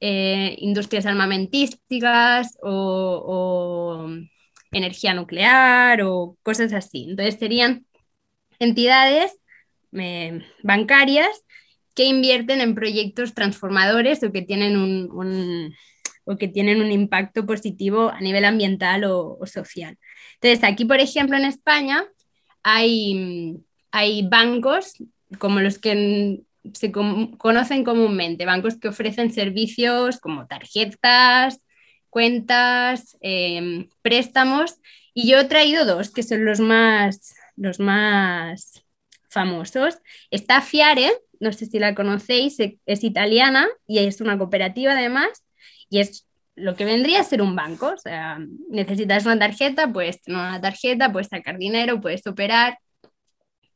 eh, 0.00 0.56
industrias 0.58 1.06
armamentísticas 1.06 2.56
o, 2.62 4.08
energía 4.72 5.14
nuclear 5.14 6.02
o 6.02 6.36
cosas 6.42 6.72
así. 6.72 7.06
Entonces 7.10 7.36
serían 7.38 7.86
entidades 8.60 9.36
eh, 9.92 10.42
bancarias 10.62 11.42
que 11.94 12.04
invierten 12.04 12.60
en 12.60 12.74
proyectos 12.74 13.34
transformadores 13.34 14.22
o 14.22 14.30
que 14.32 14.42
tienen 14.42 14.76
un 14.76 15.74
o 16.30 16.36
que 16.36 16.48
tienen 16.48 16.80
un 16.80 16.92
impacto 16.92 17.46
positivo 17.46 18.10
a 18.10 18.20
nivel 18.20 18.44
ambiental 18.44 19.04
o, 19.04 19.38
social. 19.46 19.98
Entonces, 20.34 20.64
aquí, 20.64 20.84
por 20.84 21.00
ejemplo, 21.00 21.36
en 21.36 21.44
España 21.44 22.04
hay, 22.62 23.56
hay 23.90 24.26
bancos 24.28 24.94
como 25.38 25.60
los 25.60 25.78
que 25.78 26.40
se 26.74 26.92
conocen 26.92 27.84
comúnmente, 27.84 28.44
bancos 28.46 28.76
que 28.78 28.88
ofrecen 28.88 29.32
servicios 29.32 30.18
como 30.20 30.46
tarjetas, 30.46 31.60
cuentas, 32.10 33.16
em, 33.20 33.88
préstamos, 34.02 34.76
y 35.14 35.30
yo 35.30 35.38
he 35.38 35.44
traído 35.44 35.84
dos, 35.84 36.10
que 36.10 36.22
son 36.22 36.44
los 36.44 36.60
más, 36.60 37.34
los 37.56 37.80
más 37.80 38.84
famosos. 39.28 39.98
Está 40.30 40.60
Fiare, 40.60 41.12
no 41.40 41.52
sé 41.52 41.66
si 41.66 41.78
la 41.78 41.94
conocéis, 41.94 42.58
es 42.86 43.04
italiana 43.04 43.68
y 43.86 43.98
es 44.00 44.20
una 44.20 44.36
cooperativa 44.38 44.92
además, 44.92 45.44
y 45.88 46.00
es 46.00 46.26
lo 46.56 46.76
que 46.76 46.84
vendría 46.84 47.20
a 47.20 47.24
ser 47.24 47.42
un 47.42 47.56
banco. 47.56 47.92
O 47.94 47.98
sea, 47.98 48.38
necesitas 48.68 49.24
una 49.26 49.38
tarjeta, 49.38 49.92
puedes 49.92 50.22
tener 50.22 50.40
una 50.40 50.60
tarjeta, 50.60 51.12
puedes 51.12 51.28
sacar 51.28 51.58
dinero, 51.58 52.00
puedes 52.00 52.26
operar 52.26 52.78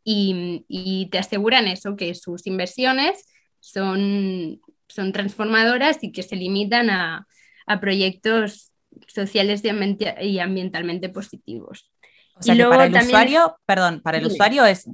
y, 0.05 1.09
te 1.11 1.19
aseguran 1.19 1.67
eso, 1.67 1.97
que 1.97 2.15
sus 2.15 2.47
inversiones 2.47 3.25
son, 3.61 4.61
son 4.89 5.13
transformadoras 5.13 6.03
y 6.03 6.13
que 6.13 6.23
se 6.23 6.37
limitan 6.37 6.91
a, 6.91 7.27
proyectos 7.81 8.73
sociales 9.09 9.63
y, 10.21 10.39
ambientalmente 10.39 11.09
positivos. 11.09 11.91
O 12.37 12.43
sea, 12.43 12.55
que 12.57 12.65
para 12.65 12.87
el 12.87 12.95
usuario, 12.95 13.57
perdón, 13.65 14.01
para 14.03 14.19
el 14.19 14.27
usuario 14.27 14.65
es, 14.67 14.85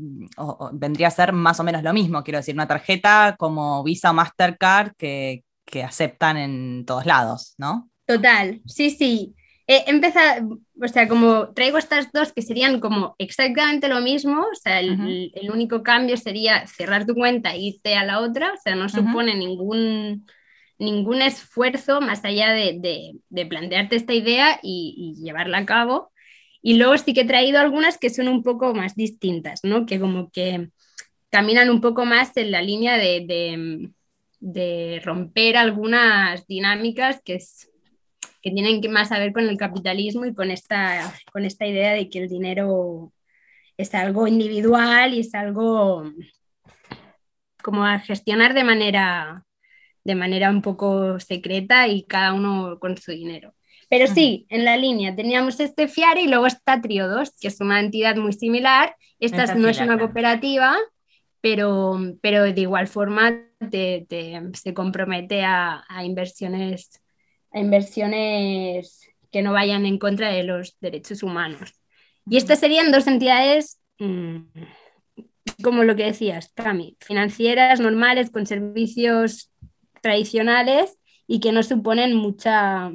vendría 0.73 1.09
a 1.09 1.11
ser 1.11 1.33
más 1.33 1.59
o 1.59 1.65
menos 1.65 1.83
lo 1.83 1.93
mismo, 1.93 2.23
quiero 2.23 2.39
decir, 2.39 2.55
una 2.55 2.69
tarjeta 2.69 3.35
como 3.39 3.83
Visa 3.83 4.11
o 4.11 4.15
Mastercard 4.15 4.93
que, 4.97 5.43
que 5.65 5.83
aceptan 5.83 6.37
en 6.37 6.85
todos 6.85 7.07
lados, 7.07 7.55
¿no? 7.59 7.91
Total, 8.07 8.61
sí, 8.67 8.91
sí. 8.91 9.35
Empezar, 9.73 10.43
o 10.83 10.89
sea, 10.89 11.07
como 11.07 11.51
traigo 11.51 11.79
estas 11.79 12.11
dos 12.11 12.33
que 12.33 12.43
serían 12.43 12.81
como 12.81 13.15
exactamente 13.19 13.87
lo 13.87 14.01
mismo, 14.01 14.41
o 14.41 14.55
sea, 14.61 14.81
el, 14.81 15.31
único 15.49 15.85
cambio 15.85 16.17
sería 16.17 16.67
cerrar 16.67 17.07
tu 17.07 17.15
cuenta 17.15 17.55
e 17.55 17.61
irte 17.61 17.95
a 17.95 18.05
la 18.05 18.19
otra, 18.19 18.53
o 18.53 18.57
sea, 18.61 18.75
no 18.75 18.89
supone 18.89 19.37
ningún, 19.37 20.27
ningún 20.77 21.23
esfuerzo 21.23 22.01
más 22.01 22.25
allá 22.25 22.51
de, 22.51 23.15
de, 23.29 23.47
plantearte 23.47 23.95
esta 23.95 24.13
idea 24.13 24.59
y, 24.61 25.15
llevarla 25.23 25.59
a 25.59 25.67
cabo. 25.67 26.11
Y 26.61 26.75
luego 26.75 26.99
sí 26.99 27.15
que 27.15 27.21
he 27.21 27.25
traído 27.25 27.61
algunas 27.61 27.97
que 27.97 28.11
son 28.11 28.27
un 28.27 28.43
poco 28.43 28.75
más 28.75 28.97
distintas, 28.97 29.61
¿no? 29.63 29.87
Que 29.87 30.01
como 30.01 30.33
que 30.33 30.71
caminan 31.31 31.71
un 31.71 31.81
poco 31.81 32.05
más 32.05 32.37
en 32.37 32.51
la 32.51 32.61
línea 32.61 32.99
de, 32.99 33.93
de 34.41 35.01
romper 35.05 35.57
algunas 35.57 36.45
dinámicas 36.49 37.23
que 37.25 37.37
es 37.37 37.70
que 38.43 38.51
tienen 38.51 38.81
que 38.81 38.89
más 38.89 39.13
a 39.13 39.19
ver 39.19 39.33
con 39.33 39.49
el 39.49 39.57
capitalismo 39.57 40.25
y 40.27 40.35
con 40.35 40.51
esta, 40.51 41.13
con 41.33 41.45
esta 41.45 41.67
idea 41.67 41.93
de 41.95 42.09
que 42.09 42.21
el 42.21 42.29
dinero 42.29 43.13
es 43.77 43.95
algo 43.95 44.27
individual 44.27 45.15
y 45.15 45.21
es 45.21 45.35
algo 45.35 46.05
como 47.63 47.85
a 47.85 47.99
gestionar 47.99 48.55
de 48.55 48.65
manera, 48.65 49.45
de 50.05 50.15
manera 50.15 50.51
un 50.51 50.63
poco 50.63 51.21
secreta 51.21 51.89
y 51.89 52.05
cada 52.05 52.33
uno 52.33 52.79
con 52.81 52.97
su 52.97 53.13
dinero. 53.13 53.55
Pero 53.89 54.07
sí, 54.07 54.47
en 54.51 54.65
la 54.65 54.77
línea 54.77 55.15
teníamos 55.17 55.59
este 55.61 55.89
FIARE 55.89 56.23
y 56.23 56.29
luego 56.29 56.47
está 56.47 56.81
Triodos, 56.81 57.33
que 57.41 57.49
es 57.49 57.61
una 57.61 57.81
entidad 57.81 58.17
muy 58.17 58.33
similar. 58.33 58.97
Esta 59.19 59.43
no 59.57 59.69
es 59.69 59.81
una 59.81 59.99
cooperativa, 59.99 60.77
pero, 61.41 61.99
pero 62.23 62.45
de 62.45 62.61
igual 62.61 62.87
forma 62.87 63.33
te- 63.71 64.07
te- 64.09 64.41
se 64.55 64.75
compromete 64.75 65.43
a, 65.45 65.85
a 65.89 66.05
inversiones, 66.05 67.01
a 67.53 67.61
inversiones 67.61 69.09
que 69.31 69.43
no 69.43 69.53
vayan 69.53 69.87
en 69.87 69.99
contra 69.99 70.31
de 70.31 70.45
los 70.45 70.79
derechos 70.81 71.23
humanos. 71.23 71.75
Y 72.27 72.37
estas 72.37 72.61
serían 72.61 72.93
dos 72.93 73.07
entidades, 73.07 73.81
mm, 73.99 74.39
como 75.63 75.85
lo 75.85 75.97
que 75.97 76.05
decías, 76.05 76.53
Cami, 76.55 76.97
financieras, 77.01 77.81
normales, 77.81 78.31
con 78.31 78.47
servicios 78.47 79.51
tradicionales 80.03 80.99
y 81.27 81.41
que 81.41 81.53
no 81.53 81.63
suponen 81.63 82.15
mucha, 82.17 82.91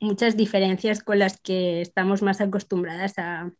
muchas 0.00 0.36
diferencias 0.36 1.02
con 1.02 1.18
las 1.18 1.40
que 1.40 1.80
estamos 1.80 2.22
más 2.22 2.40
acostumbradas 2.40 3.18
a, 3.18 3.50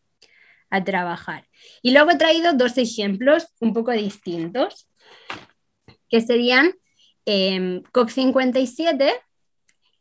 a 0.71 0.85
trabajar. 0.85 1.47
Y 1.83 1.93
luego 1.93 2.11
he 2.11 2.17
traído 2.17 2.53
dos 2.53 2.77
ejemplos 2.79 3.49
un 3.61 3.73
poco 3.73 3.93
distintos, 3.93 4.89
que 6.09 6.21
serían 6.21 6.73
eh, 7.25 7.83
COP57, 7.93 9.13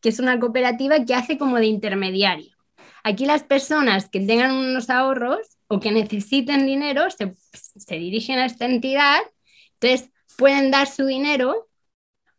que 0.06 0.10
es 0.10 0.20
una 0.20 0.40
cooperativa 0.40 1.04
que 1.04 1.16
hace 1.16 1.36
como 1.36 1.58
de 1.58 1.66
intermediario. 1.66 2.56
Aquí 3.04 3.26
las 3.26 3.42
personas 3.42 4.08
que 4.08 4.20
tengan 4.20 4.52
unos 4.52 4.92
ahorros 4.92 5.40
o 5.66 5.80
que 5.80 5.92
necesiten 5.92 6.68
dinero 6.68 7.10
se, 7.10 7.34
se 7.54 7.96
dirigen 7.96 8.38
a 8.38 8.46
esta 8.46 8.66
entidad, 8.66 9.18
entonces 9.74 10.12
pueden 10.38 10.70
dar 10.70 10.86
su 10.86 11.08
dinero 11.08 11.70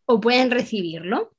o 0.05 0.21
pueden 0.21 0.49
recibirlo. 0.49 1.33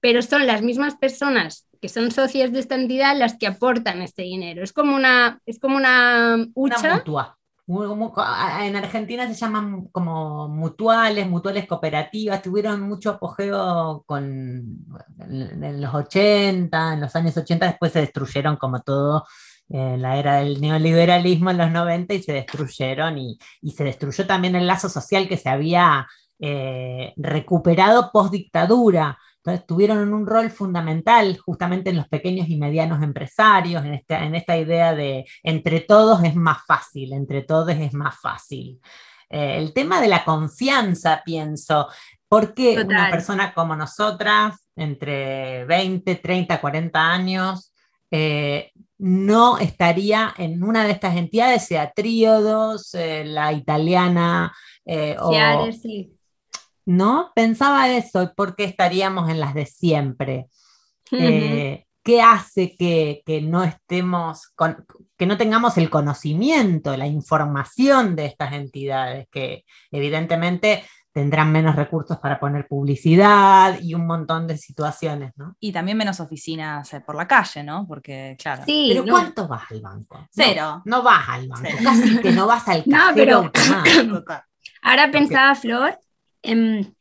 Pero 0.00 0.20
son 0.20 0.46
las 0.46 0.60
mismas 0.60 0.96
personas 0.96 1.66
que 1.80 1.88
son 1.88 2.10
socias 2.10 2.52
de 2.52 2.60
esta 2.60 2.74
entidad 2.74 3.16
las 3.16 3.38
que 3.38 3.46
aportan 3.46 4.02
este 4.02 4.20
dinero. 4.20 4.62
Es 4.62 4.74
como 4.74 4.94
una, 4.94 5.40
es 5.46 5.58
como 5.58 5.76
una 5.78 6.34
Una 6.34 6.50
hucha. 6.54 6.96
mutua. 6.96 7.38
En 7.66 8.76
Argentina 8.76 9.26
se 9.26 9.34
llaman 9.34 9.86
como 9.88 10.48
mutuales, 10.48 11.26
mutuales 11.26 11.66
cooperativas, 11.66 12.42
tuvieron 12.42 12.82
mucho 12.82 13.10
apogeo 13.10 14.04
con, 14.06 14.84
en, 15.18 15.80
los 15.80 15.94
80, 15.94 16.92
en 16.94 17.00
los 17.00 17.16
años 17.16 17.36
80, 17.36 17.66
después 17.66 17.92
se 17.92 18.00
destruyeron 18.00 18.56
como 18.56 18.82
todo 18.82 19.24
en 19.70 20.02
la 20.02 20.18
era 20.18 20.36
del 20.36 20.60
neoliberalismo 20.60 21.50
en 21.50 21.58
los 21.58 21.70
90 21.70 22.12
y 22.12 22.22
se 22.22 22.34
destruyeron 22.34 23.16
y, 23.16 23.38
y 23.62 23.70
se 23.70 23.84
destruyó 23.84 24.26
también 24.26 24.56
el 24.56 24.66
lazo 24.66 24.90
social 24.90 25.26
que 25.26 25.38
se 25.38 25.48
había 25.48 26.06
eh, 26.38 27.14
recuperado 27.16 28.10
post 28.12 28.32
dictadura. 28.32 29.18
Entonces 29.44 29.66
tuvieron 29.66 30.14
un 30.14 30.26
rol 30.26 30.50
fundamental 30.50 31.36
justamente 31.36 31.90
en 31.90 31.96
los 31.96 32.08
pequeños 32.08 32.48
y 32.48 32.56
medianos 32.56 33.02
empresarios, 33.02 33.84
en 33.84 33.92
esta, 33.92 34.24
en 34.24 34.34
esta 34.34 34.56
idea 34.56 34.94
de 34.94 35.26
entre 35.42 35.80
todos 35.80 36.24
es 36.24 36.34
más 36.34 36.64
fácil, 36.66 37.12
entre 37.12 37.42
todos 37.42 37.68
es 37.68 37.92
más 37.92 38.18
fácil. 38.18 38.80
Eh, 39.28 39.58
el 39.58 39.74
tema 39.74 40.00
de 40.00 40.08
la 40.08 40.24
confianza, 40.24 41.20
pienso, 41.22 41.88
porque 42.26 42.72
una 42.72 42.82
Total. 42.84 43.10
persona 43.10 43.52
como 43.52 43.76
nosotras, 43.76 44.66
entre 44.76 45.66
20, 45.66 46.16
30, 46.16 46.58
40 46.58 47.12
años, 47.12 47.74
eh, 48.10 48.72
no 48.96 49.58
estaría 49.58 50.32
en 50.38 50.62
una 50.62 50.84
de 50.84 50.92
estas 50.92 51.16
entidades, 51.16 51.66
sea 51.66 51.92
Tríodos, 51.92 52.94
eh, 52.94 53.24
la 53.26 53.52
italiana, 53.52 54.54
eh, 54.86 55.16
o, 55.20 55.70
sí. 55.72 56.16
¿No? 56.86 57.32
Pensaba 57.34 57.88
eso, 57.88 58.32
¿por 58.36 58.56
qué 58.56 58.64
estaríamos 58.64 59.28
en 59.30 59.40
las 59.40 59.54
de 59.54 59.66
siempre? 59.66 60.46
Eh, 61.10 61.84
¿Qué 62.02 62.20
hace 62.20 62.76
que, 62.76 63.22
que 63.24 63.40
no 63.40 63.64
estemos, 63.64 64.48
con- 64.54 64.84
que 65.16 65.24
no 65.26 65.38
tengamos 65.38 65.78
el 65.78 65.88
conocimiento, 65.88 66.96
la 66.96 67.06
información 67.06 68.14
de 68.14 68.26
estas 68.26 68.52
entidades, 68.52 69.26
que 69.30 69.64
evidentemente 69.90 70.84
tendrán 71.12 71.52
menos 71.52 71.76
recursos 71.76 72.18
para 72.18 72.38
poner 72.40 72.66
publicidad 72.66 73.78
y 73.80 73.94
un 73.94 74.04
montón 74.06 74.46
de 74.48 74.58
situaciones, 74.58 75.32
¿no? 75.36 75.56
Y 75.60 75.70
también 75.72 75.96
menos 75.96 76.18
oficinas 76.20 76.92
eh, 76.92 77.00
por 77.00 77.14
la 77.14 77.26
calle, 77.28 77.62
¿no? 77.62 77.86
Porque, 77.86 78.36
claro. 78.38 78.64
Sí, 78.66 78.88
Pero 78.92 79.06
no. 79.06 79.12
¿cuánto 79.12 79.46
vas 79.48 79.62
al 79.70 79.80
banco? 79.80 80.18
No, 80.18 80.28
Cero. 80.30 80.82
No, 80.84 81.02
vas 81.04 81.28
al 81.28 81.48
banco, 81.48 81.62
Cero. 81.70 81.78
casi 81.84 82.18
que 82.20 82.32
no 82.32 82.46
vas 82.46 82.68
al 82.68 82.82
No, 82.86 82.96
cajero 82.98 83.14
pero- 83.14 83.36
automático. 83.38 84.14
Total. 84.18 84.42
Ahora 84.82 85.10
pensaba, 85.10 85.54
Flor, 85.54 85.98
em, 86.44 86.92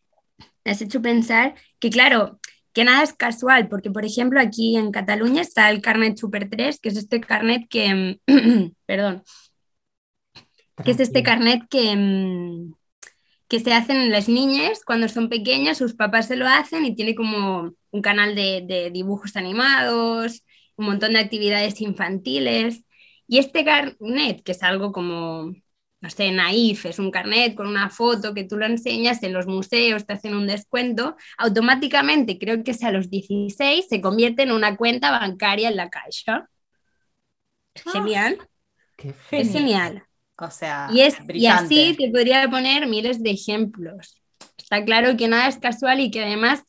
me 0.65 0.71
has 0.71 0.81
hecho 0.81 1.01
pensar 1.01 1.55
que, 1.79 1.89
claro, 1.89 2.39
que 2.73 2.83
nada 2.83 3.03
es 3.03 3.13
casual, 3.13 3.69
porque, 3.69 3.91
por 3.91 4.05
ejemplo, 4.05 4.39
aquí 4.39 4.77
en 4.77 4.91
Cataluña 4.91 5.41
está 5.41 5.69
el 5.69 5.81
carnet 5.81 6.17
Super 6.17 6.49
3, 6.49 6.79
que 6.79 6.89
es 6.89 6.97
este 6.97 7.21
carnet 7.21 7.67
que, 7.69 7.85
em, 7.85 8.19
perdón, 8.85 9.23
que 10.83 10.91
es 10.91 10.99
este 10.99 11.23
carnet 11.23 11.63
que, 11.69 11.91
em, 11.91 12.73
que 13.47 13.59
se 13.59 13.73
hacen 13.73 14.11
las 14.11 14.29
niñas 14.29 14.81
cuando 14.85 15.07
son 15.09 15.29
pequeñas, 15.29 15.77
sus 15.77 15.93
papás 15.95 16.27
se 16.27 16.35
lo 16.35 16.47
hacen 16.47 16.85
y 16.85 16.95
tiene 16.95 17.15
como 17.15 17.73
un 17.91 18.01
canal 18.01 18.35
de, 18.35 18.63
de 18.67 18.89
dibujos 18.91 19.35
animados, 19.35 20.43
un 20.75 20.87
montón 20.87 21.13
de 21.13 21.19
actividades 21.19 21.81
infantiles. 21.81 22.83
Y 23.27 23.37
este 23.39 23.63
carnet, 23.65 24.43
que 24.43 24.51
es 24.53 24.63
algo 24.63 24.91
como, 24.91 25.53
no 26.03 26.11
sé, 26.11 26.31
naif, 26.31 26.85
es 26.85 26.99
un 26.99 27.11
carnet 27.11 27.55
con 27.55 27.67
una 27.67 27.89
foto 27.89 28.35
que 28.35 28.43
tú 28.45 28.57
lo 28.57 28.67
enseñas 28.67 29.23
en 29.23 29.33
los 29.33 29.47
museos, 29.47 30.05
te 30.05 30.13
hacen 30.13 30.35
un 30.35 30.47
descuento, 30.47 31.15
automáticamente, 31.39 32.37
creo 32.39 32.63
que 32.63 32.71
es 32.71 32.83
a 32.83 32.91
los 32.91 33.09
16, 33.09 33.87
se 33.89 34.01
convierte 34.01 34.43
en 34.43 34.51
una 34.51 34.77
cuenta 34.77 35.11
bancaria 35.11 35.69
en 35.69 35.77
la 35.77 35.89
caixa. 35.89 36.49
Es 37.75 37.83
Genial, 37.83 38.37
Qué 38.97 39.13
es 39.31 39.51
genial. 39.51 40.03
O 40.37 40.49
sea, 40.51 40.89
Y, 40.93 41.01
es, 41.01 41.17
y 41.29 41.47
así 41.47 41.95
te 41.97 42.09
podría 42.11 42.49
poner 42.49 42.87
miles 42.87 43.23
de 43.23 43.31
ejemplos. 43.31 44.21
Está 44.57 44.83
claro 44.85 45.15
que 45.17 45.27
nada 45.27 45.47
es 45.47 45.57
casual 45.57 45.99
y 46.01 46.11
que 46.11 46.23
además 46.23 46.63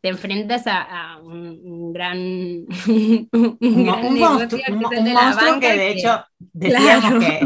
te 0.00 0.10
enfrentas 0.10 0.66
a, 0.66 0.82
a 1.14 1.18
un, 1.18 1.60
un 1.64 1.92
gran, 1.92 2.18
un 2.88 3.28
un, 3.72 3.84
gran 3.84 4.06
un 4.06 4.14
negocio 4.14 4.48
monstruo, 4.48 4.60
que 4.64 4.72
un- 4.72 5.04
de 5.04 5.12
monstruo 5.12 5.50
banca 5.52 5.60
que 5.60 5.78
de 5.78 5.90
hecho 5.90 6.24
decíamos 6.52 7.04
Claro. 7.04 7.20
que, 7.20 7.40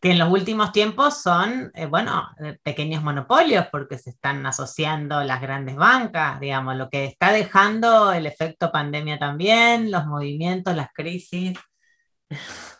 que 0.00 0.10
en 0.12 0.18
los 0.18 0.30
últimos 0.30 0.72
tiempos 0.72 1.22
son, 1.22 1.70
eh, 1.74 1.86
bueno, 1.86 2.28
eh, 2.44 2.58
pequeños 2.62 3.02
monopolios 3.02 3.66
porque 3.72 3.98
se 3.98 4.10
están 4.10 4.44
asociando 4.46 5.22
las 5.24 5.40
grandes 5.40 5.76
bancas, 5.76 6.38
digamos, 6.40 6.76
lo 6.76 6.90
que 6.90 7.06
está 7.06 7.32
dejando 7.32 8.12
el 8.12 8.26
efecto 8.26 8.70
pandemia 8.70 9.18
también, 9.18 9.90
los 9.90 10.06
movimientos, 10.06 10.76
las 10.76 10.88
crisis. 10.92 11.58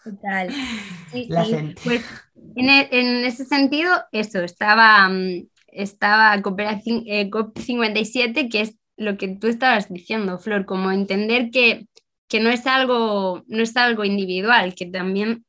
Total. 0.04 0.50
Sí, 1.10 1.26
La 1.30 1.44
sí. 1.44 1.74
Pues 1.82 2.02
en, 2.54 2.70
e- 2.70 2.88
en 2.92 3.24
ese 3.24 3.44
sentido, 3.44 3.90
eso, 4.12 4.40
estaba, 4.40 5.08
mm, 5.08 5.48
estaba 5.68 6.34
eh, 6.36 7.30
COP57, 7.30 8.48
que 8.50 8.60
es 8.60 8.74
lo 8.96 9.16
que 9.16 9.28
tú 9.28 9.46
estabas 9.46 9.88
diciendo, 9.88 10.38
Flor, 10.38 10.64
como 10.66 10.90
entender 10.92 11.50
que, 11.50 11.88
que 12.28 12.40
no, 12.40 12.50
es 12.50 12.66
algo, 12.66 13.42
no 13.46 13.62
es 13.62 13.76
algo 13.76 14.04
individual, 14.04 14.74
que 14.74 14.86
también 14.86 15.45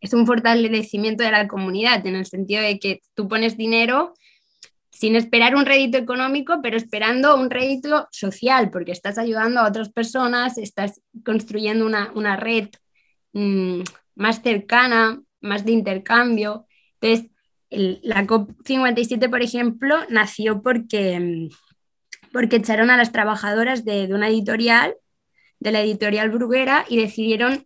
es 0.00 0.12
un 0.12 0.26
fortalecimiento 0.26 1.24
de 1.24 1.30
la 1.30 1.48
comunidad, 1.48 2.06
en 2.06 2.16
el 2.16 2.26
sentido 2.26 2.62
de 2.62 2.78
que 2.78 3.00
tú 3.14 3.28
pones 3.28 3.56
dinero 3.56 4.14
sin 4.90 5.16
esperar 5.16 5.56
un 5.56 5.64
rédito 5.64 5.96
económico, 5.98 6.60
pero 6.62 6.76
esperando 6.76 7.36
un 7.36 7.50
rédito 7.50 8.08
social, 8.12 8.70
porque 8.70 8.92
estás 8.92 9.18
ayudando 9.18 9.60
a 9.60 9.68
otras 9.68 9.90
personas, 9.90 10.58
estás 10.58 11.00
construyendo 11.24 11.86
una, 11.86 12.12
una 12.14 12.36
red 12.36 12.68
mm, 13.32 13.80
más 14.14 14.42
cercana, 14.42 15.20
más 15.40 15.64
de 15.64 15.72
intercambio. 15.72 16.66
Entonces, 17.00 17.30
el- 17.70 18.00
la 18.02 18.26
COP57, 18.26 19.30
por 19.30 19.42
ejemplo, 19.42 19.96
nació 20.10 20.62
porque, 20.62 21.18
mm, 21.18 21.48
porque 22.32 22.56
echaron 22.56 22.90
a 22.90 22.96
las 22.98 23.12
trabajadoras 23.12 23.84
de, 23.84 24.06
de 24.06 24.14
una 24.14 24.28
editorial, 24.28 24.94
de 25.58 25.72
la 25.72 25.80
editorial 25.80 26.30
Bruguera, 26.30 26.84
y 26.88 26.98
decidieron 26.98 27.64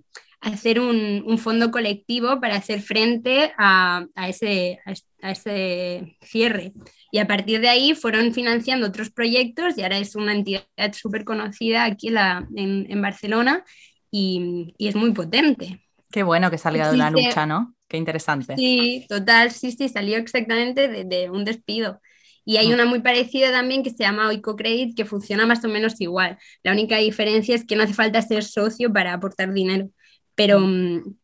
hacer 0.53 0.80
un, 0.80 1.22
un 1.26 1.38
fondo 1.38 1.70
colectivo 1.70 2.40
para 2.40 2.57
hacer 2.57 2.80
frente 2.82 3.53
a, 3.59 4.07
a 4.14 4.28
ese, 4.28 4.78
a 4.84 4.92
es- 4.92 5.07
a 5.22 5.32
ese 5.32 6.16
cierre. 6.22 6.72
Y 7.12 7.18
a 7.18 7.26
partir 7.26 7.61
de 7.61 7.68
ahí 7.68 7.94
fueron 7.94 8.32
financiando 8.34 8.86
otros 8.86 9.11
proyectos 9.11 9.76
y 9.78 9.82
ahora 9.82 9.99
es 9.99 10.14
una 10.16 10.32
entidad 10.34 10.62
súper 10.92 11.24
conocida 11.24 11.84
aquí 11.84 12.09
en, 12.09 12.14
la- 12.14 12.49
en- 12.57 12.86
en 12.90 13.03
Barcelona 13.03 13.64
y, 14.11 14.74
y 14.78 14.88
es 14.88 14.94
muy 14.94 15.12
potente. 15.12 15.82
Qué 16.11 16.22
bueno 16.22 16.51
que 16.51 16.59
salga 16.59 16.88
de 16.90 16.94
una 16.94 17.11
Existe- 17.11 17.28
lucha, 17.28 17.47
¿no? 17.47 17.74
Qué 17.88 17.97
interesante. 17.97 18.57
Sí, 18.57 19.07
total, 19.09 19.51
sí, 19.53 19.72
sí, 19.72 19.88
salió 19.88 20.16
exactamente 20.18 20.88
de, 20.88 21.05
de 21.05 21.30
un 21.30 21.44
despido. 21.44 22.01
Y 22.44 22.59
hay 22.59 22.72
una 22.72 22.84
muy 22.84 23.01
parecida 23.01 23.51
también 23.51 23.82
que 23.82 23.90
se 23.90 23.99
llama 24.05 24.28
Oicocredit 24.28 24.97
que 24.97 25.05
funciona 25.05 25.47
más 25.47 25.64
o 25.64 25.68
menos 25.68 26.01
igual. 26.01 26.38
La 26.62 26.72
única 26.72 26.97
diferencia 26.99 27.55
es 27.57 27.66
que 27.66 27.74
no 27.76 27.82
hace 27.82 27.94
falta 27.94 28.22
ser 28.22 28.44
socio 28.44 28.92
para 28.92 29.12
aportar 29.12 29.53
dinero, 29.53 29.88
pero, 30.37 30.61
mm, 30.61 31.16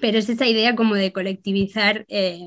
pero 0.00 0.18
es 0.18 0.28
esa 0.30 0.46
idea 0.48 0.76
como 0.76 0.96
de 0.96 1.12
colectivizar 1.12 2.06
eh, 2.08 2.40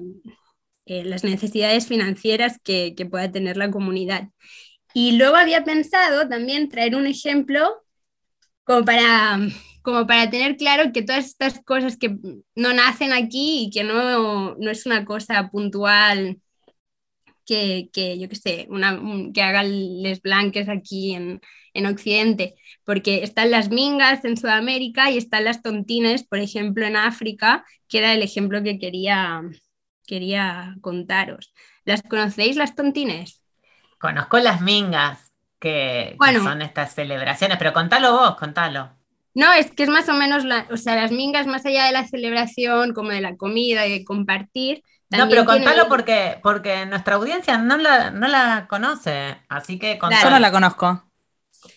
eh, 0.85 1.03
las 1.05 1.23
necesidades 1.23 1.87
financieras 1.87 2.59
que, 2.63 2.95
que 2.95 3.05
pueda 3.05 3.31
tener 3.31 3.57
la 3.57 3.71
comunidad. 3.71 4.29
Y 4.93 5.17
luego 5.17 5.37
había 5.37 5.63
pensado 5.65 6.29
también 6.29 6.69
traer 6.69 6.95
un 6.95 7.07
ejemplo 7.07 7.67
como 8.63 8.85
para, 8.85 9.39
como 9.81 10.05
para 10.07 10.29
tener 10.29 10.57
claro 10.57 10.91
que 10.93 11.03
todas 11.03 11.25
estas 11.25 11.59
cosas 11.63 11.97
que 11.97 12.17
no 12.55 12.73
nacen 12.73 13.13
aquí 13.13 13.65
y 13.65 13.71
que 13.71 13.83
no, 13.83 14.55
no 14.55 14.71
es 14.71 14.85
una 14.85 15.05
cosa 15.05 15.49
puntual 15.51 16.39
que, 17.45 17.89
que 17.93 18.19
yo 18.19 18.29
qué 18.29 18.35
sé, 18.35 18.67
una, 18.69 18.93
un- 18.99 19.33
que 19.33 19.41
haga 19.41 19.63
les 19.63 20.21
blanques 20.21 20.69
aquí 20.69 21.13
en, 21.13 21.41
en 21.73 21.85
Occidente, 21.85 22.55
porque 22.87 23.23
están 23.23 23.51
las 23.51 23.69
mingas 23.69 24.25
en 24.25 24.37
Sudamérica 24.37 25.11
y 25.11 25.19
están 25.19 25.45
las 25.45 25.61
tontines, 25.61 26.25
por 26.25 26.39
ejemplo, 26.39 26.87
en 26.87 26.97
África, 26.97 27.65
que 27.89 27.99
era 27.99 28.13
el 28.15 28.23
ejemplo 28.23 28.63
que 28.63 28.79
quería, 28.79 29.43
quería 30.07 30.75
contaros. 30.81 31.53
¿Las 31.85 32.01
conocéis 32.03 32.57
las 32.57 32.75
tontines? 32.75 33.41
Conozco 33.99 34.39
las 34.39 34.61
mingas, 34.61 35.33
que, 35.59 36.11
que 36.11 36.17
Bueno. 36.17 36.43
son 36.43 36.61
estas 36.61 36.93
celebraciones, 36.95 37.57
pero 37.57 37.73
contalo 37.73 38.13
vos, 38.13 38.35
contalo. 38.37 38.91
No, 39.33 39.53
es 39.53 39.71
que 39.71 39.83
es 39.83 39.89
más 39.89 40.09
o 40.09 40.13
menos, 40.13 40.45
la, 40.45 40.67
o 40.71 40.77
sea, 40.77 40.95
las 40.95 41.11
mingas 41.11 41.45
más 41.47 41.65
allá 41.65 41.85
de 41.85 41.91
la 41.91 42.07
celebración, 42.07 42.93
como 42.93 43.09
de 43.11 43.21
la 43.21 43.37
comida 43.37 43.85
y 43.85 43.91
de 43.99 44.05
compartir. 44.05 44.83
No, 45.09 45.29
pero 45.29 45.45
contalo 45.45 45.83
tienen- 45.83 45.89
porque, 45.89 46.39
porque 46.43 46.85
nuestra 46.85 47.15
audiencia 47.15 47.57
no 47.59 47.77
la, 47.77 48.11
no 48.11 48.27
la 48.27 48.67
conoce, 48.67 49.37
así 49.47 49.79
que 49.79 49.97
contalo. 49.99 50.23
Yo 50.25 50.29
no 50.31 50.39
la 50.39 50.51
conozco. 50.51 51.03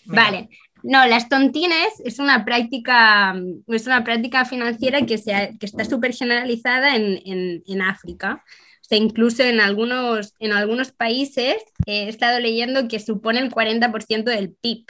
Mira. 0.07 0.25
Vale. 0.25 0.49
No, 0.83 1.07
las 1.07 1.29
tontines 1.29 1.89
es 2.05 2.19
una 2.19 2.45
práctica, 2.45 3.35
es 3.69 3.87
una 3.87 4.05
práctica 4.05 4.45
financiera 4.45 5.01
que, 5.07 5.17
que 5.59 5.67
está 5.67 5.85
súper 5.85 6.15
generalizada 6.15 6.97
en, 6.97 7.21
en- 7.25 7.63
en 7.67 7.83
África. 7.83 8.43
O 8.81 8.85
sea, 8.91 8.99
incluso 8.99 9.43
en 9.45 9.61
algunos, 9.61 10.35
en 10.41 10.53
algunos 10.53 10.93
países 10.93 11.57
eh, 11.87 12.05
he 12.05 12.09
estado 12.09 12.41
leyendo 12.41 12.89
que 12.89 12.99
supone 13.01 13.41
el 13.41 13.51
40% 13.51 14.31
del 14.31 14.53
PIB. 14.61 14.87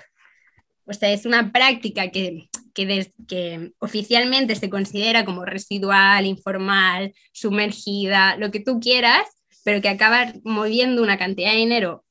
O 0.86 0.92
sea, 0.92 1.10
es 1.12 1.26
una 1.26 1.52
práctica 1.52 2.10
que, 2.10 2.48
que, 2.74 3.10
que 3.28 3.72
oficialmente 3.78 4.56
se 4.56 4.70
considera 4.70 5.24
como 5.24 5.44
residual, 5.44 6.26
informal, 6.26 7.12
sumergida, 7.32 8.36
lo 8.36 8.50
que 8.50 8.60
tú 8.60 8.80
quieras, 8.80 9.24
pero 9.64 9.80
que 9.82 9.88
acaba 9.88 10.32
moviendo 10.44 11.02
una 11.02 11.18
cantidad 11.18 11.52
de 11.52 11.58
dinero 11.58 12.04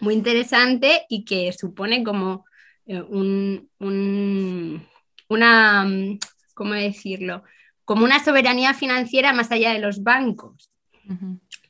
muy 0.00 0.14
interesante 0.14 1.06
y 1.08 1.24
que 1.24 1.52
supone 1.52 2.04
como 2.04 2.45
eh, 2.86 3.02
un, 3.02 3.68
un- 3.78 4.86
una, 5.28 5.84
mm, 5.84 6.18
¿cómo 6.54 6.74
decirlo? 6.74 7.42
Como 7.84 8.04
una 8.04 8.22
soberanía 8.22 8.74
financiera 8.74 9.32
más 9.32 9.50
allá 9.50 9.72
de 9.72 9.80
los 9.80 10.02
bancos. 10.02 10.70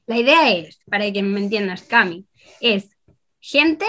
La 0.07 0.19
idea 0.19 0.51
es, 0.51 0.79
para 0.89 1.11
que 1.13 1.23
me 1.23 1.41
entiendas, 1.41 1.83
Cami, 1.83 2.27
es 2.61 2.91
gente, 3.41 3.85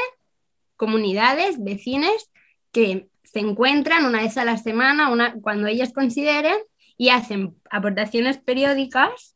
comunidades, 0.75 1.63
vecines 1.63 2.29
que 2.71 3.07
se 3.23 3.39
encuentran 3.39 4.05
una 4.05 4.21
vez 4.21 4.37
a 4.37 4.45
la 4.45 4.57
semana, 4.57 5.09
una, 5.11 5.35
cuando 5.41 5.67
ellas 5.67 5.93
consideren, 5.93 6.57
y 6.97 7.09
hacen 7.09 7.55
aportaciones 7.69 8.37
periódicas 8.39 9.35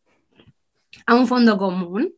a 1.06 1.14
un 1.16 1.28
fondo 1.28 1.58
común. 1.58 2.14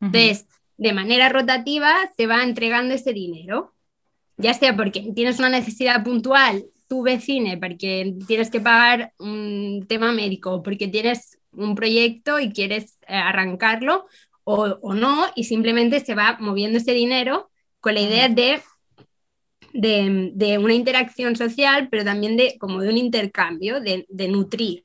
Entonces, 0.00 0.46
de 0.76 0.92
manera 0.92 1.28
rotativa 1.28 1.94
se 2.16 2.26
va 2.26 2.42
entregando 2.44 2.94
ese 2.94 3.12
dinero, 3.12 3.74
ya 4.36 4.54
sea 4.54 4.76
porque 4.76 5.12
tienes 5.14 5.38
una 5.38 5.48
necesidad 5.48 6.04
puntual, 6.04 6.64
tu 6.88 7.02
vecine, 7.02 7.58
porque 7.58 8.14
tienes 8.26 8.50
que 8.50 8.60
pagar 8.60 9.12
un 9.18 9.86
tema 9.88 10.12
médico, 10.12 10.62
porque 10.62 10.88
tienes 10.88 11.38
un 11.52 11.74
proyecto 11.74 12.38
y 12.38 12.52
quieres 12.52 12.98
eh, 13.08 13.14
arrancarlo, 13.16 14.06
o, 14.44 14.78
o 14.82 14.94
no, 14.94 15.26
y 15.34 15.44
simplemente 15.44 16.00
se 16.00 16.14
va 16.14 16.36
moviendo 16.38 16.78
ese 16.78 16.92
dinero 16.92 17.50
con 17.80 17.94
la 17.94 18.00
idea 18.00 18.28
de, 18.28 18.62
de, 19.72 20.30
de 20.34 20.58
una 20.58 20.74
interacción 20.74 21.34
social, 21.34 21.88
pero 21.90 22.04
también 22.04 22.36
de, 22.36 22.56
como 22.58 22.80
de 22.80 22.90
un 22.90 22.96
intercambio, 22.96 23.80
de, 23.80 24.06
de 24.08 24.28
nutrir 24.28 24.84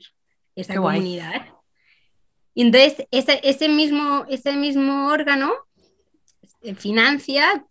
esa 0.56 0.74
Qué 0.74 0.80
guay. 0.80 0.98
comunidad. 0.98 1.46
Y 2.54 2.64
entonces 2.64 3.08
ese, 3.12 3.40
ese, 3.44 3.70
mismo, 3.70 4.26
ese 4.30 4.54
mismo 4.54 5.08
órgano 5.08 5.54
eh, 6.62 6.76
financia 6.76 7.66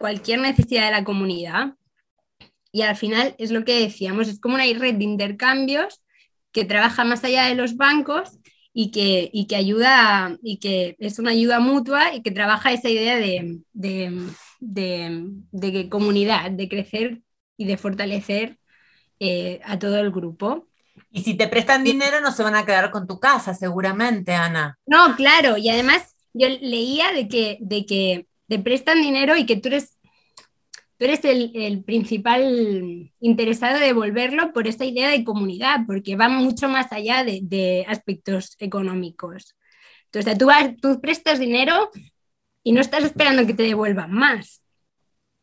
cualquier 0.00 0.40
necesidad 0.40 0.86
de 0.86 0.92
la 0.92 1.04
comunidad. 1.04 1.76
Y 2.72 2.82
al 2.82 2.96
final 2.96 3.34
es 3.38 3.50
lo 3.50 3.64
que 3.64 3.80
decíamos, 3.80 4.28
es 4.28 4.40
como 4.40 4.54
una 4.54 4.64
red 4.64 4.94
de 4.96 5.04
intercambios 5.04 6.02
que 6.52 6.64
trabaja 6.64 7.04
más 7.04 7.24
allá 7.24 7.46
de 7.46 7.54
los 7.56 7.76
bancos 7.76 8.38
y 8.72 8.90
que, 8.92 9.28
y 9.32 9.46
que 9.46 9.56
ayuda, 9.56 10.36
y 10.42 10.58
que 10.58 10.96
es 11.00 11.18
una 11.18 11.32
ayuda 11.32 11.58
mutua 11.60 12.14
y 12.14 12.22
que 12.22 12.30
trabaja 12.30 12.72
esa 12.72 12.88
idea 12.88 13.16
de, 13.16 13.60
de, 13.72 14.30
de- 14.60 15.88
comunidad, 15.88 16.50
de 16.52 16.68
crecer 16.68 17.22
y 17.56 17.66
de 17.66 17.76
fortalecer 17.76 18.58
eh, 19.20 19.60
a 19.64 19.78
todo 19.78 19.98
el 19.98 20.12
grupo. 20.12 20.68
Y 21.12 21.22
si 21.22 21.34
te 21.36 21.48
prestan 21.48 21.84
dinero 21.84 22.20
no 22.20 22.32
se 22.32 22.42
van 22.42 22.54
a 22.56 22.66
quedar 22.66 22.90
con 22.90 23.06
tu 23.06 23.20
casa, 23.20 23.54
seguramente, 23.54 24.34
Ana. 24.34 24.78
No, 24.86 25.14
claro, 25.16 25.56
y 25.56 25.68
además 25.70 26.16
yo 26.32 26.48
leía 26.48 27.12
de 27.12 27.28
que, 27.28 27.58
de 27.60 27.86
que 27.86 28.26
te 28.50 28.58
prestan 28.58 29.00
dinero 29.00 29.36
y 29.36 29.46
que 29.46 29.56
tú 29.56 29.68
eres, 29.68 29.96
tú 30.96 31.04
eres 31.04 31.24
el, 31.24 31.84
principal 31.84 33.12
interesado 33.20 33.78
de 33.78 33.86
devolverlo 33.86 34.52
por 34.52 34.66
esa 34.66 34.84
idea 34.84 35.08
de 35.08 35.22
comunidad, 35.22 35.86
porque 35.86 36.16
va 36.16 36.28
mucho 36.28 36.68
más 36.68 36.92
allá 36.92 37.22
de, 37.22 37.38
de 37.44 37.86
aspectos 37.86 38.56
económicos. 38.58 39.56
Entonces, 40.06 40.36
tú, 40.36 40.46
vas- 40.46 40.76
tú 40.82 41.00
prestas 41.00 41.38
dinero 41.38 41.90
y 42.64 42.72
no 42.72 42.80
estás 42.80 43.04
esperando 43.04 43.46
que 43.46 43.54
te 43.54 43.62
devuelvan 43.62 44.10
más. 44.10 44.64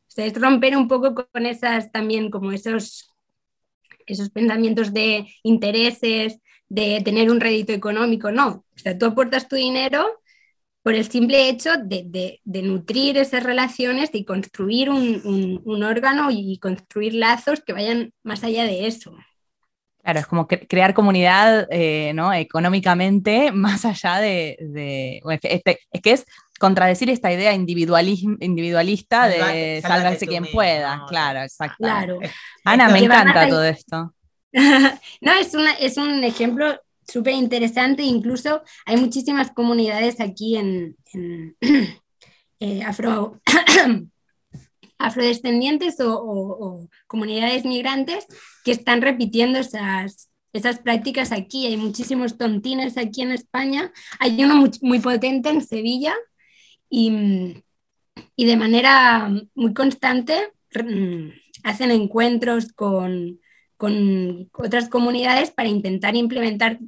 O 0.09 0.11
sea, 0.11 0.25
es 0.25 0.33
romper 0.33 0.75
un 0.75 0.89
poco 0.89 1.15
con 1.15 1.45
esas 1.45 1.93
también, 1.93 2.29
como 2.29 2.51
esos, 2.51 3.15
esos 4.05 4.31
pensamientos 4.31 4.93
de 4.93 5.27
intereses, 5.43 6.39
de 6.67 7.01
tener 7.05 7.31
un 7.31 7.39
rédito 7.39 7.71
económico, 7.71 8.33
no. 8.33 8.65
O 8.75 8.77
sea, 8.77 8.97
tú 8.97 9.05
aportas 9.05 9.47
tu 9.47 9.55
dinero 9.55 10.05
por 10.87 10.95
el 10.95 11.03
simple 11.11 11.49
hecho 11.49 11.71
de, 11.83 12.03
de- 12.05 12.39
de 12.45 12.61
nutrir 12.61 13.17
esas 13.17 13.43
relaciones 13.43 14.09
y 14.13 14.23
construir 14.23 14.89
un, 14.89 15.19
un- 15.25 15.61
un 15.65 15.83
órgano 15.83 16.29
y 16.31 16.57
construir 16.59 17.13
lazos 17.13 17.59
que 17.59 17.73
vayan 17.73 18.13
más 18.23 18.41
allá 18.45 18.63
de 18.63 18.87
eso. 18.87 19.13
Claro, 20.01 20.19
es 20.21 20.27
como 20.27 20.47
cre- 20.47 20.65
crear 20.65 20.93
comunidad 20.93 21.67
eh, 21.71 22.13
¿no? 22.15 22.31
económicamente 22.31 23.51
más 23.65 23.83
allá 23.83 24.19
de... 24.19 24.55
de- 24.61 25.19
bueno, 25.25 25.37
es, 25.43 25.61
que- 25.61 25.79
es 25.91 26.01
que 26.01 26.11
es 26.13 26.25
contradecir 26.57 27.09
esta 27.09 27.33
idea 27.33 27.51
individualista 27.53 29.27
de 29.27 29.81
sálvate 29.81 29.81
sálvese 29.81 30.27
quien 30.27 30.43
mismo, 30.43 30.55
pueda. 30.55 30.95
no, 30.95 31.05
Claro, 31.07 31.41
exacto. 31.41 31.75
Claro. 31.79 32.19
Ana, 32.63 32.87
me 32.87 32.99
encanta 32.99 33.49
todo 33.49 33.65
esto. 33.65 34.13
no, 34.53 35.31
es, 35.33 35.53
una, 35.53 35.73
es 35.73 35.97
un 35.97 36.23
ejemplo 36.23 36.79
súper 37.07 37.33
interesante. 37.33 38.03
Incluso 38.03 38.61
hay 38.85 38.97
muchísimas 38.97 39.51
comunidades 39.51 40.19
aquí 40.19 40.57
en, 40.57 40.95
eh, 42.59 42.83
afro, 42.83 43.41
afrodescendientes 44.97 45.95
o 45.99 46.87
comunidades 47.07 47.65
migrantes 47.65 48.25
que 48.63 48.71
están 48.71 49.01
repitiendo 49.01 49.59
esas, 49.59 50.29
esas 50.53 50.79
prácticas 50.79 51.31
aquí. 51.31 51.67
Hay 51.67 51.77
muchísimos 51.77 52.37
tontines 52.37 52.97
aquí 52.97 53.21
en 53.21 53.31
España. 53.31 53.91
Hay 54.19 54.43
uno 54.43 54.55
muy, 54.55 54.71
muy 54.81 54.99
potente 54.99 55.49
en 55.49 55.61
Sevilla 55.61 56.13
y, 56.89 57.63
y 58.35 58.45
de 58.45 58.57
manera 58.57 59.31
muy 59.55 59.73
constante 59.73 60.51
mm, 60.73 61.29
hacen 61.63 61.91
encuentros 61.91 62.73
con, 62.73 63.39
con 63.77 64.49
otras 64.53 64.89
comunidades 64.89 65.51
para 65.51 65.69
intentar 65.69 66.15
implementar 66.15 66.79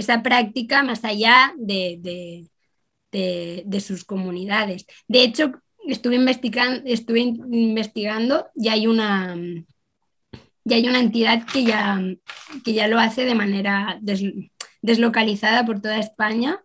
esa 0.00 0.22
práctica 0.22 0.82
más 0.82 1.04
allá 1.04 1.52
de, 1.56 1.98
de- 2.00 2.46
de- 3.12 3.62
sus 3.80 4.04
comunidades. 4.04 4.86
De 5.08 5.22
hecho, 5.22 5.52
estuve 5.86 6.16
investigando, 6.16 6.82
estuve 6.84 7.20
y 8.54 8.68
hay 8.68 8.86
una, 8.86 9.36
hay 10.74 10.88
una 10.88 11.00
entidad 11.00 11.46
que 11.52 11.64
ya, 11.64 12.00
que 12.64 12.72
ya 12.74 12.86
lo 12.88 12.98
hace 12.98 13.24
de 13.24 13.34
manera 13.34 13.98
des- 14.00 14.22
deslocalizada 14.82 15.64
por 15.64 15.80
toda 15.80 15.98
España. 15.98 16.62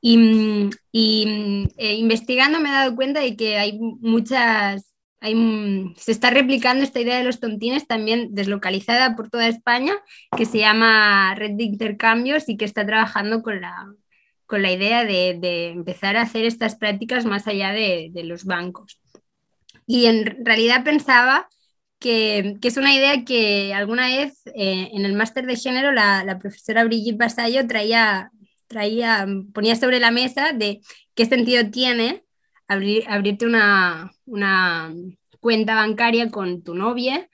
Y, 0.00 0.70
y, 0.92 1.68
eh, 1.78 1.94
investigando 1.94 2.60
me 2.60 2.68
he 2.68 2.72
dado 2.72 2.94
cuenta 2.96 3.20
de 3.20 3.36
que 3.36 3.56
hay 3.58 3.78
muchas, 3.78 4.95
se 5.20 6.12
está 6.12 6.30
replicando 6.30 6.84
esta 6.84 7.00
idea 7.00 7.18
de 7.18 7.24
los 7.24 7.40
tontines 7.40 7.86
también 7.86 8.34
deslocalizada 8.34 9.16
por 9.16 9.30
toda 9.30 9.48
España, 9.48 9.94
que 10.36 10.44
se 10.44 10.58
llama 10.58 11.34
Red 11.34 11.52
de 11.52 11.64
Intercambios 11.64 12.48
y 12.48 12.56
que 12.56 12.64
está 12.64 12.86
trabajando 12.86 13.42
con 13.42 13.60
la, 13.60 13.86
con 14.46 14.62
la 14.62 14.72
idea 14.72 15.04
de, 15.04 15.38
de 15.40 15.68
empezar 15.68 16.16
a 16.16 16.22
hacer 16.22 16.44
estas 16.44 16.76
prácticas 16.76 17.24
más 17.24 17.46
allá 17.46 17.72
de, 17.72 18.10
de 18.12 18.24
los 18.24 18.44
bancos. 18.44 19.00
Y 19.86 20.06
en 20.06 20.44
realidad 20.44 20.84
pensaba 20.84 21.48
que, 21.98 22.56
que, 22.60 22.68
es 22.68 22.76
una 22.76 22.94
idea 22.94 23.24
que 23.24 23.72
alguna 23.74 24.08
vez 24.08 24.42
eh, 24.54 24.90
en 24.92 25.04
el 25.04 25.14
máster 25.14 25.46
de 25.46 25.56
género 25.56 25.92
la, 25.92 26.24
la, 26.24 26.38
profesora 26.38 26.84
Brigitte 26.84 27.18
Basallo 27.18 27.66
traía, 27.66 28.30
traía, 28.66 29.26
ponía 29.54 29.76
sobre 29.76 30.00
la 30.00 30.10
mesa 30.10 30.52
de 30.52 30.80
qué 31.14 31.24
sentido 31.26 31.70
tiene 31.70 32.25
abrir, 32.68 33.04
abrirte 33.08 33.46
una, 33.46 34.12
una 34.24 34.92
cuenta 35.40 35.74
bancaria 35.74 36.30
con 36.30 36.62
tu 36.62 36.74
novia 36.74 37.28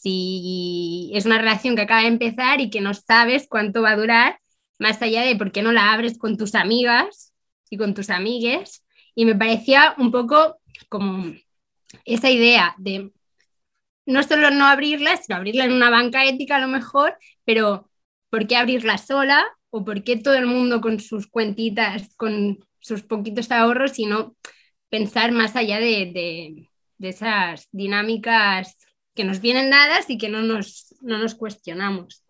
si 0.00 1.10
es 1.14 1.26
una 1.26 1.38
relación 1.38 1.76
que 1.76 1.82
acaba 1.82 2.02
de 2.02 2.08
empezar 2.08 2.60
y 2.60 2.70
que 2.70 2.80
no 2.80 2.94
sabes 2.94 3.46
cuánto 3.48 3.82
va 3.82 3.90
a 3.90 3.96
durar, 3.96 4.40
más 4.78 5.02
allá 5.02 5.22
de 5.22 5.36
por 5.36 5.52
qué 5.52 5.62
no 5.62 5.72
la 5.72 5.92
abres 5.92 6.16
con 6.16 6.36
tus 6.36 6.54
amigas 6.54 7.34
y 7.68 7.76
con 7.76 7.92
tus 7.92 8.08
amigues. 8.08 8.84
Y 9.14 9.24
me 9.26 9.34
parecía 9.34 9.94
un 9.98 10.10
poco 10.10 10.58
como 10.88 11.34
esa 12.04 12.30
idea 12.30 12.74
de 12.78 13.10
no 14.06 14.22
solo 14.22 14.50
no 14.50 14.64
abrirla, 14.64 15.16
sino 15.16 15.36
abrirla 15.36 15.64
en 15.64 15.72
una 15.72 15.90
banca 15.90 16.24
ética 16.24 16.56
a 16.56 16.60
lo 16.60 16.68
mejor, 16.68 17.18
pero 17.44 17.90
¿por 18.30 18.46
qué 18.46 18.56
abrirla 18.56 18.96
sola? 18.96 19.44
¿O 19.70 19.84
por 19.84 20.02
qué 20.02 20.16
todo 20.16 20.34
el 20.34 20.46
mundo 20.46 20.80
con 20.80 20.98
sus 21.00 21.26
cuentitas, 21.26 22.14
con 22.16 22.64
sus 22.80 23.02
poquitos 23.02 23.50
ahorros, 23.50 23.92
sino 23.92 24.34
pensar 24.90 25.32
más 25.32 25.56
allá 25.56 25.78
de, 25.78 26.10
de, 26.12 26.68
de 26.98 27.08
esas 27.08 27.68
dinámicas 27.72 28.76
que 29.14 29.24
nos 29.24 29.40
vienen 29.40 29.70
dadas 29.70 30.10
y 30.10 30.18
que 30.18 30.28
no 30.28 30.42
nos, 30.42 30.94
no 31.00 31.18
nos 31.18 31.34
cuestionamos. 31.34 32.22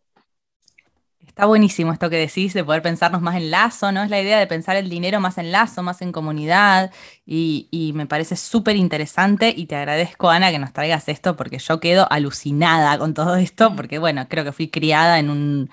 Está 1.26 1.46
buenísimo 1.46 1.92
esto 1.92 2.10
que 2.10 2.16
decís 2.16 2.54
de 2.54 2.64
poder 2.64 2.82
pensarnos 2.82 3.22
más 3.22 3.36
en 3.36 3.50
lazo, 3.50 3.92
¿no? 3.92 4.02
Es 4.02 4.10
la 4.10 4.20
idea 4.20 4.38
de 4.38 4.46
pensar 4.46 4.76
el 4.76 4.90
dinero 4.90 5.20
más 5.20 5.38
en 5.38 5.52
lazo, 5.52 5.82
más 5.82 6.02
en 6.02 6.12
comunidad 6.12 6.90
y, 7.24 7.68
y 7.70 7.92
me 7.92 8.06
parece 8.06 8.36
súper 8.36 8.76
interesante 8.76 9.54
y 9.56 9.66
te 9.66 9.76
agradezco, 9.76 10.28
Ana, 10.28 10.50
que 10.50 10.58
nos 10.58 10.72
traigas 10.72 11.08
esto 11.08 11.36
porque 11.36 11.58
yo 11.58 11.78
quedo 11.78 12.10
alucinada 12.10 12.98
con 12.98 13.14
todo 13.14 13.36
esto 13.36 13.74
porque, 13.76 13.98
bueno, 13.98 14.26
creo 14.28 14.44
que 14.44 14.52
fui 14.52 14.68
criada 14.68 15.18
en 15.18 15.30
un, 15.30 15.70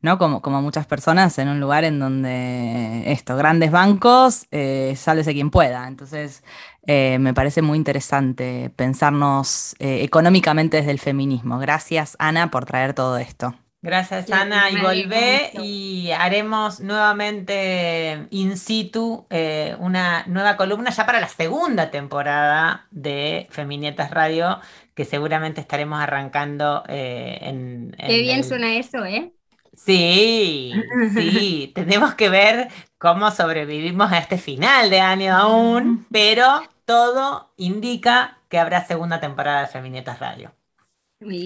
¿no? 0.00 0.18
Como, 0.18 0.42
como 0.42 0.62
muchas 0.62 0.86
personas, 0.86 1.38
en 1.38 1.48
un 1.48 1.60
lugar 1.60 1.84
en 1.84 1.98
donde 1.98 3.10
esto, 3.12 3.36
grandes 3.36 3.70
bancos, 3.70 4.46
eh, 4.50 4.94
sálvese 4.96 5.32
quien 5.34 5.50
pueda. 5.50 5.86
Entonces, 5.88 6.42
eh, 6.86 7.18
me 7.20 7.34
parece 7.34 7.62
muy 7.62 7.76
interesante 7.78 8.70
pensarnos 8.76 9.74
eh, 9.78 10.02
económicamente 10.04 10.78
desde 10.78 10.90
el 10.92 10.98
feminismo. 11.00 11.58
Gracias, 11.58 12.16
Ana, 12.18 12.50
por 12.50 12.64
traer 12.64 12.94
todo 12.94 13.18
esto. 13.18 13.54
Gracias, 13.80 14.30
Ana. 14.32 14.70
Y 14.70 14.76
volvé 14.80 15.52
y 15.54 16.10
haremos 16.10 16.80
nuevamente 16.80 18.26
in 18.30 18.56
situ 18.58 19.26
eh, 19.30 19.76
una 19.78 20.24
nueva 20.26 20.56
columna 20.56 20.90
ya 20.90 21.06
para 21.06 21.20
la 21.20 21.28
segunda 21.28 21.90
temporada 21.92 22.88
de 22.90 23.46
Feminietas 23.50 24.10
Radio, 24.10 24.58
que 24.94 25.04
seguramente 25.04 25.60
estaremos 25.60 26.00
arrancando 26.00 26.82
eh, 26.88 27.38
en, 27.42 27.94
en, 27.98 28.08
Qué 28.08 28.20
bien 28.20 28.38
el- 28.38 28.44
suena 28.44 28.74
eso, 28.76 29.04
¿eh? 29.04 29.32
Sí, 29.78 30.74
sí, 31.14 31.72
tenemos 31.74 32.14
que 32.14 32.28
ver 32.28 32.68
cómo 32.98 33.30
sobrevivimos 33.30 34.10
a 34.12 34.18
este 34.18 34.36
final 34.36 34.90
de 34.90 35.00
año 35.00 35.34
aún, 35.36 36.06
pero 36.10 36.62
todo 36.84 37.52
indica 37.56 38.38
que 38.48 38.58
habrá 38.58 38.84
segunda 38.84 39.20
temporada 39.20 39.60
de 39.62 39.68
Feminietas 39.68 40.18
Radio. 40.18 40.52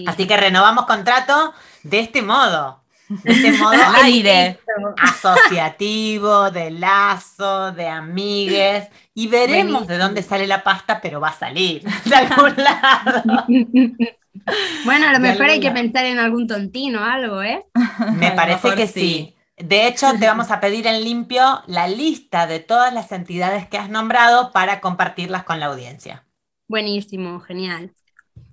Así 0.05 0.27
que 0.27 0.37
renovamos 0.37 0.85
contrato 0.85 1.53
de 1.83 1.99
este 1.99 2.21
modo, 2.21 2.82
de 3.23 3.31
este 3.31 3.51
modo 3.57 3.81
aire. 4.03 4.59
asociativo, 4.97 6.51
de 6.51 6.71
lazo, 6.71 7.71
de 7.73 7.87
amigues, 7.87 8.87
y 9.13 9.27
veremos 9.27 9.87
de 9.87 9.97
dónde 9.97 10.23
sale 10.23 10.47
la 10.47 10.63
pasta, 10.63 11.01
pero 11.01 11.19
va 11.21 11.29
a 11.29 11.33
salir 11.33 11.83
de 12.05 12.15
algún 12.15 12.55
lado. 12.57 13.23
Bueno, 14.83 15.07
a 15.07 15.13
lo 15.13 15.19
De 15.19 15.19
mejor 15.19 15.45
hay 15.49 15.59
que 15.59 15.71
pensar 15.71 16.05
en 16.05 16.19
algún 16.19 16.47
tontino 16.47 17.01
o 17.01 17.03
algo, 17.03 17.41
¿eh? 17.41 17.65
Me 18.07 18.31
parece 18.31 18.73
que 18.75 18.87
sí. 18.87 18.93
sí. 18.99 19.35
De 19.57 19.87
hecho, 19.87 20.17
te 20.19 20.25
vamos 20.27 20.51
a 20.51 20.59
pedir 20.59 20.87
en 20.87 21.03
limpio 21.03 21.63
la 21.67 21.87
lista 21.87 22.47
de 22.47 22.59
todas 22.59 22.93
las 22.93 23.11
entidades 23.11 23.67
que 23.67 23.77
has 23.77 23.89
nombrado 23.89 24.51
para 24.51 24.81
compartirlas 24.81 25.43
con 25.43 25.59
la 25.59 25.67
audiencia. 25.67 26.25
Buenísimo, 26.67 27.39
genial. 27.39 27.93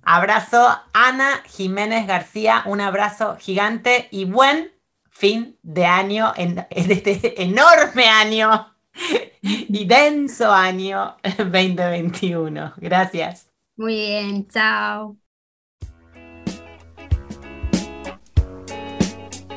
Abrazo, 0.03 0.79
Ana 0.93 1.43
Jiménez 1.45 2.07
García, 2.07 2.63
un 2.65 2.81
abrazo 2.81 3.37
gigante 3.39 4.07
y 4.11 4.25
buen 4.25 4.71
fin 5.09 5.57
de 5.61 5.85
año, 5.85 6.33
en, 6.35 6.65
en 6.69 6.91
este 6.91 7.43
enorme 7.43 8.07
año 8.07 8.73
y 9.41 9.85
denso 9.85 10.51
año 10.51 11.17
2021. 11.37 12.73
Gracias. 12.77 13.47
Muy 13.75 13.95
bien, 13.95 14.47
chao. 14.47 15.15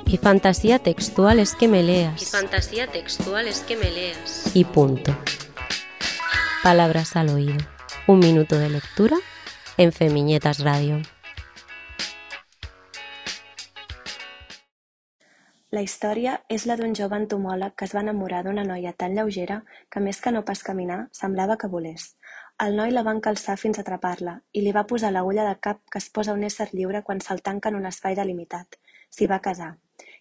Y 0.07 0.19
fantasía 0.19 0.79
textual 0.79 1.41
es 1.41 1.55
que 1.55 1.67
me 1.67 1.83
leas. 1.83 2.23
Y 2.23 2.27
fantasía 2.27 2.87
textual 2.87 3.49
es 3.49 3.61
que 3.61 3.77
me 3.77 3.91
leas. 3.91 4.55
Y 4.55 4.65
punto. 4.65 5.17
Palabras 6.63 7.17
al 7.17 7.31
oído. 7.31 7.59
Un 8.07 8.21
minuto 8.21 8.57
de 8.57 8.69
lectura 8.69 9.17
en 9.77 9.93
Femiñetas 9.93 10.63
Radio. 10.63 11.01
La 15.71 15.83
història 15.83 16.37
és 16.49 16.69
la 16.71 16.77
d'un 16.79 16.93
jove 16.95 17.19
entomòleg 17.19 17.75
que 17.75 17.89
es 17.89 17.95
va 17.97 18.05
enamorar 18.05 18.45
d'una 18.47 18.63
noia 18.69 18.93
tan 18.95 19.17
lleugera 19.19 19.65
que 19.91 20.03
més 20.05 20.21
que 20.23 20.31
no 20.31 20.45
pas 20.47 20.63
caminar, 20.63 21.09
semblava 21.11 21.57
que 21.59 21.71
volés. 21.73 22.13
El 22.63 22.77
noi 22.79 22.95
la 22.95 23.03
va 23.03 23.17
encalçar 23.19 23.57
fins 23.59 23.81
a 23.81 23.83
atrapar-la 23.83 24.37
i 24.53 24.63
li 24.63 24.77
va 24.77 24.87
posar 24.87 25.11
l'agulla 25.11 25.49
de 25.49 25.59
cap 25.59 25.83
que 25.91 25.99
es 25.99 26.09
posa 26.09 26.39
un 26.39 26.47
ésser 26.47 26.69
lliure 26.73 27.03
quan 27.03 27.21
se'l 27.21 27.43
tanca 27.43 27.75
en 27.75 27.81
un 27.83 27.91
espai 27.91 28.15
delimitat. 28.15 28.79
S'hi 29.11 29.27
va 29.27 29.43
casar. 29.43 29.75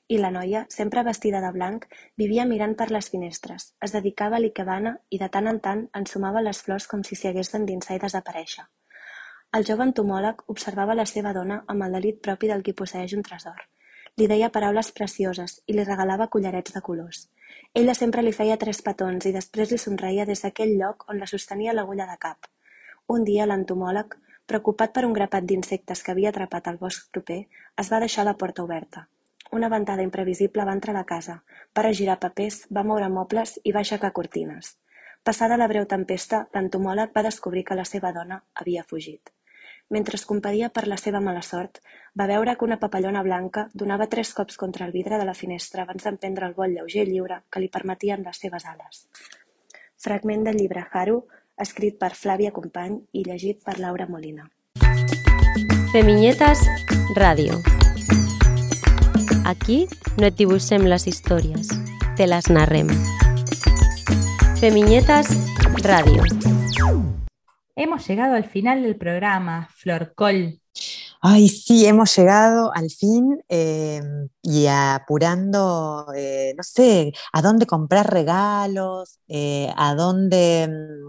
I 0.10 0.18
la 0.18 0.32
noia, 0.34 0.66
sempre 0.70 1.06
vestida 1.06 1.42
de 1.46 1.52
blanc, 1.54 1.86
vivia 2.18 2.50
mirant 2.50 2.74
per 2.76 2.90
les 2.90 3.10
finestres, 3.14 3.76
es 3.80 3.94
dedicava 3.94 4.38
a 4.38 4.42
l'ikebana 4.42 4.98
i 5.10 5.22
de 5.22 5.30
tant 5.30 5.48
en 5.48 5.62
tant 5.62 5.90
ensumava 5.94 6.42
les 6.42 6.66
flors 6.66 6.90
com 6.90 7.06
si 7.06 7.16
s'hi 7.16 7.30
hagués 7.30 7.54
d'endinsar 7.54 8.02
i 8.02 8.02
desaparèixer. 8.02 8.66
El 9.58 9.66
jove 9.70 9.86
entomòleg 9.86 10.40
observava 10.52 10.96
la 10.98 11.04
seva 11.10 11.32
dona 11.38 11.60
amb 11.72 11.86
el 11.86 11.96
delit 11.96 12.16
propi 12.28 12.48
del 12.50 12.64
qui 12.66 12.74
posseeix 12.78 13.12
un 13.14 13.26
tresor. 13.26 13.60
Li 14.18 14.26
deia 14.30 14.48
paraules 14.56 14.88
precioses 15.00 15.60
i 15.70 15.76
li 15.78 15.84
regalava 15.86 16.26
collarets 16.36 16.74
de 16.74 16.82
colors. 16.88 17.20
Ella 17.82 17.94
sempre 18.00 18.24
li 18.26 18.32
feia 18.34 18.58
tres 18.64 18.82
petons 18.88 19.28
i 19.30 19.34
després 19.36 19.70
li 19.70 19.78
somreia 19.84 20.26
des 20.26 20.42
d'aquell 20.42 20.74
lloc 20.80 21.06
on 21.14 21.22
la 21.22 21.30
sostenia 21.30 21.76
l'agulla 21.78 22.08
de 22.10 22.16
cap. 22.24 22.50
Un 23.16 23.28
dia 23.28 23.46
l'entomòleg, 23.46 24.16
preocupat 24.50 24.96
per 24.96 25.04
un 25.06 25.14
grapat 25.20 25.46
d'insectes 25.46 26.02
que 26.02 26.16
havia 26.16 26.34
atrapat 26.34 26.72
al 26.72 26.82
bosc 26.82 27.14
proper, 27.14 27.40
es 27.86 27.94
va 27.94 28.02
deixar 28.06 28.26
la 28.26 28.36
porta 28.42 28.66
oberta. 28.66 29.06
Una 29.52 29.70
ventada 29.70 30.08
imprevisible 30.08 30.66
va 30.66 30.74
entrar 30.80 30.96
a 30.96 31.02
la 31.02 31.06
casa, 31.14 31.38
va 31.78 31.86
regirar 31.86 32.18
papers, 32.26 32.64
va 32.74 32.88
moure 32.90 33.14
mobles 33.20 33.60
i 33.64 33.78
va 33.78 33.86
aixecar 33.86 34.14
cortines. 34.18 34.80
Passada 35.24 35.62
la 35.62 35.70
breu 35.70 35.86
tempesta, 35.86 36.44
l'entomòleg 36.58 37.14
va 37.14 37.28
descobrir 37.30 37.68
que 37.70 37.78
la 37.78 37.86
seva 37.94 38.16
dona 38.18 38.42
havia 38.56 38.90
fugit. 38.90 39.30
Mentre 39.94 40.16
es 40.18 40.26
compadia 40.26 40.72
per 40.74 40.88
la 40.90 40.96
seva 40.98 41.20
mala 41.22 41.44
sort, 41.46 41.76
va 42.18 42.26
veure 42.26 42.56
que 42.58 42.66
una 42.66 42.80
papallona 42.82 43.22
blanca 43.22 43.68
donava 43.78 44.08
tres 44.10 44.32
cops 44.34 44.58
contra 44.58 44.88
el 44.88 44.92
vidre 44.96 45.20
de 45.22 45.28
la 45.28 45.36
finestra 45.38 45.84
abans 45.84 46.08
d'emprendre 46.08 46.48
el 46.50 46.56
vol 46.58 46.74
lleuger 46.74 47.04
i 47.06 47.12
lliure 47.12 47.44
que 47.54 47.62
li 47.62 47.70
permetien 47.70 48.26
les 48.26 48.42
seves 48.42 48.66
ales. 48.66 49.04
Fragment 50.02 50.48
del 50.48 50.58
llibre 50.58 50.88
Haru, 50.90 51.20
escrit 51.66 52.00
per 52.02 52.10
Flàvia 52.18 52.50
Company 52.56 52.98
i 53.14 53.22
llegit 53.28 53.62
per 53.62 53.78
Laura 53.78 54.10
Molina. 54.10 54.50
Femiñetas 55.94 56.66
Radio. 57.14 57.62
Aquí 59.46 59.84
no 60.18 60.26
et 60.26 60.42
dibuixem 60.42 60.90
les 60.90 61.06
històries, 61.06 61.70
te 62.18 62.26
les 62.26 62.50
narrem. 62.50 62.90
Femiñetas 64.58 65.30
Radio. 65.86 66.63
Hemos 67.76 68.08
llegado 68.08 68.36
al 68.36 68.46
final 68.46 68.84
del 68.84 68.96
programa, 68.96 69.68
Florcol. 69.74 70.60
Ay, 71.22 71.48
sí, 71.48 71.86
hemos 71.86 72.16
llegado 72.16 72.72
al 72.74 72.90
fin 72.92 73.42
eh, 73.48 74.02
y 74.42 74.68
apurando, 74.68 76.06
eh, 76.16 76.54
no 76.58 76.64
sé, 76.64 77.14
a 77.32 77.42
dónde 77.42 77.66
comprar 77.66 78.12
regalos, 78.12 79.20
eh, 79.28 79.74
a 79.76 79.96
dónde, 79.96 80.68
mm, 80.68 81.03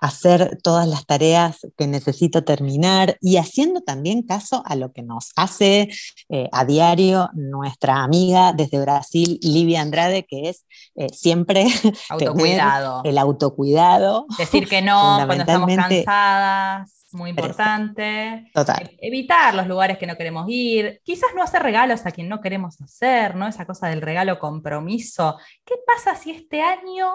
hacer 0.00 0.58
todas 0.62 0.88
las 0.88 1.06
tareas 1.06 1.58
que 1.76 1.86
necesito 1.86 2.44
terminar 2.44 3.16
y 3.20 3.36
haciendo 3.36 3.80
también 3.82 4.22
caso 4.22 4.62
a 4.66 4.74
lo 4.76 4.92
que 4.92 5.02
nos 5.02 5.30
hace 5.36 5.88
eh, 6.28 6.48
a 6.52 6.64
diario 6.64 7.30
nuestra 7.34 8.02
amiga 8.02 8.52
desde 8.52 8.80
Brasil, 8.80 9.38
Livia 9.42 9.82
Andrade, 9.82 10.24
que 10.24 10.48
es 10.48 10.66
eh, 10.96 11.08
siempre 11.10 11.66
Autocuidado. 12.08 13.02
el 13.04 13.18
autocuidado. 13.18 14.26
Decir 14.38 14.68
que 14.68 14.82
no 14.82 15.16
cuando 15.26 15.34
estamos 15.44 15.70
cansadas, 15.74 17.06
muy 17.12 17.30
importante. 17.30 18.50
Total. 18.54 18.82
E- 18.84 19.08
Evitar 19.08 19.54
los 19.54 19.66
lugares 19.66 19.98
que 19.98 20.06
no 20.06 20.16
queremos 20.16 20.46
ir. 20.48 21.00
Quizás 21.04 21.30
no 21.34 21.42
hacer 21.42 21.62
regalos 21.62 22.06
a 22.06 22.12
quien 22.12 22.28
no 22.28 22.40
queremos 22.40 22.80
hacer, 22.80 23.34
¿no? 23.34 23.46
Esa 23.48 23.66
cosa 23.66 23.88
del 23.88 24.00
regalo 24.00 24.38
compromiso. 24.38 25.36
¿Qué 25.64 25.74
pasa 25.86 26.14
si 26.16 26.30
este 26.30 26.62
año, 26.62 27.08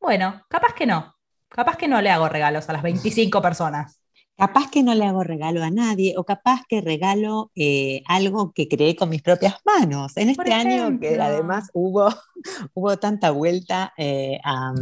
bueno, 0.00 0.42
capaz 0.48 0.74
que 0.74 0.86
no? 0.86 1.13
Capaz 1.54 1.76
que 1.76 1.86
no 1.86 2.02
le 2.02 2.10
hago 2.10 2.28
regalos 2.28 2.68
a 2.68 2.72
las 2.72 2.82
25 2.82 3.40
personas. 3.40 4.00
Capaz 4.36 4.68
que 4.68 4.82
no 4.82 4.92
le 4.96 5.04
hago 5.04 5.22
regalo 5.22 5.62
a 5.62 5.70
nadie 5.70 6.14
o 6.16 6.24
capaz 6.24 6.62
que 6.68 6.80
regalo 6.80 7.52
eh, 7.54 8.02
algo 8.06 8.52
que 8.52 8.66
creé 8.66 8.96
con 8.96 9.08
mis 9.08 9.22
propias 9.22 9.54
manos. 9.64 10.16
En 10.16 10.30
este 10.30 10.52
año 10.52 10.98
que 10.98 11.20
además 11.20 11.70
hubo, 11.72 12.08
hubo 12.74 12.96
tanta 12.96 13.30
vuelta 13.30 13.92
eh, 13.96 14.40
a, 14.42 14.72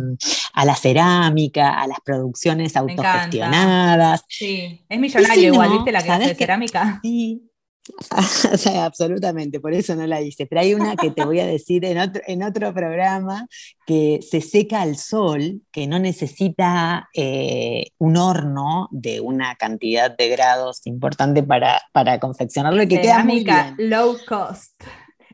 a 0.55 0.65
la 0.65 0.75
cerámica, 0.75 1.79
a 1.79 1.87
las 1.87 2.01
producciones 2.01 2.75
autogestionadas. 2.75 4.25
Sí, 4.27 4.83
es 4.89 4.99
millonario 4.99 5.35
si 5.35 5.47
igual, 5.49 5.69
no, 5.69 5.75
¿viste 5.75 5.93
la 5.93 6.03
clase 6.03 6.23
¿sabés 6.23 6.29
de 6.29 6.35
cerámica? 6.37 7.01
Sí. 7.03 7.52
O 8.53 8.57
sea, 8.57 8.85
absolutamente, 8.85 9.61
por 9.61 9.75
eso 9.75 9.95
no 9.97 10.07
la 10.07 10.21
hice. 10.21 10.47
Pero 10.47 10.61
hay 10.61 10.75
una 10.75 10.97
que 10.97 11.11
te 11.11 11.25
voy 11.25 11.41
a 11.41 11.47
decir 11.47 11.85
en 11.85 11.99
otro, 11.99 12.23
en 12.27 12.43
otro 12.43 12.73
programa 12.73 13.47
que 13.87 14.21
se 14.23 14.41
seca 14.41 14.83
al 14.83 14.97
sol, 14.97 15.63
que 15.73 15.87
no 15.87 15.99
necesita 15.99 17.09
eh, 17.15 17.87
un 17.99 18.17
horno 18.17 18.89
de 18.91 19.21
una 19.21 19.57
cantidad 19.57 20.17
de 20.17 20.29
grados 20.29 20.87
importante 20.87 21.43
para, 21.43 21.83
para 21.93 22.21
confeccionarlo 22.21 22.83
y 22.83 22.89
que 22.89 23.01
queda 23.01 23.25
muy 23.25 23.41
Cerámica 23.41 23.75
bien. 23.77 23.91
low 23.91 24.17
cost. 24.29 24.83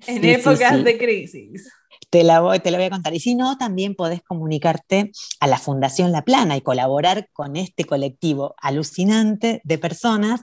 En 0.07 0.17
Sí, 0.17 0.21
sí, 0.23 0.31
épocas 0.31 0.77
sí. 0.77 0.83
de 0.85 0.99
crisis. 0.99 1.73
Te 2.11 2.23
la, 2.25 2.41
voy, 2.41 2.61
te 2.61 2.71
la 2.71 2.79
voy 2.79 2.87
a 2.87 2.91
contar. 2.91 3.13
Y 3.15 3.21
si 3.21 3.35
no, 3.35 3.59
también 3.59 3.95
podés 3.95 4.23
comunicarte 4.23 5.11
a 5.41 5.47
la 5.47 5.59
Fundación 5.59 6.11
La 6.13 6.23
Plana 6.23 6.57
y 6.57 6.63
colaborar 6.63 7.29
con 7.33 7.57
este 7.57 7.85
colectivo 7.85 8.55
alucinante 8.63 9.61
de 9.65 9.79
personas. 9.79 10.41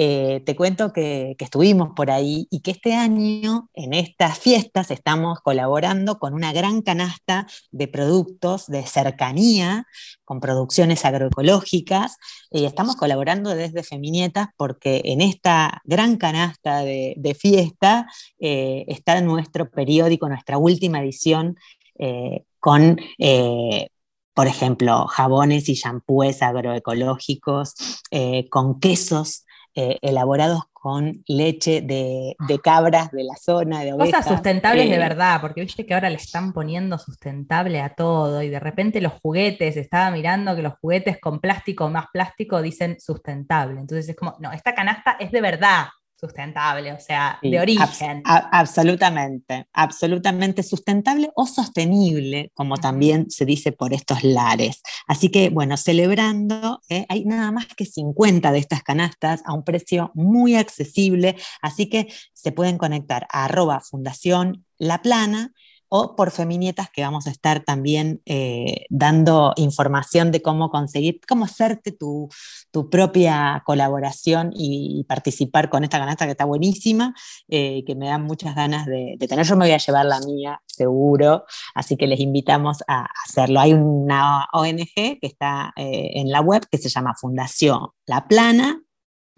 Eh, 0.00 0.42
te 0.46 0.54
cuento 0.54 0.92
que, 0.92 1.34
estuvimos 1.40 1.90
por 1.96 2.10
ahí 2.10 2.46
y 2.50 2.60
que 2.60 2.70
este 2.70 2.94
año, 2.94 3.68
en 3.74 3.94
estas 3.94 4.38
fiestas, 4.38 4.92
estamos 4.92 5.40
colaborando 5.40 6.18
con 6.20 6.34
una 6.34 6.52
gran 6.52 6.82
canasta 6.82 7.48
de 7.72 7.88
productos 7.88 8.68
de 8.68 8.86
cercanía, 8.86 9.86
con 10.24 10.38
producciones 10.40 11.04
agroecológicas. 11.04 12.16
Y 12.50 12.64
estamos 12.64 12.94
colaborando 12.94 13.54
desde 13.56 13.82
Feminietas 13.82 14.48
porque 14.56 15.02
en 15.04 15.20
esta 15.20 15.82
gran 15.84 16.16
canasta 16.16 16.84
de, 16.84 17.36
fiesta 17.38 18.06
eh, 18.38 18.84
está 18.88 19.20
nuestro 19.20 19.70
periódico, 19.70 20.28
nuestra 20.28 20.58
última 20.58 21.00
edición, 21.00 21.56
eh, 21.98 22.44
con, 22.60 22.98
eh, 23.18 23.88
por 24.34 24.46
ejemplo, 24.46 25.06
jabones 25.08 25.68
y 25.68 25.74
shampoos 25.74 26.42
agroecológicos, 26.42 27.74
eh, 28.10 28.48
con 28.48 28.78
quesos 28.80 29.44
eh, 29.80 29.96
elaborados 30.02 30.64
con 30.72 31.22
leche 31.28 31.82
de, 31.82 32.34
de 32.48 32.58
cabras 32.58 33.12
de 33.12 33.22
la 33.22 33.36
zona, 33.36 33.84
de 33.84 33.92
ovejas. 33.92 34.24
Cosas 34.24 34.34
sustentables 34.34 34.88
de 34.88 34.96
eh, 34.96 34.98
verdad, 34.98 35.40
porque 35.40 35.60
viste 35.60 35.86
que 35.86 35.94
ahora 35.94 36.10
le 36.10 36.16
están 36.16 36.52
poniendo 36.52 36.98
sustentable 36.98 37.80
a 37.80 37.94
todo 37.94 38.42
y 38.42 38.48
de 38.48 38.58
repente 38.58 39.00
los 39.00 39.12
juguetes, 39.22 39.76
estaba 39.76 40.10
mirando 40.10 40.56
que 40.56 40.62
los 40.62 40.74
juguetes 40.80 41.20
con 41.20 41.38
plástico 41.38 41.88
más 41.90 42.06
plástico 42.12 42.60
dicen 42.60 42.98
sustentable. 42.98 43.78
Entonces 43.78 44.08
es 44.08 44.16
como, 44.16 44.34
no, 44.40 44.50
esta 44.50 44.74
canasta 44.74 45.12
es 45.20 45.30
de 45.30 45.40
verdad 45.40 45.86
sustentable, 46.18 46.92
o 46.92 46.98
sea, 47.00 47.38
Sí, 47.40 47.50
de 47.50 47.60
origen. 47.60 48.22
absolutamente, 48.24 49.66
absolutamente 49.72 50.62
sustentable 50.62 51.30
o 51.34 51.46
sostenible, 51.46 52.50
como 52.54 52.76
también 52.76 53.30
se 53.30 53.44
dice 53.44 53.72
por 53.72 53.94
estos 53.94 54.24
lares. 54.24 54.82
Así 55.06 55.30
que, 55.30 55.50
bueno, 55.50 55.76
celebrando, 55.76 56.80
eh, 56.88 57.06
hay 57.08 57.24
nada 57.24 57.52
más 57.52 57.66
que 57.66 57.84
50 57.84 58.50
de 58.52 58.58
estas 58.58 58.82
canastas 58.82 59.42
a 59.44 59.52
un 59.52 59.62
precio 59.64 60.10
muy 60.14 60.56
accesible, 60.56 61.36
así 61.62 61.88
que 61.88 62.08
se 62.32 62.52
pueden 62.52 62.78
conectar 62.78 63.26
a 63.30 63.44
arroba 63.44 63.80
fundación 63.80 64.64
La 64.78 65.02
Plana 65.02 65.52
o 65.88 66.16
por 66.16 66.30
Feminietas, 66.30 66.90
que 66.90 67.02
vamos 67.02 67.26
a 67.26 67.30
estar 67.30 67.64
también 67.64 68.20
eh, 68.26 68.86
dando 68.90 69.52
información 69.56 70.30
de 70.30 70.42
cómo 70.42 70.70
conseguir, 70.70 71.20
cómo 71.26 71.44
hacerte 71.44 71.92
tu, 71.92 72.28
tu 72.70 72.90
propia 72.90 73.62
colaboración 73.64 74.50
y, 74.54 75.04
participar 75.08 75.70
con 75.70 75.84
esta 75.84 75.98
canasta 75.98 76.26
que 76.26 76.32
está 76.32 76.44
buenísima, 76.44 77.14
eh, 77.48 77.82
que 77.86 77.94
me 77.94 78.08
dan 78.08 78.22
muchas 78.22 78.54
ganas 78.54 78.86
de, 78.86 79.16
tener. 79.28 79.46
Yo 79.46 79.56
me 79.56 79.66
voy 79.66 79.72
a 79.72 79.78
llevar 79.78 80.06
la 80.06 80.20
mía, 80.20 80.60
seguro, 80.66 81.44
así 81.74 81.96
que 81.96 82.06
les 82.06 82.20
invitamos 82.20 82.82
a 82.86 83.06
hacerlo. 83.24 83.60
Hay 83.60 83.72
una 83.72 84.46
ONG 84.52 84.94
que 84.94 85.18
está 85.22 85.72
eh, 85.76 86.10
en 86.14 86.30
la 86.30 86.40
web 86.40 86.66
que 86.70 86.78
se 86.78 86.88
llama 86.88 87.14
Fundación 87.18 87.88
La 88.06 88.26
Plana. 88.28 88.82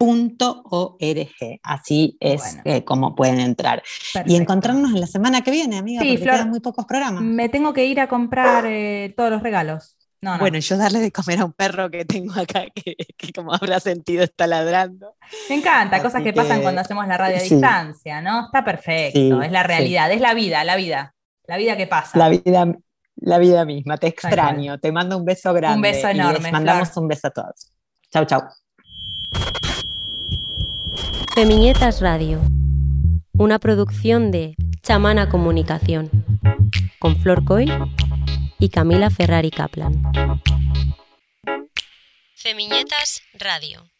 .org, 0.01 1.59
así 1.63 2.17
es 2.19 2.57
eh, 2.65 2.83
como 2.83 3.15
pueden 3.15 3.39
entrar. 3.39 3.81
Y 3.81 4.13
Perfecto. 4.13 4.41
encontrarnos 4.41 4.91
en 4.93 4.99
la 5.01 5.07
semana 5.07 5.41
que 5.41 5.51
viene, 5.51 5.77
amiga, 5.77 6.01
Sí, 6.01 6.09
porque 6.09 6.23
Flor, 6.23 6.35
quedan 6.35 6.49
muy 6.49 6.59
pocos 6.59 6.85
programas. 6.85 7.21
Me 7.23 7.49
tengo 7.49 7.73
que 7.73 7.85
ir 7.85 7.99
a 7.99 8.07
comprar 8.07 8.65
eh, 8.67 9.13
todos 9.15 9.29
los 9.29 9.43
regalos. 9.43 9.97
No, 10.23 10.33
no. 10.33 10.39
Bueno, 10.39 10.57
y 10.57 10.61
yo 10.61 10.77
darle 10.77 10.99
de 10.99 11.11
comer 11.11 11.39
a 11.39 11.45
un 11.45 11.53
perro 11.53 11.89
que 11.89 12.05
tengo 12.05 12.33
acá 12.39 12.65
que, 12.75 12.95
que 13.17 13.33
como 13.33 13.53
habrá 13.53 13.79
sentido 13.79 14.23
está 14.23 14.45
ladrando. 14.47 15.15
Me 15.49 15.55
encanta, 15.55 15.95
Así 15.97 16.03
cosas 16.05 16.23
que, 16.23 16.31
pasan 16.33 16.57
que- 16.57 16.63
cuando 16.63 16.81
hacemos 16.81 17.07
la 17.07 17.17
radio 17.17 17.37
a 17.37 17.39
sí. 17.39 17.55
distancia, 17.55 18.21
¿no? 18.21 18.45
Está 18.45 18.63
perfecto, 18.63 19.19
Sí, 19.19 19.31
es 19.45 19.51
la 19.51 19.63
realidad, 19.63 20.11
es 20.11 20.21
la 20.21 20.33
vida, 20.33 20.63
la 20.63 20.75
vida, 20.75 21.15
la 21.47 21.57
vida 21.57 21.75
que 21.77 21.87
pasa. 21.87 22.17
La 22.19 22.29
vida, 22.29 22.67
la 23.15 23.37
vida 23.39 23.65
misma, 23.65 23.97
te 23.97 24.07
extraño, 24.07 24.77
te 24.79 24.91
mando 24.91 25.17
un 25.17 25.25
beso 25.25 25.53
grande. 25.53 25.91
beso 25.91 26.07
y 26.09 26.11
enorme, 26.11 26.39
Les 26.43 26.51
mandamos 26.51 26.89
Flor. 26.89 27.01
un 27.03 27.07
beso 27.07 27.27
a 27.27 27.31
todos. 27.31 27.71
Chau, 28.11 28.25
chau. 28.25 28.41
Feminietas 31.33 32.01
Radio, 32.01 32.41
una 33.33 33.57
producción 33.57 34.31
de 34.31 34.55
Chamana 34.83 35.29
Comunicación, 35.29 36.09
con 36.99 37.15
Flor 37.21 37.45
Coil 37.45 37.71
y 38.59 38.67
Camila 38.67 39.09
Ferrari 39.09 39.49
Kaplan. 39.49 40.11
Feminietas 42.35 43.21
Radio. 43.33 43.90